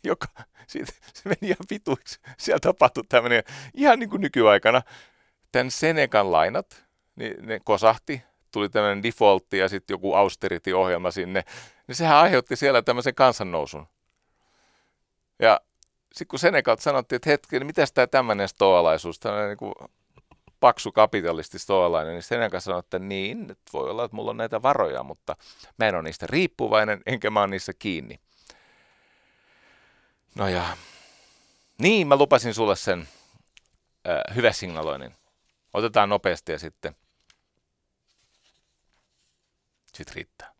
Joka, 0.05 0.27
siitä, 0.67 0.93
se 1.13 1.29
meni 1.29 1.37
ihan 1.41 1.65
vituiksi. 1.69 2.19
Siellä 2.37 2.59
tapahtui 2.59 3.03
tämmöinen, 3.09 3.43
ihan 3.73 3.99
niin 3.99 4.09
kuin 4.09 4.21
nykyaikana, 4.21 4.81
tämän 5.51 5.71
Senekan 5.71 6.31
lainat, 6.31 6.85
niin 7.15 7.47
ne 7.47 7.59
kosahti, 7.63 8.21
tuli 8.51 8.69
tämmöinen 8.69 9.03
defaultti 9.03 9.57
ja 9.57 9.69
sitten 9.69 9.93
joku 9.93 10.13
austerity-ohjelma 10.13 11.11
sinne, 11.11 11.43
niin 11.87 11.95
sehän 11.95 12.17
aiheutti 12.17 12.55
siellä 12.55 12.81
tämmöisen 12.81 13.15
kansannousun. 13.15 13.87
Ja 15.39 15.61
sitten 16.13 16.27
kun 16.27 16.39
Senegalta 16.39 16.83
sanottiin, 16.83 17.17
että 17.17 17.29
hetki, 17.29 17.59
niin 17.59 17.67
mitäs 17.67 17.91
tämä 17.91 18.07
tämmöinen 18.07 18.47
stoalaisuus, 18.47 19.19
tämmöinen 19.19 19.49
niin 19.49 19.57
kuin 19.57 19.73
paksu 20.59 20.91
kapitalisti 20.91 21.59
stoalainen, 21.59 22.13
niin 22.13 22.23
Senegal 22.23 22.59
sanoi, 22.59 22.79
että 22.79 22.99
niin, 22.99 23.47
nyt 23.47 23.59
voi 23.73 23.89
olla, 23.89 24.05
että 24.05 24.15
mulla 24.15 24.31
on 24.31 24.37
näitä 24.37 24.61
varoja, 24.61 25.03
mutta 25.03 25.35
mä 25.77 25.87
en 25.87 25.95
ole 25.95 26.03
niistä 26.03 26.27
riippuvainen, 26.29 27.01
enkä 27.05 27.29
mä 27.29 27.39
ole 27.39 27.47
niissä 27.47 27.73
kiinni. 27.79 28.19
No 30.35 30.47
ja, 30.47 30.77
niin 31.77 32.07
mä 32.07 32.15
lupasin 32.15 32.53
sulle 32.53 32.75
sen 32.75 33.07
äh, 34.07 34.35
hyvä 34.35 34.51
signaloinnin. 34.51 35.15
Otetaan 35.73 36.09
nopeasti 36.09 36.51
ja 36.51 36.59
sitten, 36.59 36.95
sitten 39.93 40.15
riittää. 40.15 40.53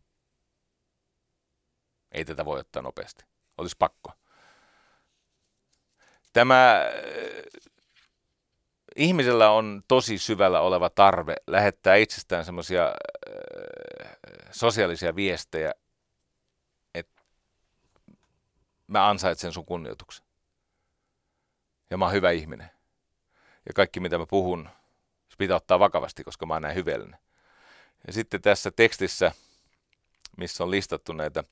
Ei 2.12 2.24
tätä 2.24 2.44
voi 2.44 2.60
ottaa 2.60 2.82
nopeasti. 2.82 3.24
Olisi 3.58 3.76
pakko. 3.78 4.12
Tämä 6.32 6.74
äh, 6.74 6.90
ihmisellä 8.96 9.50
on 9.50 9.82
tosi 9.88 10.18
syvällä 10.18 10.60
oleva 10.60 10.90
tarve 10.90 11.36
lähettää 11.46 11.96
itsestään 11.96 12.44
semmoisia 12.44 12.86
äh, 12.86 14.16
sosiaalisia 14.50 15.16
viestejä, 15.16 15.72
että 16.94 17.22
mä 18.86 19.08
ansaitsen 19.08 19.52
sun 19.52 19.66
kunnioituksen. 19.66 20.26
Ja 21.90 21.98
mä 21.98 22.04
oon 22.04 22.14
hyvä 22.14 22.30
ihminen. 22.30 22.70
Ja 23.66 23.72
kaikki 23.74 24.00
mitä 24.00 24.18
mä 24.18 24.26
puhun, 24.26 24.68
se 25.28 25.34
pitää 25.38 25.56
ottaa 25.56 25.78
vakavasti, 25.78 26.24
koska 26.24 26.46
mä 26.46 26.54
oon 26.54 26.62
näin 26.62 26.74
hyvällinen. 26.74 27.20
Ja 28.06 28.12
sitten 28.12 28.42
tässä 28.42 28.70
tekstissä, 28.70 29.32
missä 30.36 30.64
on 30.64 30.70
listattu 30.70 31.12
näitä 31.12 31.44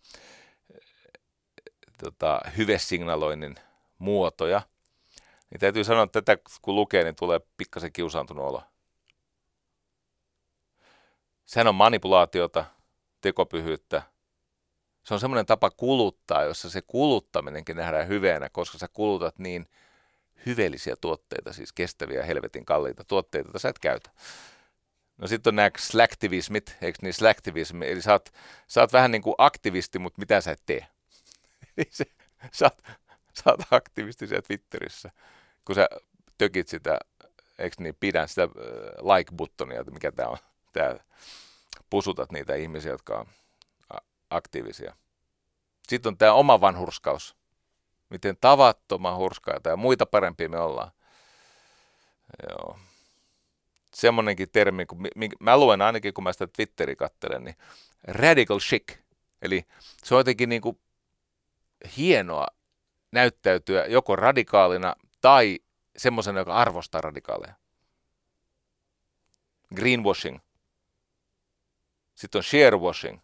tota, 1.99 2.41
hyvesignaloinnin 2.57 3.55
muotoja– 3.99 4.63
niin 5.55 5.61
täytyy 5.61 5.85
sanoa, 5.85 6.03
että 6.03 6.23
tätä 6.23 6.43
kun 6.63 6.75
lukee, 6.75 7.05
niin 7.05 7.17
tulee 7.17 7.41
pikkasen 7.57 7.93
kiusaantunut 7.93 8.45
olo. 8.45 8.63
Sehän 11.45 11.67
on 11.67 11.75
manipulaatiota, 11.75 12.65
tekopyhyyttä. 13.21 14.03
Se 15.05 15.15
on 15.15 15.21
semmoinen 15.21 15.47
tapa 15.47 15.71
kuluttaa, 15.71 16.43
jossa 16.43 16.71
se 16.71 16.83
kuluttaminenkin 16.87 17.77
nähdään 17.77 18.09
hyveenä, 18.09 18.49
koska 18.49 18.79
sä 18.79 18.89
kulutat 18.93 19.39
niin 19.39 19.67
hyveellisiä 20.47 20.97
tuotteita, 21.01 21.53
siis 21.53 21.73
kestäviä, 21.73 22.25
helvetin 22.25 22.65
kalliita 22.65 23.05
tuotteita, 23.05 23.49
joita 23.49 23.59
sä 23.59 23.69
et 23.69 23.79
käytä. 23.79 24.11
No 25.19 25.27
sitten 25.27 25.51
on 25.51 25.57
nämä 25.57 25.71
slacktivismit, 25.79 26.77
eikö 26.83 26.99
niin 27.03 27.15
slacktivismi, 27.15 27.91
eli 27.91 28.03
sä 28.03 28.13
oot, 28.13 28.33
sä 28.69 28.81
oot 28.81 28.93
vähän 28.93 29.11
niin 29.11 29.23
kuin 29.23 29.35
aktivisti, 29.39 29.99
mutta 29.99 30.21
mitä 30.21 30.41
sä 30.41 30.51
et 30.51 30.63
tee. 30.67 30.87
se, 31.91 32.05
sä, 32.53 32.65
oot, 32.65 32.83
sä 33.33 33.51
oot 33.51 33.61
aktivisti 33.71 34.27
siellä 34.27 34.43
Twitterissä 34.43 35.11
kun 35.65 35.75
sä 35.75 35.89
tökit 36.39 36.69
sitä, 36.69 36.99
eikö 37.59 37.77
niin, 37.79 37.97
pidän 38.01 38.29
sitä 38.29 38.49
like-buttonia, 39.01 39.81
että 39.81 39.93
mikä 39.93 40.13
tämä 40.13 40.29
on, 40.29 40.39
tää, 40.73 41.05
pusutat 41.91 42.33
niitä 42.33 42.55
ihmisiä, 42.55 42.91
jotka 42.91 43.19
on 43.19 43.27
aktiivisia. 44.37 44.97
Sitten 45.89 46.11
on 46.11 46.19
tämä 46.19 46.33
oma 46.33 46.61
vanhurskaus. 46.61 47.37
Miten 48.11 48.37
tavattoman 48.41 49.17
hurskaita 49.17 49.69
ja 49.69 49.77
muita 49.77 50.07
parempia 50.07 50.49
me 50.49 50.59
ollaan. 50.59 50.91
Joo. 52.49 52.79
Semmoinenkin 53.95 54.51
termi, 54.51 54.87
kun 54.87 55.09
mä 55.41 55.57
luen 55.57 55.83
ainakin, 55.83 56.15
kun 56.15 56.25
mä 56.25 56.33
sitä 56.33 56.47
Twitteri 56.47 56.97
kattelen, 56.97 57.45
niin 57.45 57.57
radical 58.03 58.59
chic. 58.59 58.99
Eli 59.43 59.67
se 60.05 60.15
on 60.15 60.21
jotenkin 60.21 60.49
niin 60.49 60.63
kuin 60.63 60.81
hienoa 61.97 62.47
näyttäytyä 63.13 63.87
joko 63.87 64.17
radikaalina 64.17 64.97
tai 65.21 65.61
semmoisen, 65.97 66.37
joka 66.37 66.55
arvostaa 66.55 67.01
radikaaleja. 67.01 67.55
Greenwashing. 69.75 70.39
Sitten 72.15 72.39
on 72.39 72.43
sharewashing. 72.43 73.21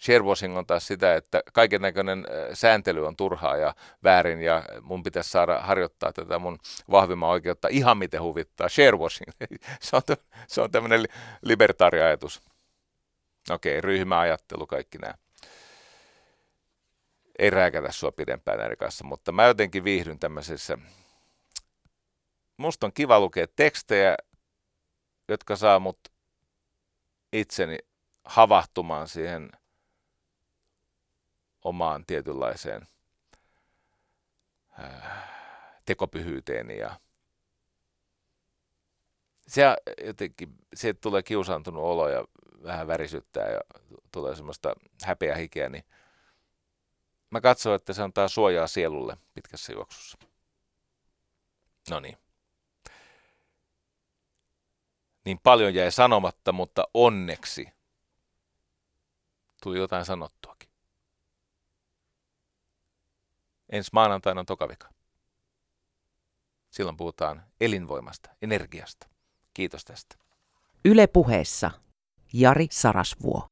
Sharewashing 0.00 0.58
on 0.58 0.66
taas 0.66 0.86
sitä, 0.86 1.14
että 1.14 1.42
kaiken 1.52 1.82
näköinen 1.82 2.26
sääntely 2.52 3.06
on 3.06 3.16
turhaa 3.16 3.56
ja 3.56 3.74
väärin 4.04 4.40
ja 4.40 4.62
mun 4.82 5.02
pitäisi 5.02 5.30
saada 5.30 5.60
harjoittaa 5.60 6.12
tätä 6.12 6.38
mun 6.38 6.58
vahvimman 6.90 7.28
oikeutta 7.28 7.68
ihan 7.70 7.98
miten 7.98 8.22
huvittaa. 8.22 8.68
Sharewashing, 8.68 9.30
se 9.80 9.96
on, 9.96 10.02
se 10.48 10.60
on 10.60 10.70
tämmöinen 10.70 11.04
libertaariajatus. 11.42 12.40
Okei, 13.50 13.80
ryhmäajattelu, 13.80 14.66
kaikki 14.66 14.98
nämä. 14.98 15.14
Ei 17.38 17.50
rääkätä 17.50 17.92
sua 17.92 18.12
pidempään 18.12 18.58
näiden 18.58 18.76
kanssa, 18.76 19.04
mutta 19.04 19.32
mä 19.32 19.46
jotenkin 19.46 19.84
viihdyn 19.84 20.18
tämmöisessä. 20.18 20.78
Musta 22.56 22.86
on 22.86 22.92
kiva 22.92 23.20
lukea 23.20 23.46
tekstejä, 23.56 24.16
jotka 25.28 25.56
saa 25.56 25.78
mut 25.78 25.98
itseni 27.32 27.78
havahtumaan 28.24 29.08
siihen 29.08 29.50
omaan 31.68 32.06
tietynlaiseen 32.06 32.86
äh, 34.80 35.28
tekopyhyyteeni 35.84 36.78
ja 36.78 37.00
se 39.48 39.62
jotenkin, 40.04 40.54
se 40.74 40.94
tulee 40.94 41.22
kiusaantunut 41.22 41.84
olo 41.84 42.08
ja 42.08 42.24
vähän 42.62 42.86
värisyttää 42.86 43.50
ja 43.50 43.60
tulee 44.12 44.36
semmoista 44.36 44.74
häpeä 45.04 45.36
hikeä, 45.36 45.68
niin 45.68 45.84
mä 47.30 47.40
katson, 47.40 47.74
että 47.74 47.92
se 47.92 48.02
antaa 48.02 48.28
suojaa 48.28 48.66
sielulle 48.66 49.16
pitkässä 49.34 49.72
juoksussa. 49.72 50.18
No 51.90 52.00
niin. 52.00 52.18
Niin 55.24 55.38
paljon 55.42 55.74
jäi 55.74 55.92
sanomatta, 55.92 56.52
mutta 56.52 56.88
onneksi 56.94 57.68
tuli 59.62 59.78
jotain 59.78 60.04
sanottuakin. 60.04 60.67
Ensi 63.68 63.90
maanantaina 63.92 64.40
on 64.40 64.46
tokavika. 64.46 64.88
Silloin 66.70 66.96
puhutaan 66.96 67.42
elinvoimasta, 67.60 68.30
energiasta. 68.42 69.08
Kiitos 69.54 69.84
tästä. 69.84 70.16
Yle 70.84 71.06
puheessa 71.06 71.70
Jari 72.32 72.66
Sarasvuo. 72.70 73.46